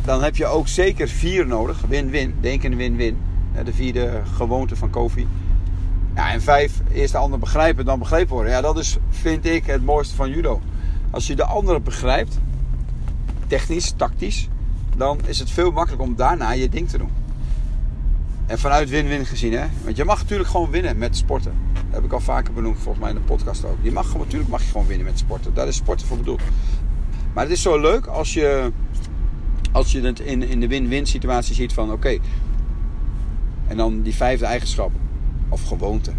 dan 0.06 0.24
heb 0.24 0.36
je 0.36 0.46
ook 0.46 0.68
zeker 0.68 1.08
vier 1.08 1.48
nodig. 1.48 1.82
Win-win. 1.88 2.36
Denk 2.42 2.64
in 2.64 2.76
win-win. 2.76 3.18
De 3.64 3.74
vierde 3.74 4.22
gewoonte 4.34 4.76
van 4.76 4.90
Kofi. 4.90 5.28
Ja, 6.16 6.32
en 6.32 6.42
vijf, 6.42 6.82
eerst 6.92 7.12
de 7.12 7.18
ander 7.18 7.40
begrijpen, 7.40 7.86
dan 7.86 8.00
begrepen 8.00 8.34
worden. 8.34 8.52
Ja, 8.52 8.62
dat 8.62 8.78
is, 8.78 8.98
vind 9.10 9.46
ik, 9.46 9.66
het 9.66 9.86
mooiste 9.86 10.16
van 10.16 10.30
judo. 10.30 10.62
Als 11.12 11.28
je 11.28 11.36
de 11.36 11.46
andere 11.46 11.80
begrijpt, 11.80 12.40
technisch, 13.48 13.94
tactisch, 13.96 14.50
dan 14.98 15.20
is 15.26 15.40
het 15.40 15.52
veel 15.52 15.72
makkelijker 15.72 16.08
om 16.08 16.16
daarna 16.16 16.52
je 16.52 16.70
ding 16.70 16.90
te 16.90 16.98
doen. 16.98 17.10
En 18.46 18.60
vanuit 18.60 18.90
win-win 18.90 19.26
gezien, 19.26 19.54
hè. 19.54 19.66
Want 19.84 19.98
je 19.98 20.06
mag 20.06 20.22
natuurlijk 20.22 20.50
gewoon 20.50 20.70
winnen 20.70 20.98
met 20.98 21.18
sporten. 21.18 21.54
Dat 21.74 21.94
heb 21.94 22.04
ik 22.04 22.12
al 22.12 22.20
vaker 22.20 22.54
benoemd, 22.54 22.78
volgens 22.80 23.04
mij 23.04 23.10
in 23.10 23.16
de 23.16 23.22
podcast 23.22 23.66
ook. 23.66 23.78
Je 23.82 23.92
mag 23.92 24.06
gewoon, 24.06 24.22
natuurlijk 24.22 24.50
mag 24.50 24.62
je 24.62 24.72
gewoon 24.72 24.88
winnen 24.88 25.06
met 25.06 25.20
sporten. 25.20 25.54
Daar 25.54 25.68
is 25.68 25.76
sporten 25.76 26.08
voor 26.08 26.18
bedoeld. 26.18 26.42
Maar 27.34 27.44
het 27.44 27.54
is 27.54 27.62
zo 27.62 27.80
leuk 27.80 28.06
als 28.06 28.34
je, 28.34 28.72
als 29.72 29.92
je 29.92 30.02
het 30.02 30.20
in, 30.20 30.44
in 30.44 30.60
de 30.60 30.68
win-win 30.68 31.06
situatie 31.06 31.56
ziet 31.56 31.74
van... 31.74 31.92
Oké, 31.92 32.18
en 33.68 33.78
dan 33.78 34.02
die 34.02 34.16
vijfde 34.16 34.46
eigenschap. 34.46 34.92
Of 35.50 35.64
gewoonte. 35.64 36.12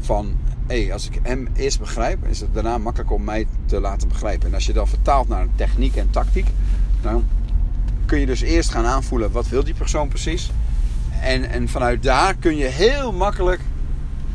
Van, 0.00 0.36
hé, 0.66 0.88
als 0.92 1.06
ik 1.08 1.18
hem 1.22 1.48
eerst 1.54 1.78
begrijp... 1.78 2.26
is 2.26 2.40
het 2.40 2.54
daarna 2.54 2.78
makkelijk 2.78 3.12
om 3.12 3.24
mij 3.24 3.46
te 3.66 3.80
laten 3.80 4.08
begrijpen. 4.08 4.48
En 4.48 4.54
als 4.54 4.66
je 4.66 4.72
dan 4.72 4.88
vertaalt 4.88 5.28
naar 5.28 5.46
techniek 5.54 5.96
en 5.96 6.10
tactiek... 6.10 6.46
dan 7.02 7.24
kun 8.06 8.18
je 8.18 8.26
dus 8.26 8.40
eerst 8.40 8.70
gaan 8.70 8.86
aanvoelen... 8.86 9.32
wat 9.32 9.48
wil 9.48 9.64
die 9.64 9.74
persoon 9.74 10.08
precies... 10.08 10.50
En, 11.22 11.50
en 11.50 11.68
vanuit 11.68 12.02
daar 12.02 12.34
kun 12.34 12.56
je 12.56 12.64
heel 12.64 13.12
makkelijk 13.12 13.60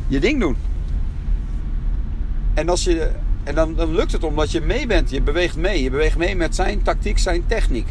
je 0.08 0.20
ding 0.20 0.40
doen. 0.40 0.58
En, 2.54 2.70
als 2.70 2.84
je, 2.84 3.12
en 3.44 3.56
dan, 3.56 3.76
dan 3.76 3.96
lukt 3.96 4.12
het 4.12 4.24
omdat 4.24 4.52
je 4.52 4.62
mee 4.62 4.88
bent. 4.88 5.10
Je 5.10 5.22
beweegt 5.22 5.56
mee. 5.56 5.84
Je 5.84 5.90
beweegt 5.90 6.18
mee 6.18 6.36
met 6.36 6.56
zijn 6.56 6.82
tactiek, 6.82 7.20
zijn 7.20 7.44
techniek. 7.48 7.88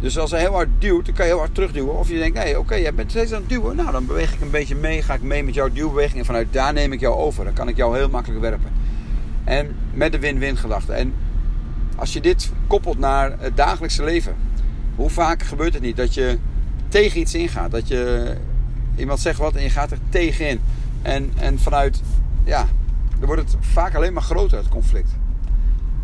Dus 0.00 0.18
als 0.18 0.30
hij 0.30 0.40
heel 0.40 0.52
hard 0.52 0.68
duwt, 0.78 1.06
dan 1.06 1.14
kan 1.14 1.26
je 1.26 1.30
heel 1.30 1.40
hard 1.40 1.54
terugduwen. 1.54 1.98
Of 1.98 2.08
je 2.08 2.18
denkt, 2.18 2.38
hey, 2.38 2.56
oké, 2.56 2.74
je 2.74 2.92
bent 2.92 3.10
steeds 3.10 3.32
aan 3.32 3.40
het 3.40 3.48
duwen. 3.48 3.76
Nou, 3.76 3.92
dan 3.92 4.06
beweeg 4.06 4.34
ik 4.34 4.40
een 4.40 4.50
beetje 4.50 4.74
mee. 4.74 5.02
Ga 5.02 5.14
ik 5.14 5.22
mee 5.22 5.44
met 5.44 5.54
jouw 5.54 5.68
duwbeweging. 5.72 6.18
En 6.18 6.24
vanuit 6.24 6.52
daar 6.52 6.72
neem 6.72 6.92
ik 6.92 7.00
jou 7.00 7.16
over. 7.16 7.44
Dan 7.44 7.52
kan 7.52 7.68
ik 7.68 7.76
jou 7.76 7.96
heel 7.96 8.08
makkelijk 8.08 8.40
werpen. 8.40 8.70
En 9.44 9.76
met 9.92 10.12
de 10.12 10.18
win-win 10.18 10.56
gedachte. 10.56 10.92
En 10.92 11.14
als 11.96 12.12
je 12.12 12.20
dit 12.20 12.52
koppelt 12.66 12.98
naar 12.98 13.34
het 13.38 13.56
dagelijkse 13.56 14.04
leven. 14.04 14.34
Hoe 14.94 15.10
vaak 15.10 15.42
gebeurt 15.42 15.72
het 15.74 15.82
niet 15.82 15.96
dat 15.96 16.14
je 16.14 16.38
tegen 16.88 17.20
iets 17.20 17.34
ingaat. 17.34 17.70
Dat 17.70 17.88
je 17.88 18.34
iemand 18.96 19.20
zegt 19.20 19.38
wat 19.38 19.54
en 19.54 19.62
je 19.62 19.70
gaat 19.70 19.90
er 19.90 19.98
tegenin. 20.08 20.60
En, 21.02 21.32
en 21.36 21.58
vanuit, 21.58 22.02
ja, 22.44 22.66
dan 23.18 23.26
wordt 23.26 23.42
het 23.42 23.56
vaak 23.60 23.94
alleen 23.94 24.12
maar 24.12 24.22
groter, 24.22 24.58
het 24.58 24.68
conflict. 24.68 25.10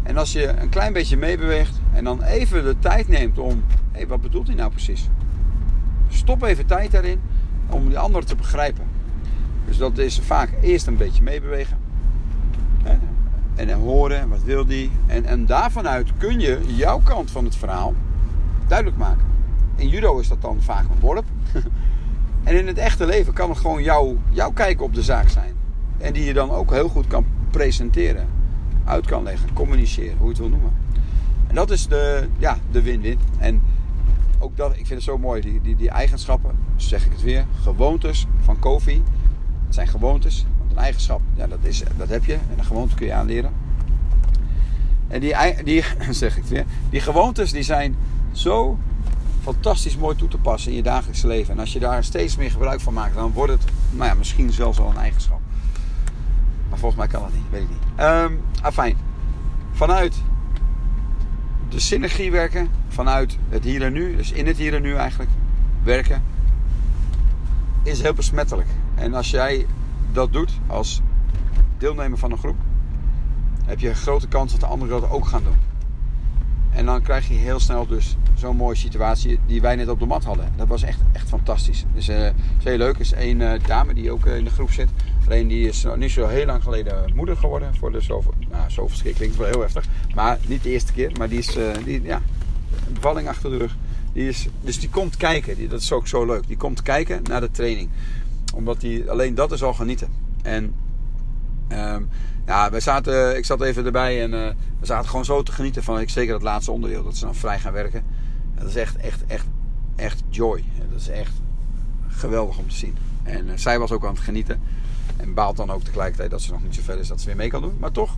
En 0.02 0.16
als 0.16 0.32
je 0.32 0.48
een 0.48 0.68
klein 0.68 0.92
beetje 0.92 1.16
meebeweegt 1.16 1.80
en 1.92 2.04
dan 2.04 2.22
even 2.22 2.64
de 2.64 2.78
tijd 2.78 3.08
neemt 3.08 3.38
om, 3.38 3.64
hé, 3.92 3.98
hey, 3.98 4.06
wat 4.06 4.20
bedoelt 4.20 4.46
hij 4.46 4.56
nou 4.56 4.70
precies? 4.70 5.08
Stop 6.08 6.42
even 6.42 6.66
tijd 6.66 6.90
daarin 6.90 7.20
om 7.68 7.88
die 7.88 7.98
ander 7.98 8.24
te 8.24 8.36
begrijpen. 8.36 8.84
Dus 9.66 9.76
dat 9.76 9.98
is 9.98 10.20
vaak 10.20 10.50
eerst 10.62 10.86
een 10.86 10.96
beetje 10.96 11.22
meebewegen. 11.22 11.78
En 13.54 13.72
horen, 13.72 14.28
wat 14.28 14.42
wil 14.42 14.64
die? 14.64 14.90
En, 15.06 15.24
en 15.24 15.46
daarvan 15.46 15.88
uit 15.88 16.08
kun 16.18 16.40
je 16.40 16.60
jouw 16.66 17.00
kant 17.04 17.30
van 17.30 17.44
het 17.44 17.56
verhaal 17.56 17.94
duidelijk 18.66 18.98
maken. 18.98 19.26
In 19.76 19.88
judo 19.88 20.18
is 20.18 20.28
dat 20.28 20.42
dan 20.42 20.62
vaak 20.62 20.84
een 20.84 21.00
worp. 21.00 21.24
en 22.44 22.58
in 22.58 22.66
het 22.66 22.78
echte 22.78 23.06
leven 23.06 23.32
kan 23.32 23.48
het 23.48 23.58
gewoon 23.58 23.82
jouw, 23.82 24.16
jouw 24.30 24.50
kijk 24.50 24.82
op 24.82 24.94
de 24.94 25.02
zaak 25.02 25.28
zijn. 25.28 25.54
En 25.98 26.12
die 26.12 26.24
je 26.24 26.32
dan 26.32 26.50
ook 26.50 26.70
heel 26.70 26.88
goed 26.88 27.06
kan 27.06 27.24
presenteren. 27.50 28.28
Uit 28.84 29.06
kan 29.06 29.22
leggen, 29.22 29.52
communiceren, 29.52 30.16
hoe 30.16 30.26
je 30.26 30.32
het 30.32 30.38
wil 30.38 30.48
noemen. 30.48 30.72
En 31.46 31.54
dat 31.54 31.70
is 31.70 31.86
de, 31.86 32.28
ja, 32.38 32.58
de 32.70 32.82
win-win. 32.82 33.18
En 33.38 33.62
ook 34.38 34.56
dat, 34.56 34.70
ik 34.70 34.86
vind 34.86 34.88
het 34.88 35.02
zo 35.02 35.18
mooi, 35.18 35.40
die, 35.40 35.60
die, 35.60 35.76
die 35.76 35.90
eigenschappen, 35.90 36.58
zeg 36.76 37.04
ik 37.04 37.12
het 37.12 37.22
weer, 37.22 37.46
gewoontes 37.62 38.26
van 38.40 38.58
Kofi. 38.58 39.02
Het 39.64 39.74
zijn 39.74 39.88
gewoontes, 39.88 40.46
want 40.58 40.70
een 40.70 40.78
eigenschap, 40.78 41.20
ja, 41.34 41.46
dat, 41.46 41.58
is, 41.62 41.82
dat 41.96 42.08
heb 42.08 42.24
je 42.24 42.32
en 42.32 42.58
een 42.58 42.64
gewoonte 42.64 42.94
kun 42.94 43.06
je 43.06 43.12
aanleren. 43.12 43.52
En 45.08 45.20
die, 45.20 45.34
die, 45.64 45.84
zeg 46.10 46.36
ik 46.36 46.42
het 46.42 46.50
weer, 46.50 46.64
die 46.90 47.00
gewoontes 47.00 47.52
die 47.52 47.62
zijn 47.62 47.96
zo 48.32 48.78
fantastisch 49.44 49.96
mooi 49.96 50.16
toe 50.16 50.28
te 50.28 50.38
passen 50.38 50.70
in 50.70 50.76
je 50.76 50.82
dagelijkse 50.82 51.26
leven. 51.26 51.54
En 51.54 51.60
als 51.60 51.72
je 51.72 51.78
daar 51.78 52.04
steeds 52.04 52.36
meer 52.36 52.50
gebruik 52.50 52.80
van 52.80 52.92
maakt, 52.92 53.14
dan 53.14 53.32
wordt 53.32 53.52
het 53.52 53.64
nou 53.90 54.08
ja, 54.08 54.14
misschien 54.14 54.52
zelfs 54.52 54.78
al 54.78 54.90
een 54.90 54.96
eigenschap. 54.96 55.40
Maar 56.68 56.78
volgens 56.78 57.00
mij 57.00 57.10
kan 57.10 57.22
dat 57.22 57.32
niet, 57.32 57.50
weet 57.50 57.62
ik 57.62 57.68
niet. 57.68 58.00
Um, 58.00 58.40
afijn, 58.62 58.96
vanuit 59.72 60.16
de 61.68 61.80
synergie 61.80 62.30
werken, 62.30 62.68
vanuit 62.88 63.38
het 63.48 63.64
hier 63.64 63.82
en 63.82 63.92
nu, 63.92 64.16
dus 64.16 64.32
in 64.32 64.46
het 64.46 64.56
hier 64.56 64.74
en 64.74 64.82
nu 64.82 64.94
eigenlijk 64.94 65.30
werken, 65.82 66.22
is 67.82 68.02
heel 68.02 68.14
besmettelijk. 68.14 68.68
En 68.94 69.14
als 69.14 69.30
jij 69.30 69.66
dat 70.12 70.32
doet 70.32 70.50
als 70.66 71.00
deelnemer 71.78 72.18
van 72.18 72.30
een 72.30 72.38
groep, 72.38 72.56
heb 73.64 73.80
je 73.80 73.88
een 73.88 73.94
grote 73.94 74.28
kans 74.28 74.52
dat 74.52 74.60
de 74.60 74.66
anderen 74.66 75.00
dat 75.00 75.10
ook 75.10 75.26
gaan 75.26 75.42
doen. 75.42 75.73
En 76.74 76.86
dan 76.86 77.02
krijg 77.02 77.28
je 77.28 77.34
heel 77.34 77.60
snel 77.60 77.86
dus 77.86 78.16
zo'n 78.34 78.56
mooie 78.56 78.76
situatie 78.76 79.38
die 79.46 79.60
wij 79.60 79.76
net 79.76 79.88
op 79.88 79.98
de 79.98 80.06
mat 80.06 80.24
hadden. 80.24 80.52
Dat 80.56 80.68
was 80.68 80.82
echt, 80.82 80.98
echt 81.12 81.28
fantastisch. 81.28 81.84
Dus 81.94 82.08
uh, 82.08 82.26
is 82.26 82.64
heel 82.64 82.76
leuk. 82.76 82.98
Is 82.98 83.12
één 83.12 83.40
uh, 83.40 83.52
dame 83.66 83.94
die 83.94 84.10
ook 84.10 84.26
uh, 84.26 84.36
in 84.36 84.44
de 84.44 84.50
groep 84.50 84.70
zit. 84.70 84.88
Alleen 85.24 85.48
die 85.48 85.68
is 85.68 85.86
niet 85.96 86.10
zo 86.10 86.26
heel 86.26 86.46
lang 86.46 86.62
geleden 86.62 87.12
moeder 87.14 87.36
geworden. 87.36 87.74
Voor 87.74 87.92
de 87.92 88.00
zoveel, 88.00 88.34
nou, 88.50 88.70
zo 88.70 88.88
verschrikkelijk, 88.88 89.34
wel 89.34 89.46
heel 89.46 89.60
heftig. 89.60 89.84
Maar 90.14 90.38
niet 90.46 90.62
de 90.62 90.70
eerste 90.70 90.92
keer. 90.92 91.12
Maar 91.18 91.28
die 91.28 91.38
is, 91.38 91.56
die, 91.84 92.02
ja, 92.02 92.22
bevalling 92.92 93.28
achter 93.28 93.50
de 93.50 93.56
rug. 93.56 93.76
Die 94.12 94.28
is, 94.28 94.48
dus 94.60 94.80
die 94.80 94.88
komt 94.88 95.16
kijken. 95.16 95.56
Die, 95.56 95.68
dat 95.68 95.80
is 95.80 95.92
ook 95.92 96.06
zo 96.06 96.26
leuk. 96.26 96.46
Die 96.46 96.56
komt 96.56 96.82
kijken 96.82 97.22
naar 97.22 97.40
de 97.40 97.50
training. 97.50 97.88
Omdat 98.54 98.80
die, 98.80 99.10
alleen 99.10 99.34
dat 99.34 99.52
is 99.52 99.62
al 99.62 99.74
genieten. 99.74 100.08
En 100.42 100.74
um, 101.72 102.08
ja, 102.46 102.70
wij 102.70 102.80
zaten, 102.80 103.36
ik 103.36 103.44
zat 103.44 103.60
even 103.60 103.84
erbij 103.84 104.22
en 104.22 104.32
uh, 104.32 104.48
we 104.80 104.86
zaten 104.86 105.08
gewoon 105.08 105.24
zo 105.24 105.42
te 105.42 105.52
genieten 105.52 105.82
van 105.82 106.00
ik, 106.00 106.10
zeker 106.10 106.32
dat 106.32 106.42
laatste 106.42 106.70
onderdeel. 106.70 107.04
Dat 107.04 107.16
ze 107.16 107.24
dan 107.24 107.34
vrij 107.34 107.58
gaan 107.58 107.72
werken. 107.72 108.04
Dat 108.54 108.68
is 108.68 108.76
echt, 108.76 108.96
echt, 108.96 109.26
echt, 109.26 109.46
echt 109.96 110.22
joy. 110.28 110.64
Dat 110.90 111.00
is 111.00 111.08
echt 111.08 111.32
geweldig 112.06 112.58
om 112.58 112.68
te 112.68 112.74
zien. 112.74 112.96
En 113.22 113.46
uh, 113.46 113.52
zij 113.54 113.78
was 113.78 113.92
ook 113.92 114.04
aan 114.04 114.14
het 114.14 114.22
genieten. 114.22 114.60
En 115.16 115.34
baalt 115.34 115.56
dan 115.56 115.70
ook 115.70 115.82
tegelijkertijd 115.82 116.30
dat 116.30 116.42
ze 116.42 116.52
nog 116.52 116.62
niet 116.62 116.74
zo 116.74 116.82
ver 116.82 116.98
is 116.98 117.08
dat 117.08 117.20
ze 117.20 117.26
weer 117.26 117.36
mee 117.36 117.50
kan 117.50 117.62
doen. 117.62 117.76
Maar 117.78 117.92
toch, 117.92 118.16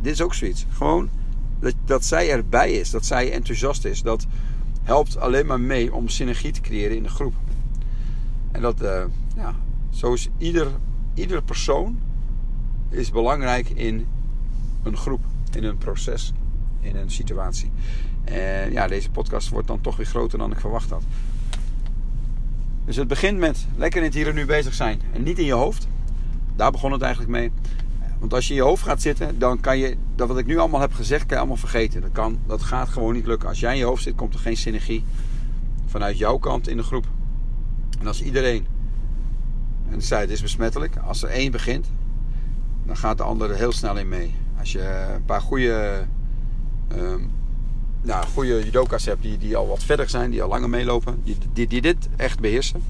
dit 0.00 0.12
is 0.12 0.22
ook 0.22 0.34
zoiets. 0.34 0.66
Gewoon 0.70 1.08
dat, 1.58 1.74
dat 1.84 2.04
zij 2.04 2.30
erbij 2.30 2.72
is. 2.72 2.90
Dat 2.90 3.06
zij 3.06 3.32
enthousiast 3.32 3.84
is. 3.84 4.02
Dat 4.02 4.26
helpt 4.82 5.16
alleen 5.16 5.46
maar 5.46 5.60
mee 5.60 5.94
om 5.94 6.08
synergie 6.08 6.52
te 6.52 6.60
creëren 6.60 6.96
in 6.96 7.02
de 7.02 7.08
groep. 7.08 7.34
En 8.52 8.62
dat, 8.62 8.80
ja, 9.36 9.54
zo 9.90 10.12
is 10.12 10.28
ieder, 10.38 10.68
iedere 11.14 11.42
persoon 11.42 11.98
is 12.90 13.10
belangrijk 13.10 13.68
in 13.68 14.06
een 14.82 14.96
groep, 14.96 15.20
in 15.52 15.64
een 15.64 15.78
proces, 15.78 16.32
in 16.80 16.96
een 16.96 17.10
situatie. 17.10 17.70
En 18.24 18.72
ja, 18.72 18.86
deze 18.86 19.10
podcast 19.10 19.48
wordt 19.48 19.66
dan 19.66 19.80
toch 19.80 19.96
weer 19.96 20.06
groter 20.06 20.38
dan 20.38 20.52
ik 20.52 20.60
verwacht 20.60 20.90
had. 20.90 21.02
Dus 22.84 22.96
het 22.96 23.08
begint 23.08 23.38
met 23.38 23.66
lekker 23.76 23.98
in 24.00 24.06
het 24.06 24.14
hier 24.14 24.28
en 24.28 24.34
nu 24.34 24.46
bezig 24.46 24.74
zijn 24.74 25.00
en 25.12 25.22
niet 25.22 25.38
in 25.38 25.44
je 25.44 25.52
hoofd. 25.52 25.88
Daar 26.56 26.70
begon 26.70 26.92
het 26.92 27.02
eigenlijk 27.02 27.32
mee. 27.32 27.52
Want 28.18 28.34
als 28.34 28.46
je 28.46 28.54
in 28.54 28.60
je 28.60 28.66
hoofd 28.66 28.82
gaat 28.82 29.02
zitten, 29.02 29.38
dan 29.38 29.60
kan 29.60 29.78
je 29.78 29.96
dat 30.14 30.28
wat 30.28 30.38
ik 30.38 30.46
nu 30.46 30.58
allemaal 30.58 30.80
heb 30.80 30.92
gezegd, 30.92 31.20
kan 31.20 31.30
je 31.30 31.36
allemaal 31.36 31.56
vergeten. 31.56 32.00
Dat, 32.00 32.12
kan, 32.12 32.38
dat 32.46 32.62
gaat 32.62 32.88
gewoon 32.88 33.14
niet 33.14 33.26
lukken. 33.26 33.48
Als 33.48 33.60
jij 33.60 33.72
in 33.72 33.78
je 33.78 33.84
hoofd 33.84 34.02
zit, 34.02 34.14
komt 34.14 34.34
er 34.34 34.40
geen 34.40 34.56
synergie 34.56 35.04
vanuit 35.86 36.18
jouw 36.18 36.38
kant 36.38 36.68
in 36.68 36.76
de 36.76 36.82
groep. 36.82 37.06
En 38.00 38.06
als 38.06 38.22
iedereen, 38.22 38.66
en 39.90 40.02
zei 40.02 40.20
het 40.20 40.30
is 40.30 40.42
besmettelijk, 40.42 40.96
als 40.96 41.22
er 41.22 41.28
één 41.28 41.52
begint, 41.52 41.86
dan 42.90 42.98
gaat 42.98 43.16
de 43.16 43.22
ander 43.22 43.50
er 43.50 43.56
heel 43.56 43.72
snel 43.72 43.96
in 43.96 44.08
mee. 44.08 44.34
Als 44.58 44.72
je 44.72 45.08
een 45.14 45.24
paar 45.24 45.40
goede, 45.40 46.06
um, 46.96 47.30
nou, 48.02 48.26
goede 48.26 48.64
judoka's 48.64 49.04
hebt 49.04 49.22
die, 49.22 49.38
die 49.38 49.56
al 49.56 49.68
wat 49.68 49.82
verder 49.82 50.08
zijn, 50.08 50.30
die 50.30 50.42
al 50.42 50.48
langer 50.48 50.68
meelopen, 50.68 51.22
die, 51.52 51.66
die, 51.68 51.80
dit 51.80 52.08
echt 52.16 52.40
beheersen, 52.40 52.82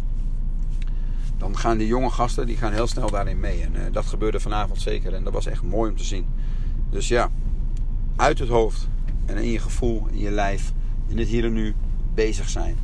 dan 1.39 1.57
gaan 1.57 1.79
die 1.79 1.87
jonge 1.87 2.11
gasten 2.11 2.47
die 2.47 2.57
gaan 2.57 2.73
heel 2.73 2.87
snel 2.87 3.11
daarin 3.11 3.41
mee. 3.41 3.63
En 3.63 3.73
uh, 3.75 3.81
dat 3.93 4.07
gebeurde 4.07 4.41
vanavond 4.41 4.81
zeker 4.81 5.15
en 5.15 5.25
dat 5.25 5.33
was 5.33 5.47
echt 5.47 5.63
mooi 5.63 5.91
om 5.91 5.97
te 5.97 6.05
zien. 6.05 6.27
Dus 6.91 7.09
ja, 7.09 7.31
uit 8.17 8.39
het 8.39 8.49
hoofd 8.49 8.89
en 9.27 9.37
in 9.37 9.51
je 9.51 9.59
gevoel, 9.59 10.07
in 10.11 10.19
je 10.19 10.31
lijf, 10.31 10.73
in 11.07 11.19
het 11.19 11.29
hier 11.29 11.45
en 11.45 11.53
nu 11.53 11.75
bezig 12.15 12.49
zijn. 12.49 12.77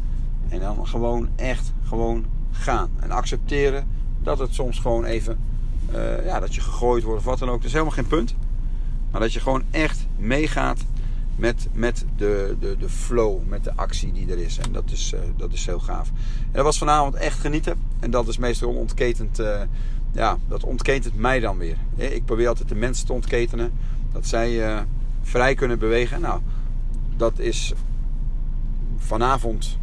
En 0.48 0.60
dan 0.60 0.86
gewoon 0.86 1.28
echt 1.36 1.72
gewoon 1.84 2.24
gaan. 2.50 2.90
En 3.00 3.10
accepteren 3.10 3.86
dat 4.22 4.38
het 4.38 4.54
soms 4.54 4.78
gewoon 4.78 5.04
even 5.04 5.38
uh, 5.94 6.24
ja, 6.24 6.40
dat 6.40 6.54
je 6.54 6.60
gegooid 6.60 7.02
wordt 7.02 7.18
of 7.18 7.24
wat 7.24 7.38
dan 7.38 7.48
ook. 7.48 7.56
Dat 7.56 7.64
is 7.64 7.72
helemaal 7.72 7.94
geen 7.94 8.06
punt. 8.06 8.34
Maar 9.10 9.20
dat 9.20 9.32
je 9.32 9.40
gewoon 9.40 9.62
echt 9.70 10.06
meegaat 10.16 10.84
met, 11.36 11.68
met 11.72 12.04
de, 12.16 12.56
de, 12.60 12.76
de 12.78 12.88
flow, 12.88 13.48
met 13.48 13.64
de 13.64 13.72
actie 13.74 14.12
die 14.12 14.30
er 14.30 14.38
is. 14.38 14.58
En 14.58 14.72
dat 14.72 14.90
is, 14.90 15.12
uh, 15.14 15.20
dat 15.36 15.52
is 15.52 15.66
heel 15.66 15.80
gaaf. 15.80 16.08
En 16.42 16.52
dat 16.52 16.64
was 16.64 16.78
vanavond 16.78 17.14
echt 17.14 17.38
genieten. 17.38 17.78
En 18.00 18.10
dat 18.10 18.28
is 18.28 18.38
meestal 18.38 18.70
ontketend. 18.70 19.40
Uh, 19.40 19.60
ja, 20.12 20.38
dat 20.48 20.64
ontketent 20.64 21.16
mij 21.16 21.40
dan 21.40 21.58
weer. 21.58 21.76
Ik 21.96 22.24
probeer 22.24 22.48
altijd 22.48 22.68
de 22.68 22.74
mensen 22.74 23.06
te 23.06 23.12
ontketenen. 23.12 23.72
Dat 24.12 24.26
zij 24.26 24.84
vrij 25.22 25.54
kunnen 25.54 25.78
bewegen. 25.78 26.20
Nou, 26.20 26.40
dat 27.16 27.38
is 27.38 27.72
vanavond 28.98 29.78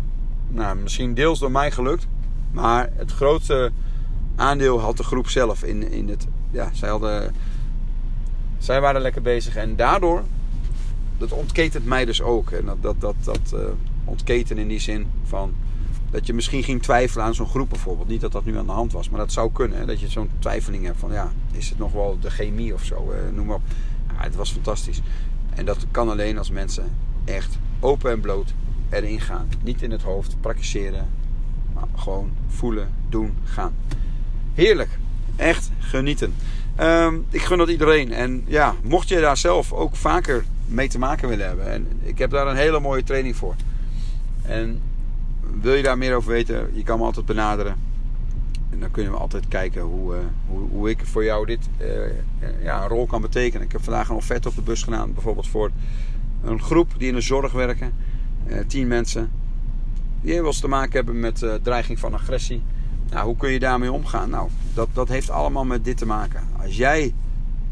nou, 0.48 0.78
misschien 0.78 1.14
deels 1.14 1.40
door 1.40 1.52
mij 1.52 1.72
gelukt. 1.72 2.08
Maar 2.52 2.90
het 2.96 3.12
grootste 3.12 3.72
aandeel 4.36 4.80
had 4.80 4.98
de 4.98 5.04
groep 5.04 5.30
zelf 5.30 5.64
in, 5.64 5.92
in 5.92 6.10
het. 6.10 6.28
Ja, 6.52 6.70
zij, 6.74 6.90
hadden, 6.90 7.36
zij 8.58 8.82
waren 8.82 9.02
lekker 9.02 9.22
bezig 9.22 9.56
en 9.56 9.76
daardoor. 9.76 10.24
Dat 11.18 11.32
ontketent 11.32 11.86
mij 11.86 12.06
dus 12.06 12.22
ook. 12.22 12.52
En 12.52 12.66
dat, 12.66 12.82
dat, 12.82 13.02
dat, 13.02 13.16
dat 13.24 13.54
uh, 13.54 13.60
ontketen 14.06 14.58
in 14.58 14.68
die 14.68 14.80
zin 14.80 15.08
van. 15.24 15.54
Dat 16.10 16.28
je 16.28 16.34
misschien 16.34 16.64
ging 16.64 16.82
twijfelen 16.82 17.26
aan 17.26 17.36
zo'n 17.36 17.48
groep 17.48 17.70
bijvoorbeeld. 17.70 18.08
Niet 18.08 18.22
dat 18.22 18.32
dat 18.32 18.46
nu 18.46 18.58
aan 18.58 18.66
de 18.66 18.72
hand 18.72 18.92
was, 18.92 19.10
maar 19.10 19.20
dat 19.20 19.32
zou 19.32 19.52
kunnen. 19.52 19.78
Hè? 19.78 19.86
Dat 19.86 20.00
je 20.00 20.10
zo'n 20.10 20.30
twijfeling 20.40 20.86
hebt 20.86 21.00
van 21.00 21.12
ja, 21.12 21.32
is 21.52 21.70
het 21.70 21.78
nog 21.78 21.92
wel 21.92 22.18
de 22.22 22.30
chemie 22.30 22.74
of 22.74 22.84
zo, 22.84 23.12
uh, 23.12 23.36
noem 23.36 23.46
maar 23.46 23.56
op. 23.56 23.62
Ja, 24.08 24.24
het 24.24 24.36
was 24.36 24.52
fantastisch. 24.52 25.02
En 25.50 25.66
dat 25.66 25.86
kan 25.92 26.10
alleen 26.10 26.38
als 26.38 26.50
mensen 26.50 26.92
echt 27.26 27.58
open 27.80 28.12
en 28.12 28.20
bloot 28.20 28.54
erin 28.90 29.20
gaan. 29.20 29.48
Niet 29.64 29.82
in 29.82 29.92
het 29.92 30.02
hoofd 30.02 30.36
praktiseren, 30.42 31.08
maar 31.74 31.88
gewoon 31.96 32.32
voelen, 32.48 32.90
doen, 33.10 33.34
gaan. 33.44 33.74
Heerlijk. 34.54 34.90
Echt 35.36 35.72
genieten. 35.80 36.34
Um, 36.82 37.26
ik 37.30 37.42
gun 37.42 37.58
dat 37.58 37.70
iedereen. 37.70 38.12
En 38.12 38.44
ja, 38.46 38.76
mocht 38.84 39.10
je 39.10 39.20
daar 39.20 39.38
zelf 39.38 39.74
ook 39.74 39.96
vaker 39.96 40.44
mee 40.66 40.90
te 40.90 41.00
maken 41.00 41.30
willen 41.30 41.48
hebben. 41.48 41.72
En 41.72 41.88
ik 42.02 42.18
heb 42.18 42.30
daar 42.30 42.48
een 42.48 42.56
hele 42.56 42.80
mooie 42.80 43.04
training 43.04 43.36
voor. 43.36 43.56
En 44.42 44.82
wil 45.62 45.74
je 45.74 45.84
daar 45.84 45.98
meer 45.98 46.16
over 46.16 46.32
weten, 46.32 46.70
je 46.74 46.84
kan 46.84 47.00
me 47.00 47.06
altijd 47.06 47.26
benaderen. 47.26 47.76
En 48.70 48.80
dan 48.80 48.92
kunnen 48.92 49.12
we 49.12 49.18
altijd 49.18 49.48
kijken 49.48 49.82
hoe, 49.82 50.14
uh, 50.14 50.20
hoe, 50.48 50.70
hoe, 50.70 50.90
ik 50.90 51.00
voor 51.04 51.24
jou 51.24 51.46
dit 51.46 51.70
uh, 51.82 51.88
ja, 52.64 52.82
een 52.82 52.88
rol 52.88 53.06
kan 53.06 53.22
betekenen. 53.22 53.66
Ik 53.66 53.72
heb 53.72 53.84
vandaag 53.84 54.10
een 54.10 54.16
offerte 54.16 54.48
op 54.48 54.56
de 54.56 54.62
bus 54.62 54.84
gedaan. 54.84 55.14
Bijvoorbeeld 55.14 55.48
voor 55.48 55.72
een 56.44 56.62
groep 56.62 56.92
die 56.98 57.08
in 57.08 57.14
de 57.14 57.22
zorg 57.22 57.52
werken. 57.52 57.94
Uh, 58.48 58.58
tien 58.68 58.88
mensen. 58.88 59.32
Die 60.22 60.46
eens 60.46 60.60
te 60.60 60.68
maken 60.68 60.94
hebben 60.94 61.20
met 61.20 61.46
dreiging 61.62 62.00
van 62.00 62.14
agressie. 62.14 62.64
Nou, 63.14 63.26
hoe 63.26 63.38
kun 63.38 63.52
je 63.52 63.60
daarmee 63.60 63.92
omgaan? 63.92 64.30
Nou, 64.30 64.50
dat, 64.74 64.90
dat 64.94 65.08
heeft 65.08 65.30
allemaal 65.30 65.66
met 65.66 65.86
dit 65.86 65.98
te 65.98 66.06
maken. 66.06 66.48
Als 66.62 66.76
jij 66.78 67.14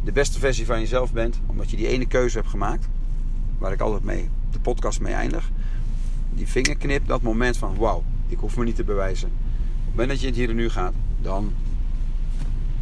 de 0.03 0.11
beste 0.11 0.39
versie 0.39 0.65
van 0.65 0.79
jezelf 0.79 1.13
bent, 1.13 1.39
omdat 1.45 1.69
je 1.69 1.77
die 1.77 1.87
ene 1.87 2.05
keuze 2.05 2.37
hebt 2.37 2.49
gemaakt, 2.49 2.87
waar 3.57 3.71
ik 3.71 3.81
altijd 3.81 4.03
mee 4.03 4.29
de 4.51 4.59
podcast 4.59 4.99
mee 4.99 5.13
eindig, 5.13 5.49
die 6.29 6.47
vingerknip, 6.47 7.07
dat 7.07 7.21
moment 7.21 7.57
van 7.57 7.75
wauw, 7.75 8.03
ik 8.27 8.37
hoef 8.37 8.57
me 8.57 8.63
niet 8.63 8.75
te 8.75 8.83
bewijzen. 8.83 9.27
Op 9.27 9.85
het 9.85 9.89
moment 9.89 10.09
dat 10.09 10.19
je 10.19 10.27
het 10.27 10.35
hier 10.35 10.49
en 10.49 10.55
nu 10.55 10.69
gaat, 10.69 10.93
dan 11.21 11.53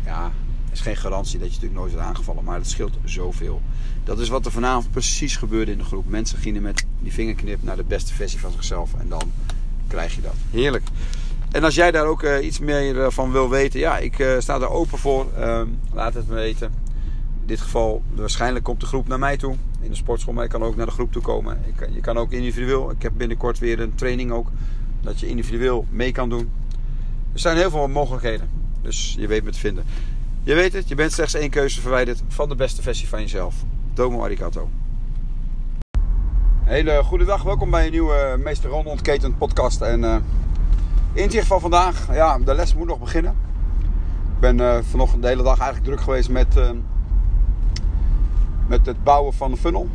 ja, 0.05 0.31
is 0.71 0.81
geen 0.81 0.97
garantie 0.97 1.39
dat 1.39 1.47
je 1.47 1.53
natuurlijk 1.53 1.79
nooit 1.79 1.91
wordt 1.93 2.07
aangevallen, 2.07 2.43
maar 2.43 2.57
het 2.57 2.69
scheelt 2.69 2.97
zoveel. 3.03 3.61
Dat 4.03 4.19
is 4.19 4.29
wat 4.29 4.45
er 4.45 4.51
vanavond 4.51 4.91
precies 4.91 5.35
gebeurde 5.35 5.71
in 5.71 5.77
de 5.77 5.83
groep. 5.83 6.09
Mensen 6.09 6.37
gingen 6.37 6.61
met 6.61 6.85
die 6.99 7.13
vingerknip 7.13 7.63
naar 7.63 7.75
de 7.75 7.83
beste 7.83 8.13
versie 8.13 8.39
van 8.39 8.51
zichzelf 8.51 8.93
en 8.99 9.09
dan 9.09 9.31
krijg 9.87 10.15
je 10.15 10.21
dat. 10.21 10.35
Heerlijk. 10.51 10.83
En 11.51 11.63
als 11.63 11.75
jij 11.75 11.91
daar 11.91 12.05
ook 12.05 12.23
uh, 12.23 12.45
iets 12.45 12.59
meer 12.59 12.95
uh, 12.95 13.09
van 13.09 13.31
wil 13.31 13.49
weten, 13.49 13.79
ja, 13.79 13.97
ik 13.97 14.19
uh, 14.19 14.39
sta 14.39 14.59
daar 14.59 14.69
open 14.69 14.97
voor. 14.97 15.27
Ehm, 15.37 15.67
laat 15.93 16.13
het 16.13 16.27
me 16.27 16.35
weten. 16.35 16.71
In 17.41 17.47
dit 17.47 17.61
geval, 17.61 18.01
waarschijnlijk 18.15 18.65
komt 18.65 18.79
de 18.79 18.85
groep 18.85 19.07
naar 19.07 19.19
mij 19.19 19.37
toe 19.37 19.55
in 19.81 19.89
de 19.89 19.95
sportschool, 19.95 20.33
maar 20.33 20.43
je 20.43 20.49
kan 20.49 20.63
ook 20.63 20.75
naar 20.75 20.85
de 20.85 20.91
groep 20.91 21.11
toe 21.11 21.21
komen. 21.21 21.61
Je 21.93 22.01
kan 22.01 22.17
ook 22.17 22.31
individueel. 22.31 22.91
Ik 22.91 23.01
heb 23.01 23.11
binnenkort 23.17 23.59
weer 23.59 23.79
een 23.79 23.95
training 23.95 24.31
ook, 24.31 24.47
dat 25.01 25.19
je 25.19 25.27
individueel 25.27 25.85
mee 25.89 26.11
kan 26.11 26.29
doen. 26.29 26.51
Er 27.33 27.39
zijn 27.39 27.57
heel 27.57 27.69
veel 27.69 27.87
mogelijkheden, 27.87 28.49
dus 28.81 29.15
je 29.19 29.27
weet 29.27 29.43
me 29.43 29.51
te 29.51 29.59
vinden. 29.59 29.83
Je 30.43 30.53
weet 30.53 30.73
het, 30.73 30.87
je 30.87 30.95
bent 30.95 31.11
slechts 31.11 31.33
één 31.33 31.49
keuze 31.49 31.81
verwijderd 31.81 32.23
van 32.27 32.49
de 32.49 32.55
beste 32.55 32.81
versie 32.81 33.07
van 33.07 33.21
jezelf. 33.21 33.55
Domo 33.93 34.23
arigato. 34.23 34.69
Hele 36.63 37.03
goede 37.03 37.25
dag, 37.25 37.43
welkom 37.43 37.69
bij 37.69 37.85
een 37.85 37.91
nieuwe 37.91 38.39
Meester 38.43 38.69
Ron 38.69 38.85
Ontketend 38.85 39.37
podcast. 39.37 39.81
En 39.81 40.23
inzicht 41.19 41.47
van 41.47 41.59
vandaag, 41.59 42.07
ja, 42.13 42.37
de 42.37 42.53
les 42.53 42.75
moet 42.75 42.87
nog 42.87 42.99
beginnen. 42.99 43.35
Ik 44.33 44.39
ben 44.39 44.59
uh, 44.59 44.77
vanochtend 44.81 45.21
de 45.21 45.27
hele 45.27 45.43
dag 45.43 45.59
eigenlijk 45.59 45.85
druk 45.85 46.01
geweest 46.01 46.29
met, 46.29 46.57
uh, 46.57 46.69
met 48.67 48.85
het 48.85 49.03
bouwen 49.03 49.33
van 49.33 49.51
een 49.51 49.57
funnel. 49.57 49.87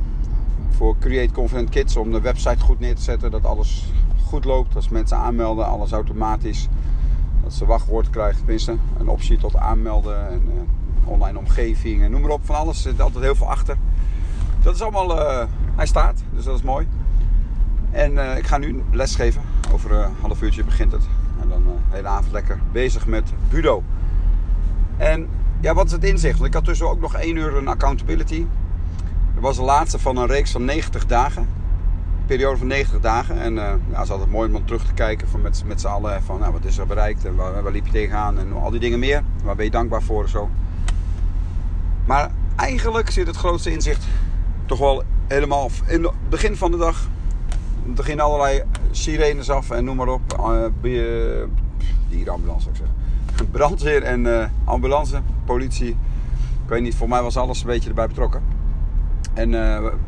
Voor 0.70 0.98
Create 0.98 1.32
Confident 1.32 1.68
Kids, 1.68 1.96
om 1.96 2.12
de 2.12 2.20
website 2.20 2.60
goed 2.60 2.80
neer 2.80 2.94
te 2.94 3.02
zetten, 3.02 3.30
dat 3.30 3.44
alles 3.44 3.92
goed 4.26 4.44
loopt. 4.44 4.76
Als 4.76 4.88
mensen 4.88 5.16
aanmelden, 5.16 5.66
alles 5.66 5.92
automatisch. 5.92 6.68
Dat 7.42 7.52
ze 7.52 7.66
wachtwoord 7.66 8.10
krijgen, 8.10 8.36
tenminste 8.36 8.76
een 8.98 9.08
optie 9.08 9.38
tot 9.38 9.56
aanmelden 9.56 10.28
en 10.30 10.68
online 11.04 11.38
omgeving 11.38 12.02
en 12.02 12.10
noem 12.10 12.20
maar 12.20 12.30
op. 12.30 12.40
Van 12.44 12.56
alles 12.56 12.82
zit 12.82 13.00
altijd 13.00 13.24
heel 13.24 13.34
veel 13.34 13.50
achter. 13.50 13.76
Dat 14.62 14.74
is 14.74 14.82
allemaal, 14.82 15.18
hij 15.76 15.86
staat, 15.86 16.22
dus 16.34 16.44
dat 16.44 16.56
is 16.56 16.62
mooi. 16.62 16.88
En 17.94 18.12
uh, 18.12 18.36
ik 18.36 18.46
ga 18.46 18.58
nu 18.58 18.82
lesgeven. 18.92 19.42
Over 19.72 19.92
een 19.92 20.12
half 20.20 20.42
uurtje 20.42 20.64
begint 20.64 20.92
het. 20.92 21.02
En 21.40 21.48
dan 21.48 21.62
uh, 21.62 21.68
de 21.90 21.96
hele 21.96 22.08
avond 22.08 22.32
lekker 22.32 22.58
bezig 22.72 23.06
met 23.06 23.32
Budo. 23.48 23.82
En 24.96 25.28
ja, 25.60 25.74
wat 25.74 25.86
is 25.86 25.92
het 25.92 26.04
inzicht? 26.04 26.34
Want 26.34 26.48
ik 26.48 26.54
had 26.54 26.64
tussen 26.64 26.88
ook 26.88 27.00
nog 27.00 27.14
één 27.14 27.36
uur 27.36 27.56
een 27.56 27.68
accountability. 27.68 28.46
Dat 29.34 29.42
was 29.42 29.56
de 29.56 29.62
laatste 29.62 29.98
van 29.98 30.16
een 30.16 30.26
reeks 30.26 30.50
van 30.50 30.64
90 30.64 31.06
dagen. 31.06 31.42
Een 31.42 32.26
periode 32.26 32.56
van 32.56 32.66
90 32.66 33.00
dagen. 33.00 33.40
En 33.40 33.54
ja, 33.54 33.78
het 33.90 34.04
is 34.04 34.10
altijd 34.10 34.30
mooi 34.30 34.54
om 34.54 34.66
terug 34.66 34.84
te 34.84 34.92
kijken 34.92 35.28
van 35.28 35.40
met, 35.40 35.62
met 35.66 35.80
z'n 35.80 35.86
allen. 35.86 36.22
Van 36.22 36.40
nou, 36.40 36.52
wat 36.52 36.64
is 36.64 36.78
er 36.78 36.86
bereikt 36.86 37.24
en 37.24 37.34
waar, 37.34 37.62
waar 37.62 37.72
liep 37.72 37.86
je 37.86 37.92
tegenaan 37.92 38.38
en 38.38 38.52
al 38.52 38.70
die 38.70 38.80
dingen 38.80 38.98
meer. 38.98 39.22
Waar 39.44 39.56
ben 39.56 39.64
je 39.64 39.70
dankbaar 39.70 40.02
voor 40.02 40.22
en 40.22 40.28
zo. 40.28 40.50
Maar 42.04 42.30
eigenlijk 42.56 43.10
zit 43.10 43.26
het 43.26 43.36
grootste 43.36 43.70
inzicht 43.72 44.06
toch 44.66 44.78
wel 44.78 45.02
helemaal 45.26 45.70
in 45.86 46.02
het 46.02 46.28
begin 46.28 46.56
van 46.56 46.70
de 46.70 46.76
dag. 46.76 47.08
Er 47.86 47.92
beginnen 47.92 48.24
allerlei 48.24 48.62
sirenes 48.90 49.50
af 49.50 49.70
en 49.70 49.84
noem 49.84 49.96
maar 49.96 50.08
op. 50.08 50.20
Uh, 50.82 51.42
dierenambulance 52.08 52.62
zou 52.62 52.74
ik 52.74 52.76
zeggen. 52.76 53.50
Brandweer 53.50 54.02
en 54.02 54.20
uh, 54.20 54.44
ambulance, 54.64 55.20
politie. 55.44 55.96
Ik 56.62 56.70
weet 56.70 56.82
niet, 56.82 56.94
voor 56.94 57.08
mij 57.08 57.22
was 57.22 57.36
alles 57.36 57.60
een 57.60 57.66
beetje 57.66 57.88
erbij 57.88 58.06
betrokken. 58.06 58.42
En 59.34 59.50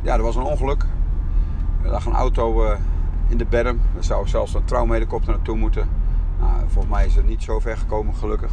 ja, 0.02 0.14
er 0.14 0.22
was 0.22 0.36
een 0.36 0.42
ongeluk. 0.42 0.84
Er 1.82 1.90
lag 1.90 2.06
een 2.06 2.12
auto 2.12 2.76
in 3.28 3.38
de 3.38 3.44
berm. 3.44 3.80
Er 3.96 4.04
zou 4.04 4.28
zelfs 4.28 4.54
een 4.54 4.64
traumahelikopter 4.64 5.32
naartoe 5.32 5.56
moeten. 5.56 5.88
Nou, 6.40 6.52
volgens 6.66 6.94
mij 6.94 7.06
is 7.06 7.14
het 7.14 7.26
niet 7.26 7.42
zo 7.42 7.58
ver 7.58 7.76
gekomen, 7.76 8.14
gelukkig. 8.14 8.50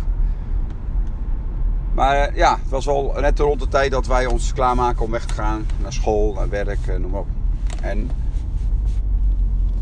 Maar 1.93 2.35
ja, 2.35 2.57
het 2.61 2.69
was 2.69 2.85
wel 2.85 3.15
net 3.19 3.39
rond 3.39 3.59
de 3.59 3.67
tijd 3.67 3.91
dat 3.91 4.07
wij 4.07 4.25
ons 4.25 4.53
klaarmaken 4.53 5.05
om 5.05 5.11
weg 5.11 5.25
te 5.25 5.33
gaan. 5.33 5.65
Naar 5.81 5.93
school, 5.93 6.33
naar 6.33 6.49
werk, 6.49 6.99
noem 6.99 7.11
maar 7.11 7.19
op. 7.19 7.27
En 7.81 8.09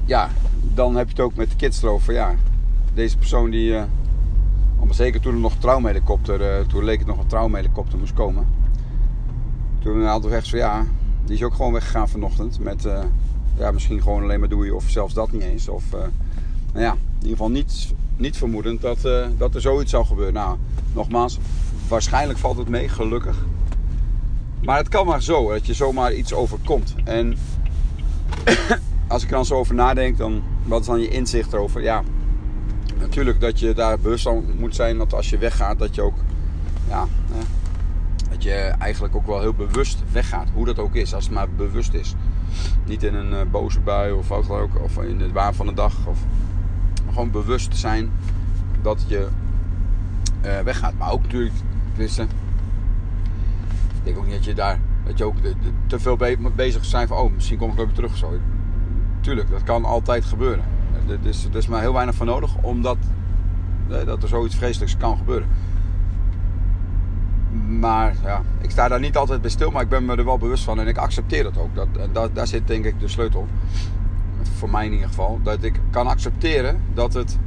ja, 0.06 0.30
dan 0.74 0.96
heb 0.96 1.06
je 1.06 1.14
het 1.16 1.24
ook 1.24 1.36
met 1.36 1.50
de 1.50 1.56
kids 1.56 1.84
erover. 1.84 2.14
Ja, 2.14 2.36
deze 2.94 3.18
persoon 3.18 3.50
die... 3.50 3.70
Uh, 3.70 3.84
maar 4.86 4.94
zeker 4.94 5.22
toen 5.22 5.34
er 5.34 5.40
nog 5.40 5.54
een 5.54 5.60
traumahelikopter... 5.60 6.60
Uh, 6.60 6.68
toen 6.68 6.84
leek 6.84 6.98
het 6.98 7.08
nog 7.08 7.20
een 7.20 7.28
traumahelikopter 7.28 8.00
moest 8.00 8.14
komen. 8.14 8.48
Toen 9.80 10.06
hadden 10.06 10.30
we 10.30 10.36
echt 10.36 10.48
zo 10.48 10.58
ja... 10.58 10.86
Die 11.26 11.36
is 11.36 11.44
ook 11.44 11.54
gewoon 11.54 11.74
weggegaan 11.74 12.10
vanochtend. 12.10 12.60
Met 12.60 12.86
uh, 12.86 13.00
ja, 13.58 13.72
misschien 13.72 14.02
gewoon 14.02 14.24
alleen 14.24 14.40
maar 14.40 14.50
doei 14.50 14.72
of 14.72 14.90
zelfs 14.90 15.14
dat 15.14 15.32
niet 15.32 15.42
eens. 15.42 15.68
Of 15.68 15.84
nou 16.74 16.86
ja, 16.86 16.92
in 16.92 17.00
ieder 17.14 17.30
geval 17.30 17.50
niet, 17.50 17.94
niet 18.18 18.38
vermoedend 18.38 18.82
dat, 18.82 19.02
dat 19.38 19.56
er 19.56 19.62
zoiets 19.62 19.92
zou 19.92 20.06
gebeuren. 20.06 20.34
Nou, 20.34 20.58
nogmaals, 20.94 21.40
waarschijnlijk 21.88 22.40
valt 22.40 22.58
het 22.58 22.70
mee, 22.70 22.90
gelukkig. 22.90 23.46
Maar 24.64 24.78
het 24.78 24.90
kan 24.90 25.06
maar 25.06 25.24
zo, 25.24 25.50
dat 25.50 25.66
je 25.66 25.74
zomaar 25.74 26.14
iets 26.14 26.34
overkomt. 26.34 26.96
En 27.04 27.38
als 29.12 29.24
ik 29.24 29.30
er 29.30 29.36
dan 29.36 29.46
zo 29.46 29.56
over 29.56 29.76
nadenk, 29.76 30.18
dan 30.18 30.42
wat 30.64 30.80
is 30.80 30.86
dan 30.86 31.00
je 31.00 31.08
inzicht 31.08 31.54
erover? 31.54 31.82
Ja, 31.82 32.04
natuurlijk 33.00 33.40
dat 33.42 33.60
je 33.60 33.74
daar 33.74 34.00
bewust 34.00 34.24
van 34.24 34.46
moet 34.60 34.76
zijn 34.76 34.98
dat 34.98 35.14
als 35.14 35.30
je 35.30 35.38
weggaat, 35.38 35.80
dat 35.80 35.96
je 35.96 36.02
ook, 36.02 36.18
ja, 36.88 37.08
dat 38.30 38.44
je 38.44 38.54
eigenlijk 38.80 39.16
ook 39.16 39.26
wel 39.26 39.40
heel 39.40 39.54
bewust 39.54 40.04
weggaat. 40.12 40.48
Hoe 40.54 40.66
dat 40.66 40.80
ook 40.80 40.96
is, 40.96 41.14
als 41.14 41.24
het 41.24 41.34
maar 41.34 41.50
bewust 41.50 41.94
is. 41.94 42.16
Niet 42.86 43.04
in 43.04 43.16
een 43.16 43.32
uh, 43.32 43.52
boze 43.52 43.80
bui 43.80 44.12
of 44.12 44.28
wat 44.28 44.50
ook, 44.50 44.84
of 44.84 44.98
in 44.98 45.18
de 45.18 45.32
waan 45.32 45.54
van 45.54 45.66
de 45.66 45.74
dag. 45.74 46.08
Of 46.08 46.20
gewoon 47.10 47.32
bewust 47.32 47.78
zijn 47.78 48.12
dat 48.82 49.04
je 49.08 49.28
uh, 50.46 50.60
weggaat. 50.60 50.94
Maar 50.98 51.12
ook 51.12 51.22
natuurlijk, 51.22 51.54
wissen. 51.96 52.30
Ik 53.98 54.04
denk 54.04 54.18
ook 54.18 54.26
niet 54.26 54.34
dat 54.34 54.46
je 54.46 54.54
daar, 54.54 54.80
dat 55.06 55.18
je 55.18 55.24
ook 55.24 55.36
te 55.88 56.00
veel 56.00 56.18
bezig 56.56 56.86
zijn 56.86 57.08
van, 57.08 57.18
oh, 57.18 57.34
misschien 57.34 57.58
kom 57.58 57.72
ik 57.72 57.80
ook 57.80 57.86
weer 57.86 57.96
terug 57.96 58.18
zo 58.18 58.34
tuurlijk, 59.22 59.50
dat 59.50 59.64
kan 59.64 59.86
altijd 59.86 60.26
gebeuren. 60.26 60.64
Er 61.08 61.18
is, 61.22 61.46
er 61.46 61.56
is 61.56 61.68
maar 61.68 61.82
heel 61.82 61.94
weinig 61.94 62.16
van 62.16 62.26
nodig 62.26 62.56
omdat 62.62 62.98
dat 64.06 64.24
er 64.24 64.30
zoiets 64.30 64.56
vreselijks 64.56 64.98
kan 64.98 65.18
gebeuren. 65.18 65.48
Maar 67.80 68.16
ja, 68.24 68.42
ik 68.62 68.72
sta 68.72 68.88
daar 68.88 69.00
niet 69.00 69.18
altijd 69.18 69.42
bij 69.42 69.50
stil, 69.50 69.72
maar 69.72 69.82
ik 69.82 69.90
ben 69.90 70.06
me 70.06 70.16
er 70.16 70.26
wel 70.26 70.38
bewust 70.38 70.64
van 70.64 70.80
en 70.80 70.88
ik 70.88 70.98
accepteer 70.98 71.44
dat 71.44 71.58
ook. 71.58 71.76
Dat, 71.76 71.88
dat, 72.12 72.36
daar 72.36 72.48
zit 72.48 72.68
denk 72.68 72.86
ik 72.86 73.00
de 73.00 73.08
sleutel. 73.08 73.48
Voor 74.42 74.70
mij 74.70 74.86
in 74.86 74.92
ieder 74.92 75.08
geval. 75.08 75.40
Dat 75.44 75.64
ik 75.64 75.80
kan 75.90 76.08
accepteren 76.08 76.82
dat, 76.94 77.14
het, 77.14 77.38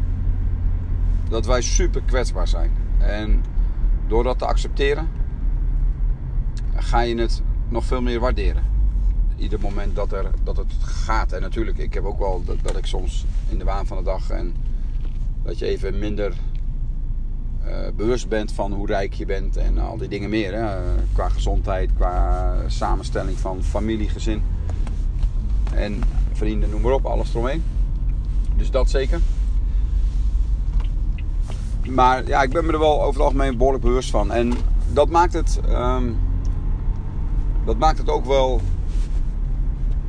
dat 1.29 1.47
wij 1.47 1.61
super 1.61 2.03
kwetsbaar 2.03 2.49
zijn. 2.49 2.71
En 2.99 3.45
door 4.07 4.25
dat 4.25 4.39
te 4.39 4.47
accepteren, 4.47 5.09
ga 6.75 7.01
je 7.01 7.19
het 7.19 7.43
nog 7.69 7.85
veel 7.85 8.03
meer 8.03 8.21
waarderen 8.21 8.74
ieder 9.39 9.61
moment 9.61 9.95
dat, 9.95 10.13
er, 10.13 10.31
dat 10.43 10.57
het 10.57 10.73
gaat. 10.81 11.33
En 11.33 11.41
natuurlijk, 11.41 11.79
ik 11.79 11.95
heb 11.95 12.05
ook 12.05 12.19
wel 12.19 12.43
dat, 12.63 12.77
ik 12.77 12.87
soms 12.87 13.25
in 13.49 13.59
de 13.59 13.65
waan 13.65 13.87
van 13.87 13.97
de 13.97 14.03
dag 14.03 14.31
en 14.31 14.55
dat 15.43 15.59
je 15.59 15.67
even 15.67 15.99
minder 15.99 16.33
uh, 17.67 17.77
bewust 17.97 18.29
bent 18.29 18.53
van 18.53 18.73
hoe 18.73 18.87
rijk 18.87 19.15
je 19.15 19.27
bent 19.27 19.57
en 19.57 19.79
al 19.79 19.97
die 19.97 20.09
dingen 20.09 20.31
meer. 20.31 20.55
Hè? 20.55 20.81
Qua 21.13 21.29
gezondheid, 21.29 21.91
qua 21.97 22.55
samenstelling 22.67 23.39
van 23.39 23.63
familie, 23.63 24.09
gezin 24.09 24.43
en 25.75 26.03
vrienden, 26.33 26.71
noem 26.71 26.81
maar 26.81 26.93
op, 26.93 27.07
alles 27.07 27.31
eromheen. 27.31 27.63
Dus 28.57 28.71
dat 28.71 28.91
zeker. 28.91 29.21
Maar 31.89 32.27
ja, 32.27 32.43
ik 32.43 32.51
ben 32.51 32.67
me 32.67 32.73
er 32.73 32.79
wel 32.79 33.03
over 33.03 33.15
het 33.15 33.23
algemeen 33.23 33.57
behoorlijk 33.57 33.85
bewust 33.85 34.11
van. 34.11 34.33
En 34.33 34.53
dat 34.93 35.09
maakt 35.09 35.33
het, 35.33 35.61
um, 35.69 36.17
dat 37.65 37.79
maakt 37.79 37.99
het 37.99 38.09
ook 38.09 38.25
wel 38.25 38.61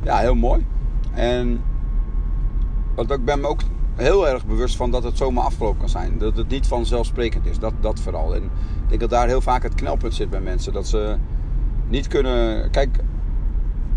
ja, 0.06 0.18
heel 0.18 0.34
mooi. 0.34 0.66
En 1.14 1.60
want 2.94 3.10
ik 3.10 3.24
ben 3.24 3.40
me 3.40 3.46
ook 3.46 3.60
heel 3.94 4.28
erg 4.28 4.46
bewust 4.46 4.76
van 4.76 4.90
dat 4.90 5.02
het 5.02 5.16
zomaar 5.16 5.44
afgelopen 5.44 5.78
kan 5.78 5.88
zijn. 5.88 6.18
Dat 6.18 6.36
het 6.36 6.48
niet 6.48 6.66
vanzelfsprekend 6.66 7.46
is. 7.46 7.58
Dat, 7.58 7.72
dat 7.80 8.00
vooral. 8.00 8.34
En 8.34 8.42
ik 8.42 8.88
denk 8.88 9.00
dat 9.00 9.10
daar 9.10 9.26
heel 9.26 9.40
vaak 9.40 9.62
het 9.62 9.74
knelpunt 9.74 10.14
zit 10.14 10.30
bij 10.30 10.40
mensen. 10.40 10.72
Dat 10.72 10.86
ze 10.86 11.16
niet 11.88 12.08
kunnen. 12.08 12.70
Kijk, 12.70 12.98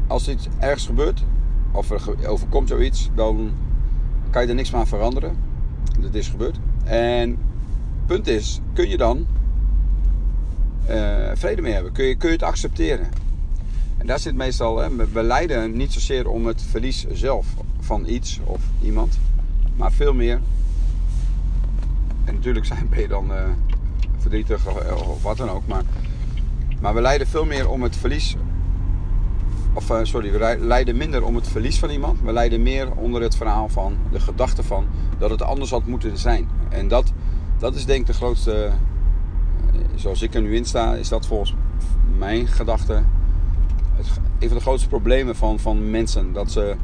als 0.08 0.28
iets 0.28 0.48
ergens 0.60 0.86
gebeurt, 0.86 1.24
of 1.72 1.92
er 1.92 2.28
overkomt 2.28 2.68
zoiets, 2.68 3.10
dan 3.16 3.52
kan 4.30 4.42
je 4.42 4.48
er 4.48 4.56
niks 4.56 4.72
meer 4.72 4.80
aan 4.80 4.88
veranderen. 4.88 5.38
Dat 6.00 6.14
is 6.14 6.28
gebeurd. 6.28 6.60
En 6.84 7.38
punt 8.06 8.28
is, 8.28 8.62
kun 8.74 8.90
je 8.90 8.98
dan 8.98 9.26
uh, 10.90 11.30
vrede 11.34 11.62
mee 11.62 11.74
hebben? 11.74 11.92
Kun 11.92 12.06
je, 12.06 12.16
kun 12.16 12.28
je 12.28 12.36
het 12.36 12.44
accepteren? 12.44 13.08
En 14.00 14.08
daar 14.08 14.20
zit 14.20 14.36
meestal, 14.36 14.78
hè, 14.78 14.96
we 14.96 15.24
lijden 15.24 15.78
niet 15.78 15.94
zozeer 15.94 16.28
om 16.28 16.46
het 16.46 16.62
verlies 16.62 17.06
zelf 17.12 17.48
van 17.80 18.08
iets 18.08 18.40
of 18.44 18.62
iemand, 18.82 19.20
maar 19.76 19.92
veel 19.92 20.14
meer. 20.14 20.40
En 22.26 22.34
natuurlijk 22.34 22.66
zijn, 22.66 22.88
ben 22.90 23.00
je 23.00 23.08
dan 23.08 23.32
uh, 23.32 23.44
verdrietig 24.18 24.68
of, 24.68 25.08
of, 25.08 25.24
wat 25.24 25.38
dan 25.38 25.50
ook, 25.50 25.68
maar, 25.68 25.84
maar 26.82 26.94
we 26.94 27.02
lijden 27.02 27.28
veel 27.28 27.46
meer 27.46 27.70
om 27.70 27.84
het 27.84 27.96
verlies. 27.96 28.36
Of 29.74 29.90
uh, 29.90 30.00
sorry, 30.04 30.32
we 30.32 30.58
lijden 30.60 30.98
minder 30.98 31.24
om 31.24 31.36
het 31.36 31.48
verlies 31.48 31.80
van 31.80 31.90
iemand. 31.90 32.22
We 32.22 32.34
lijden 32.34 32.64
meer 32.64 32.92
onder 32.92 33.22
het 33.22 33.36
verhaal 33.36 33.70
van 33.70 33.98
de 34.12 34.20
gedachte 34.20 34.64
van 34.64 34.88
dat 35.18 35.30
het 35.30 35.42
anders 35.42 35.70
had 35.70 35.86
moeten 35.86 36.18
zijn. 36.18 36.50
En 36.70 36.88
dat, 36.88 37.14
dat 37.58 37.76
is 37.76 37.86
denk 37.86 38.00
ik 38.00 38.08
de 38.08 38.14
grootste, 38.14 38.66
eh, 38.66 39.80
zoals 39.96 40.22
ik 40.22 40.34
er 40.34 40.42
nu 40.42 40.56
in 40.56 40.66
sta, 40.66 40.96
is 40.96 41.10
dat 41.10 41.28
volgens 41.28 41.56
mijn 42.18 42.48
gedachte 42.48 43.04
een 44.40 44.48
van 44.48 44.58
de 44.58 44.64
grootste 44.64 44.88
problemen 44.88 45.36
van, 45.36 45.60
van 45.60 45.90
mensen. 45.90 46.34
Dat 46.34 46.52
ze, 46.52 46.76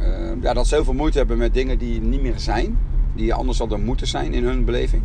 uh, 0.00 0.42
ja, 0.42 0.52
dat 0.52 0.66
ze 0.66 0.74
heel 0.74 0.84
veel 0.84 0.94
moeite 0.94 1.18
hebben 1.18 1.38
met 1.38 1.54
dingen 1.54 1.78
die 1.78 2.00
niet 2.00 2.22
meer 2.22 2.38
zijn. 2.38 2.78
Die 3.14 3.34
anders 3.34 3.58
hadden 3.58 3.84
moeten 3.84 4.06
zijn 4.06 4.32
in 4.32 4.44
hun 4.44 4.64
beleving. 4.64 5.02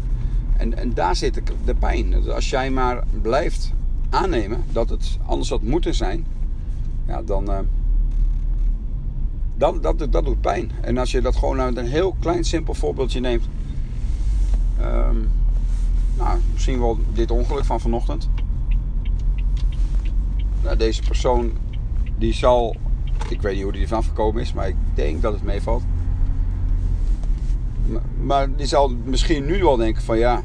En, 0.58 0.78
en 0.78 0.94
daar 0.94 1.16
zit 1.16 1.34
de, 1.34 1.42
de 1.66 1.76
pijn. 1.76 2.30
Als 2.30 2.50
jij 2.50 2.72
maar 2.72 3.04
blijft 3.22 3.74
aannemen 4.10 4.64
dat 4.72 4.90
het 4.90 5.18
anders 5.26 5.50
had 5.50 5.62
moeten 5.62 5.96
zijn. 5.96 6.26
Ja, 7.08 7.22
dan... 7.22 7.50
Uh, 7.50 7.60
dat, 9.58 9.84
dat, 9.84 10.12
dat 10.12 10.26
doet 10.26 10.42
pijn. 10.42 10.72
En 10.82 10.98
als 10.98 11.12
je 11.12 11.22
dat 11.22 11.36
gewoon 11.36 11.60
uit 11.60 11.78
een 11.78 11.88
heel 11.88 12.16
klein 12.20 12.44
simpel 12.44 12.74
voorbeeldje 12.74 13.20
neemt. 13.20 13.48
Um, 14.82 15.30
nou, 16.18 16.40
misschien 16.54 16.80
wel 16.80 16.98
dit 17.14 17.32
ongeluk 17.32 17.66
van 17.66 17.80
vanochtend. 17.80 18.30
Nou, 20.64 20.78
deze 20.78 21.02
persoon 21.02 21.52
die 22.18 22.34
zal, 22.34 22.76
ik 23.30 23.42
weet 23.42 23.54
niet 23.54 23.64
hoe 23.64 23.72
die 23.72 23.82
ervan 23.82 24.04
gekomen 24.04 24.42
is, 24.42 24.54
maar 24.54 24.68
ik 24.68 24.76
denk 24.94 25.22
dat 25.22 25.34
het 25.34 25.44
meevalt. 25.44 25.84
Maar, 28.22 28.56
die 28.56 28.66
zal 28.66 28.90
misschien 29.04 29.46
nu 29.46 29.64
wel 29.64 29.76
denken 29.76 30.04
van 30.04 30.18
ja, 30.18 30.42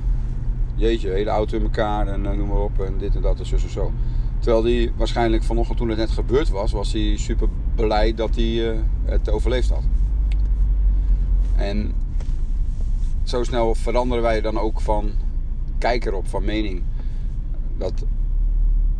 jeetje, 0.74 1.10
hele 1.10 1.30
auto 1.30 1.56
in 1.56 1.62
elkaar 1.62 2.06
en 2.06 2.22
noem 2.22 2.48
maar 2.48 2.60
op 2.60 2.80
en 2.80 2.98
dit 2.98 3.14
en 3.14 3.22
dat 3.22 3.38
en 3.38 3.46
zo 3.46 3.54
en 3.54 3.70
zo. 3.70 3.92
Terwijl 4.38 4.62
die 4.62 4.92
waarschijnlijk 4.96 5.42
vanochtend 5.42 5.78
toen 5.78 5.88
het 5.88 5.98
net 5.98 6.10
gebeurd 6.10 6.48
was, 6.48 6.72
was 6.72 6.92
hij 6.92 7.16
super 7.16 7.48
blij 7.74 8.14
dat 8.14 8.34
hij 8.34 8.82
het 9.04 9.30
overleefd 9.30 9.70
had. 9.70 9.82
En 11.56 11.94
zo 13.22 13.44
snel 13.44 13.74
veranderen 13.74 14.22
wij 14.22 14.40
dan 14.40 14.58
ook 14.58 14.80
van 14.80 15.10
kijker 15.78 16.14
op, 16.14 16.28
van 16.28 16.44
mening. 16.44 16.82
Dat 17.78 18.04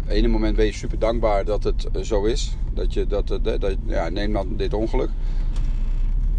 ene 0.08 0.28
moment 0.28 0.56
ben 0.56 0.64
je 0.64 0.72
super 0.72 0.98
dankbaar 0.98 1.44
dat 1.44 1.64
het 1.64 1.88
zo 2.02 2.24
is. 2.24 2.56
Dat 2.74 2.92
je 2.92 3.06
dat, 3.06 3.28
dat 3.42 3.76
ja, 3.86 4.08
neem 4.08 4.32
dan 4.32 4.56
dit 4.56 4.74
ongeluk. 4.74 5.10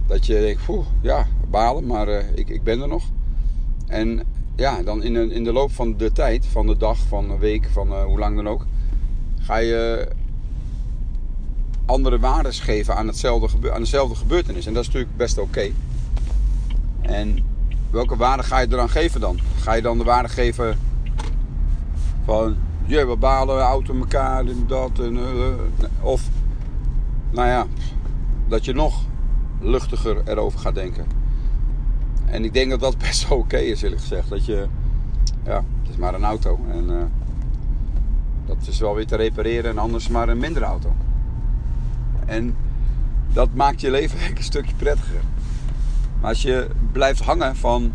Dat 0.08 0.26
je 0.26 0.40
denkt, 0.40 0.66
poeh, 0.66 0.86
ja, 1.02 1.28
balen, 1.50 1.86
maar 1.86 2.08
uh, 2.08 2.20
ik, 2.36 2.50
ik 2.50 2.64
ben 2.64 2.82
er 2.82 2.88
nog. 2.88 3.04
En 3.88 4.24
ja, 4.56 4.84
dan 4.84 5.04
in 5.04 5.14
de, 5.14 5.34
in 5.34 5.44
de 5.44 5.54
loop 5.54 5.72
van 5.72 5.98
de 5.98 6.12
tijd, 6.12 6.46
van 6.46 6.68
de 6.68 6.78
dag, 6.78 6.98
van 6.98 7.30
een 7.30 7.40
week, 7.40 7.70
van 7.72 7.88
uh, 7.88 8.04
hoe 8.04 8.20
lang 8.20 8.36
dan 8.36 8.48
ook, 8.48 8.66
ga 9.40 9.58
je 9.58 10.08
andere 11.86 12.20
waardes 12.20 12.60
geven 12.60 12.96
aan, 12.96 13.08
hetzelfde, 13.08 13.74
aan 13.74 13.82
dezelfde 13.82 14.16
gebeurtenis. 14.16 14.66
En 14.66 14.74
dat 14.74 14.82
is 14.82 14.88
natuurlijk 14.88 15.18
best 15.18 15.38
oké. 15.38 15.72
En 17.02 17.38
welke 17.92 18.16
waarde 18.16 18.44
ga 18.44 18.60
je 18.60 18.68
eraan 18.70 18.90
geven 18.90 19.22
dan? 19.22 19.40
Ga 19.60 19.74
je 19.74 19.82
dan 19.82 19.98
de 19.98 20.04
waarde 20.04 20.30
geven 20.30 20.80
van, 22.26 22.56
je, 22.86 23.06
we 23.06 23.16
balen, 23.16 23.60
auto 23.60 23.98
elkaar 23.98 24.46
en 24.46 24.64
dat 24.68 25.00
en 25.00 25.16
uh, 25.18 25.24
of, 26.02 26.30
nou 27.32 27.48
ja, 27.48 27.66
dat 28.48 28.66
je 28.66 28.74
nog 28.74 29.02
luchtiger 29.60 30.22
erover 30.26 30.60
gaat 30.60 30.76
denken. 30.76 31.06
En 32.26 32.44
ik 32.44 32.54
denk 32.54 32.70
dat 32.70 32.80
dat 32.80 32.98
best 33.08 33.28
wel 33.28 33.38
oké 33.38 33.58
is, 33.58 33.82
eerlijk 33.82 34.02
gezegd. 34.02 34.30
Dat 34.30 34.46
je, 34.46 34.68
ja, 35.44 35.64
het 35.82 35.90
is 35.90 35.98
maar 35.98 36.14
een 36.14 36.24
auto 36.24 36.60
en 36.72 36.90
uh, 36.90 37.04
dat 38.46 38.58
is 38.68 38.80
wel 38.80 38.96
weer 38.96 39.08
te 39.08 39.16
repareren 39.16 39.72
en 39.72 39.78
anders 39.78 40.08
maar 40.08 40.30
een 40.30 40.38
mindere 40.38 40.66
auto. 40.66 40.94
En 42.26 42.56
dat 43.34 43.54
maakt 43.54 43.82
je 43.82 43.92
leven 43.92 44.20
een 44.38 44.44
stukje 44.44 44.76
prettiger. 44.76 45.22
Maar 46.22 46.30
als 46.30 46.42
je 46.42 46.68
blijft 46.92 47.22
hangen 47.22 47.56
van, 47.56 47.94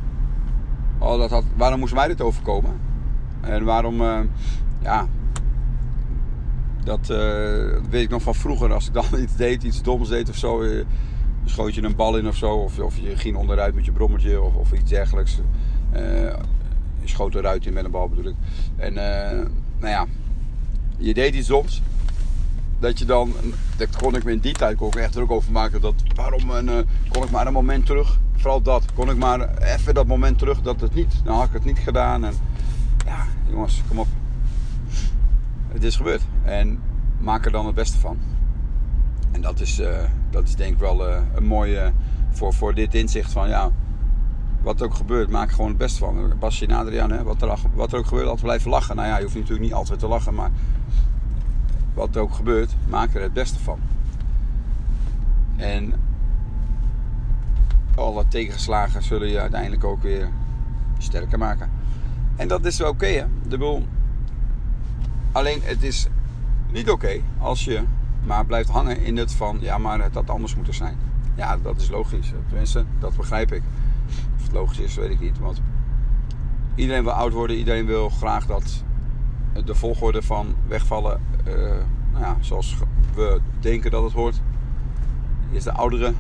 oh, 0.99 1.19
dat 1.19 1.31
had, 1.31 1.45
waarom 1.57 1.81
moest 1.81 1.95
mij 1.95 2.09
dit 2.09 2.21
overkomen? 2.21 2.81
En 3.41 3.65
waarom, 3.65 4.03
ja, 4.83 5.07
dat, 6.85 7.09
uh, 7.11 7.17
weet 7.91 8.03
ik 8.03 8.11
nog 8.11 8.23
van 8.23 8.35
vroeger. 8.35 8.73
Als 8.73 8.87
ik 8.87 8.93
dan 8.93 9.05
iets 9.23 9.37
deed, 9.37 9.63
iets 9.63 9.83
doms 9.83 10.09
deed 10.09 10.29
of 10.29 10.37
zo, 10.37 10.63
uh, 10.63 10.85
schoot 11.45 11.75
je 11.75 11.83
een 11.83 11.97
bal 11.97 12.17
in 12.17 12.29
of 12.29 12.37
zo. 12.37 12.55
Of, 12.55 12.79
of 12.79 12.99
je 12.99 13.17
ging 13.17 13.37
onderuit 13.37 13.75
met 13.75 13.85
je 13.85 13.93
brommertje 13.93 14.41
of, 14.41 14.55
of 14.55 14.73
iets 14.73 14.91
dergelijks. 14.91 15.41
je 15.93 17.09
schoot 17.09 17.35
eruit 17.35 17.67
in 17.67 17.73
met 17.73 17.85
een 17.85 17.91
bal 17.91 18.09
bedoel 18.09 18.25
ik. 18.25 18.37
En 18.77 18.95
nou 19.79 19.93
ja, 19.93 20.07
je 20.97 21.15
deed 21.15 21.35
iets 21.35 21.49
doms 21.49 21.83
dat 22.81 22.99
je 22.99 23.05
dan, 23.05 23.33
dat 23.77 23.97
kon 23.97 24.15
ik 24.15 24.25
me 24.25 24.33
in 24.33 24.39
die 24.39 24.53
tijd 24.53 24.81
ook 24.81 24.97
echt 24.97 25.13
druk 25.13 25.31
over 25.31 25.53
maken. 25.53 25.81
Dat, 25.81 25.95
waarom 26.15 26.51
uh, 26.51 26.79
kon 27.09 27.23
ik 27.23 27.31
maar 27.31 27.47
een 27.47 27.53
moment 27.53 27.87
terug, 27.87 28.19
vooral 28.37 28.63
dat, 28.63 28.85
kon 28.95 29.11
ik 29.11 29.17
maar 29.17 29.59
even 29.59 29.95
dat 29.95 30.07
moment 30.07 30.39
terug 30.39 30.61
dat 30.61 30.81
het 30.81 30.95
niet, 30.95 31.15
dan 31.25 31.37
had 31.37 31.47
ik 31.47 31.53
het 31.53 31.65
niet 31.65 31.79
gedaan. 31.79 32.25
En 32.25 32.35
ja, 33.07 33.27
jongens, 33.49 33.83
kom 33.89 33.99
op. 33.99 34.07
Het 35.81 35.89
is 35.89 35.97
gebeurd 35.97 36.23
en 36.43 36.81
maak 37.19 37.45
er 37.45 37.53
dan 37.53 37.67
het 37.67 37.75
beste 37.75 37.99
van. 37.99 38.19
En 39.33 39.41
dat 39.41 39.61
is, 39.61 39.81
uh, 39.81 39.99
dat 40.31 40.43
is 40.43 40.57
denk 40.57 40.73
ik 40.73 40.79
wel 40.79 41.09
uh, 41.09 41.21
een 41.35 41.45
mooie 41.45 41.93
voor, 42.31 42.55
voor 42.55 42.75
dit 42.75 42.95
inzicht 42.95 43.33
van 43.33 43.49
ja, 43.49 43.71
wat 44.63 44.81
er 44.81 44.87
ook 44.87 44.95
gebeurt, 44.95 45.31
maak 45.31 45.49
er 45.49 45.55
gewoon 45.55 45.69
het 45.69 45.79
beste 45.79 45.99
van. 45.99 46.33
Basje 46.39 46.67
en 46.67 46.77
Adriaan, 46.77 47.11
hè, 47.11 47.23
wat, 47.23 47.43
er, 47.43 47.59
wat 47.75 47.93
er 47.93 47.99
ook 47.99 48.07
gebeurt, 48.07 48.27
altijd 48.27 48.45
blijven 48.45 48.71
lachen. 48.71 48.97
Nou 48.97 49.09
ja, 49.09 49.17
je 49.17 49.23
hoeft 49.23 49.35
natuurlijk 49.35 49.63
niet 49.63 49.73
altijd 49.73 49.99
te 49.99 50.07
lachen, 50.07 50.35
maar 50.35 50.51
wat 51.95 52.17
er 52.17 52.23
ook 52.23 52.35
gebeurt, 52.35 52.77
maak 52.89 53.15
er 53.15 53.23
het 53.23 53.33
beste 53.33 53.59
van. 53.59 53.79
En 55.57 55.93
alle 57.95 58.29
tegenslagen 58.29 59.03
zullen 59.03 59.29
je 59.29 59.41
uiteindelijk 59.41 59.85
ook 59.85 60.03
weer 60.03 60.29
sterker 60.99 61.39
maken. 61.39 61.71
En 62.37 62.49
dat 62.49 62.65
is 62.65 62.79
wel 62.79 62.91
oké, 62.91 63.07
hè? 63.07 63.25
De 63.49 63.59
boel. 63.59 63.87
Alleen 65.33 65.61
het 65.63 65.83
is 65.83 66.07
niet 66.73 66.91
oké 66.91 67.21
als 67.39 67.65
je 67.65 67.83
maar 68.27 68.47
blijft 68.47 68.69
hangen 68.69 69.01
in 69.01 69.17
het 69.17 69.33
van, 69.33 69.59
ja, 69.61 69.79
maar 69.79 70.03
het 70.03 70.15
had 70.15 70.31
anders 70.31 70.55
moeten 70.55 70.75
zijn. 70.75 70.99
Ja, 71.35 71.59
dat 71.63 71.81
is 71.81 71.91
logisch. 71.91 72.33
Tenminste, 72.49 72.85
dat 72.99 73.17
begrijp 73.17 73.53
ik. 73.53 73.63
Of 74.37 74.43
het 74.43 74.53
logisch 74.53 74.79
is, 74.79 74.95
weet 74.95 75.11
ik 75.11 75.21
niet. 75.21 75.39
Want 75.39 75.61
iedereen 76.75 77.03
wil 77.03 77.13
oud 77.13 77.33
worden, 77.33 77.57
iedereen 77.57 77.87
wil 77.87 78.09
graag 78.09 78.47
dat 78.47 78.85
de 79.65 79.75
volgorde 79.75 80.23
van 80.23 80.55
wegvallen, 80.69 81.21
uh, 81.47 81.55
nou 82.13 82.25
ja, 82.25 82.37
zoals 82.41 82.77
we 83.15 83.41
denken 83.61 83.91
dat 83.91 84.03
het 84.03 84.13
hoort, 84.13 84.41
is 85.51 85.65
de 85.65 85.73
ouderen. 85.73 86.17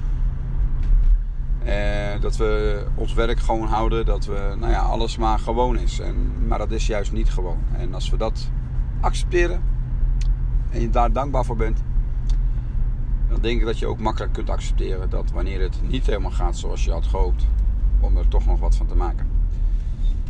Uh, 1.66 2.20
dat 2.20 2.36
we 2.36 2.84
ons 2.94 3.14
werk 3.14 3.38
gewoon 3.38 3.66
houden, 3.66 4.06
dat 4.06 4.24
we, 4.24 4.54
nou 4.58 4.72
ja, 4.72 4.80
alles 4.80 5.16
maar 5.16 5.38
gewoon 5.38 5.78
is. 5.78 6.00
En, 6.00 6.32
maar 6.46 6.58
dat 6.58 6.70
is 6.70 6.86
juist 6.86 7.12
niet 7.12 7.30
gewoon. 7.30 7.58
En 7.72 7.94
als 7.94 8.11
we 8.11 8.16
dat 8.16 8.50
accepteren 9.01 9.62
en 10.70 10.80
je 10.80 10.90
daar 10.90 11.12
dankbaar 11.12 11.44
voor 11.44 11.57
bent, 11.57 11.82
dan 13.28 13.40
denk 13.40 13.61
ik 13.61 13.66
dat 13.66 13.78
je 13.78 13.86
ook 13.86 13.98
makkelijk 13.98 14.32
kunt 14.32 14.51
accepteren 14.51 15.11
dat 15.11 15.30
wanneer 15.30 15.61
het 15.61 15.78
niet 15.88 16.07
helemaal 16.07 16.30
gaat 16.30 16.57
zoals 16.57 16.84
je 16.84 16.90
had 16.90 17.07
gehoopt, 17.07 17.46
om 18.01 18.16
er 18.16 18.28
toch 18.28 18.46
nog 18.46 18.59
wat 18.59 18.76
van 18.76 18.86
te 18.86 18.96
maken. 18.96 19.26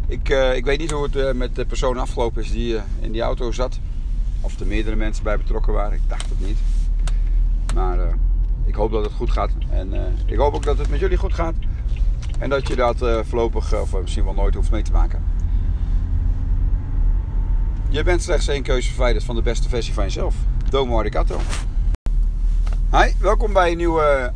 Ik, 0.06 0.28
uh, 0.28 0.56
ik 0.56 0.64
weet 0.64 0.78
niet 0.78 0.90
hoe 0.90 1.02
het 1.02 1.16
uh, 1.16 1.32
met 1.32 1.54
de 1.54 1.66
persoon 1.66 1.98
afgelopen 1.98 2.42
is 2.42 2.50
die 2.50 2.74
uh, 2.74 2.80
in 3.00 3.12
die 3.12 3.20
auto 3.20 3.52
zat. 3.52 3.78
Of 4.40 4.60
er 4.60 4.66
meerdere 4.66 4.96
mensen 4.96 5.24
bij 5.24 5.36
betrokken 5.36 5.72
waren. 5.72 5.92
Ik 5.92 6.08
dacht 6.08 6.28
het 6.28 6.46
niet. 6.46 6.58
Maar 7.74 7.98
ik 8.64 8.74
hoop 8.74 8.90
dat 8.92 9.04
het 9.04 9.12
goed 9.12 9.30
gaat. 9.30 9.50
En 9.70 9.92
ik 10.26 10.36
hoop 10.36 10.54
ook 10.54 10.64
dat 10.64 10.78
het 10.78 10.90
met 10.90 11.00
jullie 11.00 11.16
goed 11.16 11.34
gaat. 11.34 11.54
En 12.38 12.50
dat 12.50 12.68
je 12.68 12.76
dat 12.76 12.96
voorlopig, 13.26 13.80
of 13.80 14.00
misschien 14.00 14.24
wel 14.24 14.34
nooit, 14.34 14.54
hoeft 14.54 14.70
mee 14.70 14.82
te 14.82 14.92
maken. 14.92 15.22
Je 17.92 18.02
bent 18.02 18.22
slechts 18.22 18.48
één 18.48 18.62
keuze 18.62 18.88
verwijderd 18.88 19.24
van 19.24 19.34
de 19.34 19.42
beste 19.42 19.68
versie 19.68 19.94
van 19.94 20.04
jezelf. 20.04 20.34
Domo 20.68 20.98
arigato. 20.98 21.40
Hi, 22.90 23.12
welkom 23.18 23.52
bij 23.52 23.70
een 23.70 23.76
nieuwe 23.76 24.32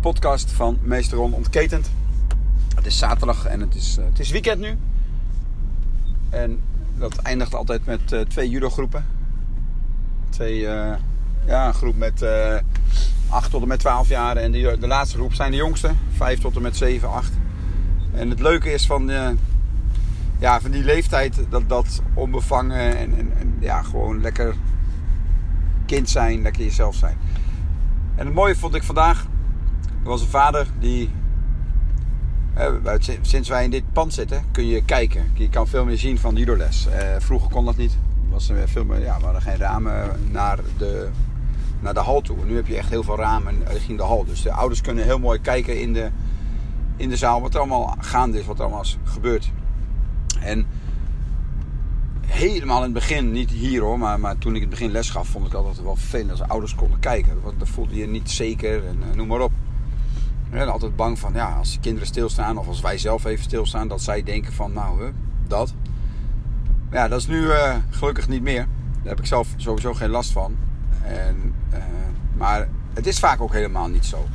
podcast 0.00 0.50
van 0.50 0.78
Meester 0.82 1.16
Ron 1.16 1.34
Ontketend. 1.34 1.90
Het 2.74 2.86
is 2.86 2.98
zaterdag 2.98 3.44
en 3.46 3.60
het 3.60 3.74
is, 3.74 3.96
het 4.00 4.18
is 4.18 4.30
weekend 4.30 4.60
nu. 4.60 4.78
En 6.30 6.60
dat 6.98 7.16
eindigt 7.16 7.54
altijd 7.54 7.86
met 7.86 8.12
uh, 8.12 8.20
twee 8.20 8.48
judo-groepen. 8.48 9.04
Twee, 10.30 10.60
uh, 10.60 10.92
ja, 11.46 11.66
een 11.66 11.74
groep 11.74 11.96
met 11.96 12.22
uh, 12.22 12.56
8 13.28 13.50
tot 13.50 13.62
en 13.62 13.68
met 13.68 13.78
12 13.78 14.08
jaar. 14.08 14.36
En 14.36 14.52
de, 14.52 14.76
de 14.80 14.86
laatste 14.86 15.16
groep 15.16 15.34
zijn 15.34 15.50
de 15.50 15.56
jongste, 15.56 15.90
5 16.16 16.40
tot 16.40 16.56
en 16.56 16.62
met 16.62 16.76
7, 16.76 17.10
8. 17.10 17.32
En 18.12 18.30
het 18.30 18.40
leuke 18.40 18.72
is 18.72 18.86
van, 18.86 19.10
ja, 20.42 20.60
van 20.60 20.70
die 20.70 20.84
leeftijd 20.84 21.40
dat, 21.48 21.68
dat 21.68 22.02
onbevangen 22.14 22.96
en, 22.96 23.14
en, 23.16 23.56
ja, 23.60 23.82
gewoon 23.82 24.20
lekker 24.20 24.54
kind 25.86 26.10
zijn, 26.10 26.42
lekker 26.42 26.62
jezelf 26.62 26.94
zijn. 26.94 27.16
En 28.14 28.26
het 28.26 28.34
mooie 28.34 28.56
vond 28.56 28.74
ik 28.74 28.82
vandaag, 28.82 29.22
er 30.02 30.08
was 30.08 30.20
een 30.20 30.28
vader 30.28 30.66
die 30.78 31.10
sinds 33.20 33.48
wij 33.48 33.64
in 33.64 33.70
dit 33.70 33.92
pand 33.92 34.14
zitten 34.14 34.44
kun 34.50 34.66
je 34.66 34.84
kijken. 34.84 35.30
Je 35.34 35.48
kan 35.48 35.66
veel 35.66 35.84
meer 35.84 35.98
zien 35.98 36.18
van 36.18 36.34
judoles. 36.34 36.86
Uh, 36.86 36.94
vroeger 37.18 37.50
kon 37.50 37.64
dat 37.64 37.76
niet. 37.76 37.98
Was 38.30 38.48
er 38.48 38.68
veel 38.68 38.84
meer, 38.84 39.00
ja, 39.00 39.18
we 39.20 39.40
geen 39.40 39.56
ramen 39.56 40.10
naar 40.30 40.58
de, 40.78 41.08
naar 41.80 41.94
de 41.94 42.00
hal 42.00 42.20
toe. 42.20 42.36
nu 42.44 42.56
heb 42.56 42.66
je 42.66 42.76
echt 42.76 42.88
heel 42.88 43.02
veel 43.02 43.16
ramen 43.16 43.54
richting 43.66 43.98
de 43.98 44.04
hal. 44.04 44.24
Dus 44.24 44.42
de 44.42 44.52
ouders 44.52 44.80
kunnen 44.80 45.04
heel 45.04 45.18
mooi 45.18 45.40
kijken 45.40 45.80
in 45.80 45.92
de, 45.92 46.10
in 46.96 47.08
de 47.08 47.16
zaal 47.16 47.40
wat 47.40 47.54
er 47.54 47.60
allemaal 47.60 47.96
gaande 47.98 48.38
is, 48.38 48.46
wat 48.46 48.58
er 48.58 48.64
allemaal 48.64 48.84
gebeurt. 49.04 49.52
En 50.44 50.66
helemaal 52.26 52.76
in 52.76 52.82
het 52.82 52.92
begin, 52.92 53.32
niet 53.32 53.50
hier 53.50 53.82
hoor, 53.82 53.98
maar, 53.98 54.20
maar 54.20 54.38
toen 54.38 54.50
ik 54.54 54.62
in 54.62 54.68
het 54.68 54.70
begin 54.70 54.90
les 54.90 55.10
gaf, 55.10 55.28
vond 55.28 55.46
ik 55.46 55.54
altijd 55.54 55.82
wel 55.82 55.96
vervelend 55.96 56.30
als 56.30 56.42
ouders 56.42 56.74
konden 56.74 56.98
kijken. 56.98 57.40
Want 57.42 57.58
dan 57.58 57.68
voelde 57.68 57.96
je 57.96 58.06
niet 58.06 58.30
zeker 58.30 58.86
en 58.86 58.98
uh, 59.08 59.14
noem 59.14 59.26
maar 59.26 59.40
op. 59.40 59.52
Ben 60.50 60.72
altijd 60.72 60.96
bang 60.96 61.18
van, 61.18 61.32
ja, 61.34 61.54
als 61.54 61.72
de 61.72 61.80
kinderen 61.80 62.08
stilstaan 62.08 62.58
of 62.58 62.68
als 62.68 62.80
wij 62.80 62.98
zelf 62.98 63.24
even 63.24 63.44
stilstaan, 63.44 63.88
dat 63.88 64.02
zij 64.02 64.22
denken 64.22 64.52
van, 64.52 64.72
nou, 64.72 65.12
dat. 65.46 65.74
Ja, 66.90 67.08
dat 67.08 67.18
is 67.18 67.26
nu 67.26 67.40
uh, 67.42 67.74
gelukkig 67.90 68.28
niet 68.28 68.42
meer. 68.42 68.66
Daar 68.92 69.08
heb 69.08 69.18
ik 69.18 69.26
zelf 69.26 69.48
sowieso 69.56 69.94
geen 69.94 70.10
last 70.10 70.30
van. 70.30 70.56
En, 71.02 71.54
uh, 71.72 71.78
maar 72.36 72.68
het 72.94 73.06
is 73.06 73.18
vaak 73.18 73.40
ook 73.40 73.52
helemaal 73.52 73.88
niet 73.88 74.04
zo. 74.04 74.26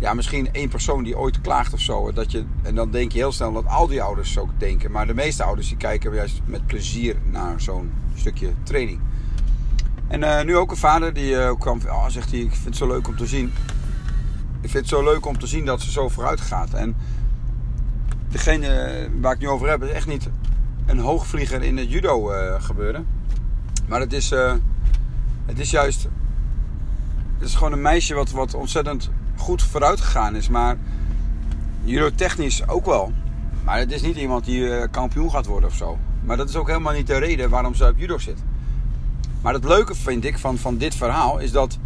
Ja, 0.00 0.14
misschien 0.14 0.52
één 0.52 0.68
persoon 0.68 1.04
die 1.04 1.18
ooit 1.18 1.40
klaagt 1.40 1.72
of 1.72 1.80
zo. 1.80 2.12
Dat 2.12 2.32
je, 2.32 2.44
en 2.62 2.74
dan 2.74 2.90
denk 2.90 3.12
je 3.12 3.18
heel 3.18 3.32
snel 3.32 3.52
dat 3.52 3.66
al 3.66 3.86
die 3.86 4.02
ouders 4.02 4.32
zo 4.32 4.48
denken. 4.58 4.90
Maar 4.90 5.06
de 5.06 5.14
meeste 5.14 5.42
ouders 5.42 5.68
die 5.68 5.76
kijken 5.76 6.14
juist 6.14 6.40
met 6.44 6.66
plezier 6.66 7.16
naar 7.24 7.60
zo'n 7.60 7.92
stukje 8.14 8.52
training. 8.62 9.00
En 10.08 10.20
uh, 10.20 10.42
nu 10.42 10.56
ook 10.56 10.70
een 10.70 10.76
vader 10.76 11.12
die 11.12 11.32
uh, 11.32 11.52
kwam, 11.58 11.80
oh, 11.86 12.08
zegt 12.08 12.30
hij, 12.30 12.40
ik 12.40 12.52
vind 12.52 12.64
het 12.64 12.76
zo 12.76 12.86
leuk 12.86 13.08
om 13.08 13.16
te 13.16 13.26
zien. 13.26 13.52
Ik 14.60 14.70
vind 14.70 14.72
het 14.72 14.88
zo 14.88 15.04
leuk 15.04 15.26
om 15.26 15.38
te 15.38 15.46
zien 15.46 15.64
dat 15.64 15.80
ze 15.80 15.90
zo 15.90 16.08
vooruit 16.08 16.40
gaat. 16.40 16.72
En 16.72 16.96
degene 18.28 19.08
waar 19.20 19.32
ik 19.34 19.40
nu 19.40 19.48
over 19.48 19.68
heb 19.68 19.82
is 19.82 19.90
echt 19.90 20.06
niet 20.06 20.28
een 20.86 20.98
hoogvlieger 20.98 21.62
in 21.62 21.76
het 21.76 21.90
judo 21.90 22.32
uh, 22.32 22.62
gebeuren. 22.62 23.06
Maar 23.88 24.00
het 24.00 24.12
is, 24.12 24.30
het 25.46 25.58
is 25.58 25.70
juist, 25.70 26.02
het 27.38 27.48
is 27.48 27.54
gewoon 27.54 27.72
een 27.72 27.82
meisje 27.82 28.14
wat, 28.14 28.30
wat 28.30 28.54
ontzettend 28.54 29.10
goed 29.40 29.62
vooruit 29.62 30.00
gegaan 30.00 30.36
is. 30.36 30.48
Maar 30.48 30.76
judo 31.82 32.10
technisch 32.14 32.68
ook 32.68 32.86
wel. 32.86 33.12
Maar 33.64 33.78
het 33.78 33.92
is 33.92 34.02
niet 34.02 34.16
iemand 34.16 34.44
die 34.44 34.88
kampioen 34.88 35.30
gaat 35.30 35.46
worden 35.46 35.68
of 35.68 35.76
zo. 35.76 35.98
Maar 36.24 36.36
dat 36.36 36.48
is 36.48 36.56
ook 36.56 36.66
helemaal 36.66 36.92
niet 36.92 37.06
de 37.06 37.18
reden 37.18 37.50
waarom 37.50 37.74
ze 37.74 37.86
op 37.86 37.98
judo 37.98 38.18
zit. 38.18 38.42
Maar 39.40 39.54
het 39.54 39.64
leuke 39.64 39.94
vind 39.94 40.24
ik 40.24 40.38
van, 40.38 40.58
van 40.58 40.76
dit 40.76 40.94
verhaal 40.94 41.38
is 41.38 41.52
dat 41.52 41.78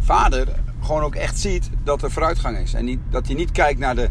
vader 0.00 0.48
gewoon 0.80 1.02
ook 1.02 1.14
echt 1.14 1.38
ziet 1.38 1.70
dat 1.82 2.02
er 2.02 2.10
vooruitgang 2.10 2.58
is. 2.58 2.74
En 2.74 3.02
dat 3.10 3.26
hij 3.26 3.34
niet 3.34 3.52
kijkt 3.52 3.78
naar 3.78 3.94
de. 3.94 4.08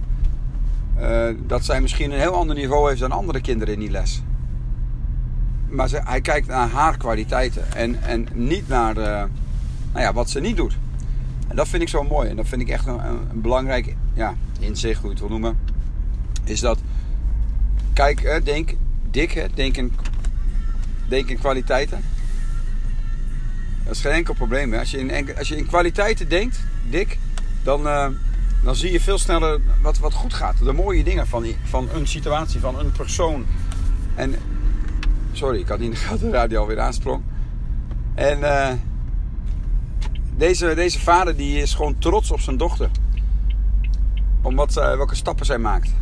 Uh, 0.99 1.35
dat 1.47 1.65
zij 1.65 1.81
misschien 1.81 2.11
een 2.11 2.19
heel 2.19 2.35
ander 2.35 2.55
niveau 2.55 2.87
heeft 2.87 2.99
dan 2.99 3.11
andere 3.11 3.41
kinderen 3.41 3.73
in 3.73 3.79
die 3.79 3.89
les. 3.89 4.21
Maar 5.69 5.89
hij 5.91 6.21
kijkt 6.21 6.47
naar 6.47 6.69
haar 6.69 6.97
kwaliteiten 6.97 7.71
en, 7.73 8.03
en 8.03 8.27
niet 8.33 8.67
naar 8.67 8.93
de, 8.93 9.27
nou 9.91 10.05
ja, 10.05 10.13
wat 10.13 10.29
ze 10.29 10.39
niet 10.39 10.57
doet. 10.57 10.77
Dat 11.55 11.67
vind 11.67 11.81
ik 11.81 11.89
zo 11.89 12.03
mooi. 12.03 12.29
En 12.29 12.35
dat 12.35 12.47
vind 12.47 12.61
ik 12.61 12.69
echt 12.69 12.87
een, 12.87 12.99
een 13.05 13.41
belangrijk 13.41 13.95
ja, 14.13 14.35
inzicht, 14.59 14.99
hoe 14.99 15.05
je 15.05 15.15
het 15.15 15.19
wil 15.19 15.29
noemen. 15.29 15.57
Is 16.43 16.59
dat, 16.59 16.79
kijk, 17.93 18.41
denk 18.43 18.75
dik, 19.11 19.47
denk 19.53 19.77
in, 19.77 19.93
denk 21.07 21.29
in 21.29 21.39
kwaliteiten. 21.39 22.03
Dat 23.83 23.93
is 23.93 24.01
geen 24.01 24.11
enkel 24.11 24.33
probleem. 24.33 24.71
Hè. 24.71 24.79
Als, 24.79 24.91
je 24.91 24.97
in, 24.97 25.37
als 25.37 25.47
je 25.47 25.57
in 25.57 25.65
kwaliteiten 25.65 26.29
denkt, 26.29 26.59
dik, 26.89 27.17
dan, 27.63 27.87
uh, 27.87 28.07
dan 28.63 28.75
zie 28.75 28.91
je 28.91 28.99
veel 28.99 29.17
sneller 29.17 29.61
wat, 29.81 29.97
wat 29.97 30.13
goed 30.13 30.33
gaat. 30.33 30.57
De 30.57 30.73
mooie 30.73 31.03
dingen 31.03 31.27
van, 31.27 31.43
die, 31.43 31.57
van 31.63 31.89
een 31.93 32.07
situatie, 32.07 32.59
van 32.59 32.79
een 32.79 32.91
persoon. 32.91 33.45
En, 34.15 34.35
sorry, 35.31 35.59
ik 35.59 35.67
had 35.67 35.79
niet 35.79 36.07
de 36.09 36.17
de 36.19 36.29
radio 36.39 36.59
alweer 36.59 36.79
aansprong. 36.79 37.21
En 38.13 38.39
uh, 38.39 38.71
deze, 40.37 40.75
deze 40.75 40.99
vader 40.99 41.35
die 41.35 41.61
is 41.61 41.73
gewoon 41.73 41.97
trots 41.97 42.31
op 42.31 42.39
zijn 42.39 42.57
dochter. 42.57 42.89
Om 44.41 44.55
wat, 44.55 44.77
uh, 44.77 44.95
welke 44.95 45.15
stappen 45.15 45.45
zij 45.45 45.57
maakt. 45.57 45.93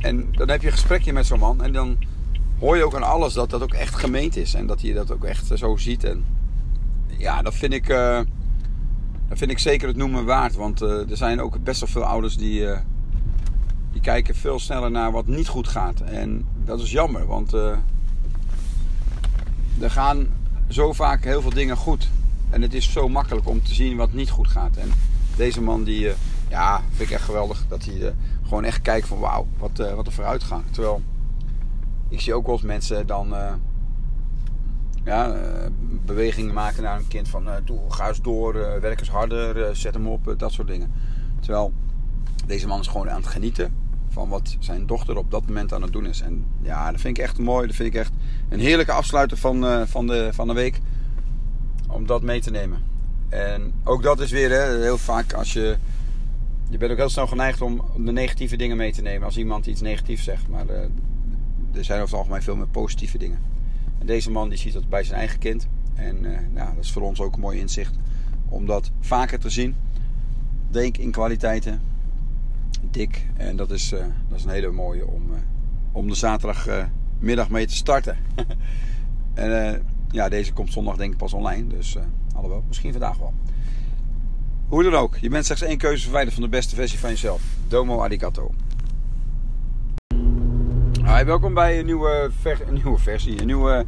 En 0.00 0.32
dan 0.32 0.48
heb 0.48 0.60
je 0.60 0.66
een 0.66 0.72
gesprekje 0.72 1.12
met 1.12 1.26
zo'n 1.26 1.38
man. 1.38 1.62
En 1.62 1.72
dan 1.72 1.98
hoor 2.58 2.76
je 2.76 2.84
ook 2.84 2.94
aan 2.94 3.02
alles 3.02 3.32
dat 3.32 3.50
dat 3.50 3.62
ook 3.62 3.72
echt 3.72 3.94
gemeend 3.94 4.36
is. 4.36 4.54
En 4.54 4.66
dat 4.66 4.82
hij 4.82 4.92
dat 4.92 5.10
ook 5.10 5.24
echt 5.24 5.50
zo 5.54 5.76
ziet. 5.76 6.04
En 6.04 6.24
ja, 7.18 7.42
dat 7.42 7.54
vind 7.54 7.72
ik, 7.72 7.88
uh, 7.88 8.20
dat 9.28 9.38
vind 9.38 9.50
ik 9.50 9.58
zeker 9.58 9.88
het 9.88 9.96
noemen 9.96 10.24
waard. 10.24 10.54
Want 10.54 10.80
er 10.80 11.16
zijn 11.16 11.40
ook 11.40 11.64
best 11.64 11.80
wel 11.80 11.88
veel 11.88 12.04
ouders 12.04 12.36
die, 12.36 12.66
die 13.92 14.00
kijken 14.00 14.34
veel 14.34 14.58
sneller 14.58 14.90
naar 14.90 15.12
wat 15.12 15.26
niet 15.26 15.48
goed 15.48 15.68
gaat. 15.68 16.00
En 16.00 16.46
dat 16.64 16.80
is 16.80 16.90
jammer, 16.90 17.26
want 17.26 17.52
er 17.52 17.80
gaan 19.90 20.26
zo 20.68 20.92
vaak 20.92 21.24
heel 21.24 21.40
veel 21.40 21.50
dingen 21.50 21.76
goed. 21.76 22.08
En 22.52 22.62
het 22.62 22.74
is 22.74 22.92
zo 22.92 23.08
makkelijk 23.08 23.48
om 23.48 23.62
te 23.62 23.74
zien 23.74 23.96
wat 23.96 24.12
niet 24.12 24.30
goed 24.30 24.48
gaat. 24.48 24.76
En 24.76 24.90
deze 25.36 25.62
man, 25.62 25.84
die, 25.84 26.12
ja, 26.48 26.82
vind 26.90 27.08
ik 27.08 27.14
echt 27.14 27.24
geweldig. 27.24 27.64
Dat 27.68 27.84
hij 27.84 28.14
gewoon 28.42 28.64
echt 28.64 28.82
kijkt 28.82 29.06
van 29.06 29.18
wauw, 29.18 29.46
wat, 29.58 29.94
wat 29.94 30.06
een 30.06 30.12
vooruitgang. 30.12 30.64
Terwijl 30.70 31.02
ik 32.08 32.20
zie 32.20 32.34
ook 32.34 32.46
wel 32.46 32.54
eens 32.54 32.64
mensen 32.64 33.06
dan 33.06 33.34
ja, 35.04 35.36
bewegingen 36.04 36.54
maken 36.54 36.82
naar 36.82 36.98
een 36.98 37.08
kind 37.08 37.28
van 37.28 37.48
doe, 37.64 37.78
ga 37.88 38.08
eens 38.08 38.20
door, 38.20 38.52
werk 38.80 39.00
eens 39.00 39.10
harder, 39.10 39.76
zet 39.76 39.94
hem 39.94 40.06
op, 40.06 40.34
dat 40.36 40.52
soort 40.52 40.68
dingen. 40.68 40.92
Terwijl 41.40 41.72
deze 42.46 42.66
man 42.66 42.80
is 42.80 42.86
gewoon 42.86 43.10
aan 43.10 43.20
het 43.20 43.26
genieten 43.26 43.74
van 44.08 44.28
wat 44.28 44.56
zijn 44.58 44.86
dochter 44.86 45.16
op 45.16 45.30
dat 45.30 45.46
moment 45.46 45.72
aan 45.72 45.82
het 45.82 45.92
doen 45.92 46.06
is. 46.06 46.20
En 46.20 46.46
ja, 46.62 46.90
dat 46.90 47.00
vind 47.00 47.18
ik 47.18 47.24
echt 47.24 47.38
mooi. 47.38 47.66
Dat 47.66 47.76
vind 47.76 47.94
ik 47.94 48.00
echt 48.00 48.12
een 48.48 48.60
heerlijke 48.60 48.92
afsluiter 48.92 49.36
van, 49.36 49.86
van, 49.88 50.06
de, 50.06 50.28
van 50.32 50.46
de 50.46 50.54
week. 50.54 50.80
Om 51.92 52.06
dat 52.06 52.22
mee 52.22 52.40
te 52.40 52.50
nemen. 52.50 52.82
En 53.28 53.72
ook 53.84 54.02
dat 54.02 54.20
is 54.20 54.30
weer 54.30 54.50
hè, 54.50 54.82
heel 54.82 54.98
vaak 54.98 55.32
als 55.32 55.52
je. 55.52 55.76
Je 56.70 56.78
bent 56.78 56.92
ook 56.92 56.98
heel 56.98 57.08
snel 57.08 57.26
geneigd 57.26 57.60
om 57.60 57.84
de 57.96 58.12
negatieve 58.12 58.56
dingen 58.56 58.76
mee 58.76 58.92
te 58.92 59.02
nemen. 59.02 59.26
Als 59.26 59.36
iemand 59.36 59.66
iets 59.66 59.80
negatiefs 59.80 60.24
zegt. 60.24 60.48
Maar 60.48 60.68
er 60.68 61.84
zijn 61.84 62.00
over 62.00 62.10
het 62.10 62.18
algemeen 62.24 62.42
veel 62.42 62.56
meer 62.56 62.66
positieve 62.66 63.18
dingen. 63.18 63.38
En 63.98 64.06
deze 64.06 64.30
man 64.30 64.48
die 64.48 64.58
ziet 64.58 64.72
dat 64.72 64.88
bij 64.88 65.04
zijn 65.04 65.18
eigen 65.18 65.38
kind. 65.38 65.68
En 65.94 66.24
uh, 66.24 66.38
nou, 66.52 66.74
dat 66.74 66.84
is 66.84 66.92
voor 66.92 67.02
ons 67.02 67.20
ook 67.20 67.34
een 67.34 67.40
mooi 67.40 67.58
inzicht 67.58 67.94
om 68.48 68.66
dat 68.66 68.90
vaker 69.00 69.38
te 69.38 69.50
zien. 69.50 69.74
Denk 70.70 70.96
in 70.96 71.10
kwaliteiten. 71.10 71.80
Dik. 72.90 73.26
En 73.36 73.56
dat 73.56 73.70
is, 73.70 73.92
uh, 73.92 74.00
dat 74.28 74.38
is 74.38 74.44
een 74.44 74.50
hele 74.50 74.70
mooie 74.70 75.06
om, 75.06 75.22
om 75.92 76.08
de 76.08 76.14
zaterdagmiddag 76.14 77.50
mee 77.50 77.66
te 77.66 77.74
starten. 77.74 78.16
en 79.34 79.86
ja, 80.12 80.28
deze 80.28 80.52
komt 80.52 80.72
zondag 80.72 80.96
denk 80.96 81.12
ik 81.12 81.18
pas 81.18 81.32
online. 81.32 81.66
Dus 81.66 81.96
alhoewel, 82.34 82.64
misschien 82.68 82.92
vandaag 82.92 83.16
wel. 83.16 83.32
Hoe 84.68 84.82
dan 84.82 84.94
ook, 84.94 85.16
je 85.16 85.28
bent 85.28 85.44
slechts 85.44 85.64
één 85.64 85.78
keuze 85.78 86.02
verwijderd 86.02 86.34
van 86.34 86.42
de 86.42 86.48
beste 86.48 86.74
versie 86.74 86.98
van 86.98 87.10
jezelf. 87.10 87.42
Domo 87.68 88.02
arigato. 88.02 88.50
Hi, 91.04 91.24
welkom 91.24 91.54
bij 91.54 91.78
een 91.78 91.86
nieuwe, 91.86 92.30
een 92.66 92.74
nieuwe 92.74 92.98
versie, 92.98 93.40
een 93.40 93.46
nieuwe 93.46 93.86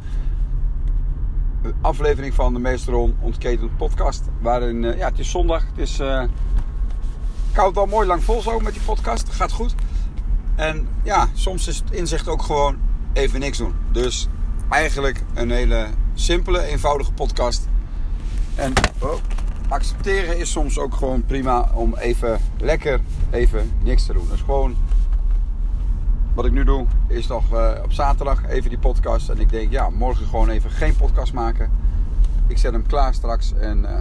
aflevering 1.81 2.33
van 2.33 2.53
de 2.53 2.59
Meesteron 2.59 3.15
Ontketend 3.19 3.77
podcast. 3.77 4.23
Waarin, 4.41 4.83
uh, 4.83 4.97
ja, 4.97 5.09
het 5.09 5.19
is 5.19 5.31
zondag, 5.31 5.65
het 5.67 5.77
is 5.77 5.99
uh, 5.99 6.23
koud 7.53 7.77
al 7.77 7.85
mooi 7.85 8.07
lang 8.07 8.23
vol 8.23 8.41
zo 8.41 8.59
met 8.59 8.73
die 8.73 8.81
podcast, 8.81 9.29
gaat 9.29 9.51
goed. 9.51 9.75
En 10.55 10.87
ja, 11.03 11.27
soms 11.33 11.67
is 11.67 11.77
het 11.77 11.91
inzicht 11.91 12.27
ook 12.27 12.41
gewoon 12.41 12.77
even 13.13 13.39
niks 13.39 13.57
doen. 13.57 13.73
Dus 13.91 14.27
eigenlijk 14.69 15.23
een 15.33 15.51
hele 15.51 15.87
simpele, 16.15 16.61
eenvoudige 16.61 17.13
podcast. 17.13 17.67
En 18.55 18.73
oh, 18.99 19.13
accepteren 19.69 20.37
is 20.37 20.51
soms 20.51 20.79
ook 20.79 20.93
gewoon 20.93 21.25
prima 21.25 21.69
om 21.73 21.95
even 21.95 22.39
lekker 22.57 22.99
even 23.31 23.71
niks 23.83 24.05
te 24.05 24.13
doen. 24.13 24.27
Dus 24.29 24.41
gewoon 24.41 24.75
wat 26.33 26.45
ik 26.45 26.51
nu 26.51 26.63
doe 26.63 26.85
is 27.07 27.27
nog 27.27 27.53
uh, 27.53 27.71
op 27.83 27.91
zaterdag 27.91 28.47
even 28.47 28.69
die 28.69 28.79
podcast. 28.79 29.29
En 29.29 29.39
ik 29.39 29.49
denk, 29.49 29.71
ja, 29.71 29.89
morgen 29.89 30.25
gewoon 30.25 30.49
even 30.49 30.71
geen 30.71 30.95
podcast 30.95 31.33
maken. 31.33 31.71
Ik 32.47 32.57
zet 32.57 32.71
hem 32.71 32.85
klaar 32.85 33.13
straks 33.13 33.53
en 33.53 33.79
uh, 33.79 33.99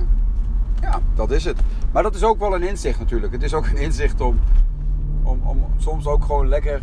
ja, 0.81 1.01
dat 1.15 1.31
is 1.31 1.45
het. 1.45 1.61
Maar 1.93 2.03
dat 2.03 2.15
is 2.15 2.25
ook 2.25 2.39
wel 2.39 2.55
een 2.55 2.69
inzicht 2.69 2.99
natuurlijk. 2.99 3.33
Het 3.33 3.43
is 3.43 3.55
ook 3.55 3.67
een 3.67 3.77
inzicht 3.77 4.21
om, 4.21 4.41
om, 5.23 5.41
om 5.43 5.65
soms 5.79 6.07
ook 6.07 6.25
gewoon 6.25 6.49
lekker 6.49 6.83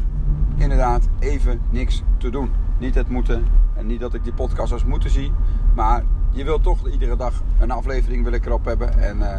inderdaad 0.55 1.07
even 1.19 1.61
niks 1.69 2.03
te 2.17 2.29
doen. 2.29 2.51
Niet 2.77 2.95
het 2.95 3.09
moeten 3.09 3.45
en 3.73 3.85
niet 3.87 3.99
dat 3.99 4.13
ik 4.13 4.23
die 4.23 4.33
podcast 4.33 4.73
als 4.73 4.85
moeten 4.85 5.09
zie. 5.09 5.33
Maar 5.75 6.03
je 6.29 6.43
wilt 6.43 6.63
toch 6.63 6.89
iedere 6.89 7.15
dag 7.15 7.41
een 7.59 7.71
aflevering 7.71 8.23
wil 8.23 8.33
ik 8.33 8.45
erop 8.45 8.65
hebben. 8.65 8.99
En 8.99 9.17
uh, 9.17 9.37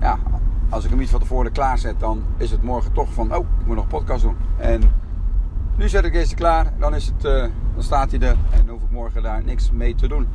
ja, 0.00 0.18
als 0.68 0.84
ik 0.84 0.90
hem 0.90 0.98
niet 0.98 1.10
van 1.10 1.20
tevoren 1.20 1.52
klaarzet, 1.52 2.00
dan 2.00 2.22
is 2.36 2.50
het 2.50 2.62
morgen 2.62 2.92
toch 2.92 3.12
van, 3.12 3.34
oh, 3.34 3.46
ik 3.60 3.66
moet 3.66 3.74
nog 3.74 3.84
een 3.84 3.90
podcast 3.90 4.22
doen. 4.22 4.36
En 4.56 4.82
nu 5.76 5.88
zet 5.88 6.04
ik 6.04 6.12
deze 6.12 6.34
klaar, 6.34 6.72
dan, 6.78 6.94
is 6.94 7.06
het, 7.06 7.24
uh, 7.24 7.44
dan 7.74 7.82
staat 7.82 8.10
hij 8.10 8.20
er 8.20 8.36
en 8.50 8.68
hoef 8.68 8.82
ik 8.82 8.90
morgen 8.90 9.22
daar 9.22 9.44
niks 9.44 9.70
mee 9.70 9.94
te 9.94 10.08
doen. 10.08 10.26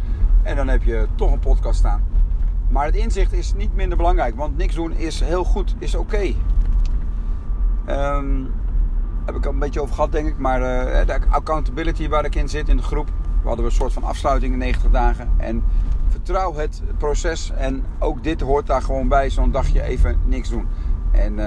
En 0.44 0.56
dan 0.56 0.68
heb 0.68 0.84
je 0.84 1.08
toch 1.16 1.32
een 1.32 1.40
podcast 1.40 1.80
staan. 1.80 2.04
Maar 2.70 2.86
het 2.86 2.96
inzicht 2.96 3.34
is 3.34 3.54
niet 3.54 3.76
minder 3.76 3.98
belangrijk, 3.98 4.36
want 4.36 4.58
niks 4.58 4.76
doen 4.76 4.92
is 4.92 5.20
heel 5.20 5.44
goed, 5.44 5.76
is 5.78 5.96
oké. 5.96 6.36
Okay. 7.86 8.18
Um, 8.18 8.54
heb 9.26 9.36
ik 9.36 9.46
al 9.46 9.54
een 9.54 9.60
beetje 9.60 9.82
over 9.82 9.96
gehad, 9.96 10.12
denk 10.12 10.28
ik. 10.28 10.38
Maar 10.38 10.60
uh, 10.60 11.06
de 11.06 11.20
accountability 11.30 12.08
waar 12.10 12.26
ik 12.26 12.36
in 12.36 12.50
zit 12.50 12.70
in 12.70 12.78
de 12.78 12.84
groep, 12.84 13.08
we 13.42 13.48
hadden 13.48 13.66
een 13.66 13.72
soort 13.72 13.94
van 13.94 14.04
afsluiting 14.04 14.54
in 14.54 14.60
90 14.60 14.92
dagen. 14.92 15.30
En 15.38 15.64
vertrouw 16.08 16.56
het 16.56 16.82
proces 16.98 17.52
en 17.58 17.84
ook 18.00 18.24
dit 18.24 18.42
hoort 18.42 18.68
daar 18.68 18.82
gewoon 18.82 19.08
bij, 19.08 19.30
zo'n 19.30 19.52
dagje 19.52 19.82
even 19.82 20.20
niks 20.26 20.50
doen. 20.50 20.68
En 21.12 21.40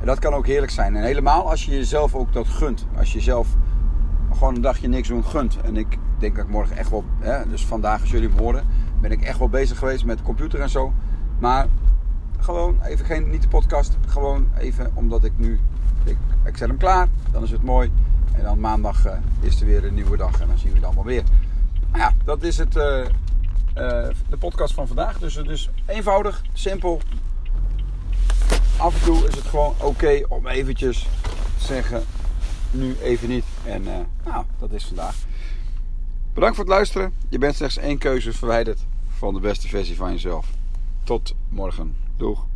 en 0.00 0.06
dat 0.06 0.18
kan 0.18 0.34
ook 0.34 0.46
heerlijk 0.46 0.72
zijn. 0.72 0.96
En 0.96 1.02
helemaal 1.02 1.50
als 1.50 1.64
je 1.64 1.70
jezelf 1.70 2.14
ook 2.14 2.32
dat 2.32 2.48
gunt. 2.48 2.86
Als 2.96 3.12
je 3.12 3.18
jezelf 3.18 3.48
gewoon 4.32 4.54
een 4.54 4.60
dagje 4.60 4.88
niks 4.88 5.08
doen 5.08 5.24
gunt. 5.24 5.60
En 5.60 5.76
ik 5.76 5.98
denk 6.18 6.36
dat 6.36 6.44
ik 6.44 6.50
morgen 6.50 6.76
echt 6.76 6.90
wel, 6.90 7.04
hè, 7.18 7.48
dus 7.48 7.66
vandaag 7.66 8.00
als 8.00 8.10
jullie 8.10 8.30
horen, 8.38 8.64
ben 9.00 9.10
ik 9.10 9.22
echt 9.22 9.38
wel 9.38 9.48
bezig 9.48 9.78
geweest 9.78 10.04
met 10.04 10.18
de 10.18 10.24
computer 10.24 10.60
en 10.60 10.68
zo. 10.68 10.92
Maar 11.38 11.66
gewoon 12.38 12.76
even 12.82 13.04
geen, 13.04 13.30
niet 13.30 13.42
de 13.42 13.48
podcast. 13.48 13.96
Gewoon 14.06 14.48
even 14.58 14.90
omdat 14.94 15.24
ik 15.24 15.32
nu, 15.36 15.60
ik 16.50 16.56
zet 16.56 16.68
hem 16.68 16.76
klaar, 16.76 17.08
dan 17.32 17.42
is 17.42 17.50
het 17.50 17.62
mooi. 17.62 17.90
En 18.32 18.42
dan 18.42 18.60
maandag 18.60 19.04
eh, 19.04 19.18
is 19.40 19.60
er 19.60 19.66
weer 19.66 19.84
een 19.84 19.94
nieuwe 19.94 20.16
dag 20.16 20.40
en 20.40 20.46
dan 20.46 20.58
zien 20.58 20.68
we 20.68 20.76
het 20.76 20.84
allemaal 20.84 21.04
weer. 21.04 21.22
Nou 21.90 22.02
ja, 22.02 22.14
dat 22.24 22.42
is 22.42 22.58
het, 22.58 22.76
eh, 22.76 23.00
eh, 23.00 24.08
de 24.28 24.36
podcast 24.38 24.74
van 24.74 24.86
vandaag. 24.86 25.18
Dus, 25.18 25.34
dus 25.34 25.70
eenvoudig, 25.86 26.42
simpel. 26.52 27.00
Af 28.76 28.94
en 28.94 29.04
toe 29.04 29.28
is 29.28 29.34
het 29.34 29.44
gewoon 29.44 29.74
oké 29.80 30.22
om 30.28 30.46
eventjes 30.46 31.06
te 31.58 31.64
zeggen, 31.64 32.02
nu 32.70 32.96
even 33.02 33.28
niet. 33.28 33.44
En 33.64 33.82
nou, 34.24 34.44
dat 34.58 34.70
is 34.70 34.84
vandaag. 34.84 35.14
Bedankt 36.34 36.56
voor 36.56 36.64
het 36.64 36.74
luisteren. 36.74 37.12
Je 37.28 37.38
bent 37.38 37.56
slechts 37.56 37.76
één 37.76 37.98
keuze 37.98 38.32
verwijderd 38.32 38.86
van 39.08 39.34
de 39.34 39.40
beste 39.40 39.68
versie 39.68 39.96
van 39.96 40.12
jezelf. 40.12 40.46
Tot 41.04 41.34
morgen. 41.48 41.96
Doeg. 42.16 42.49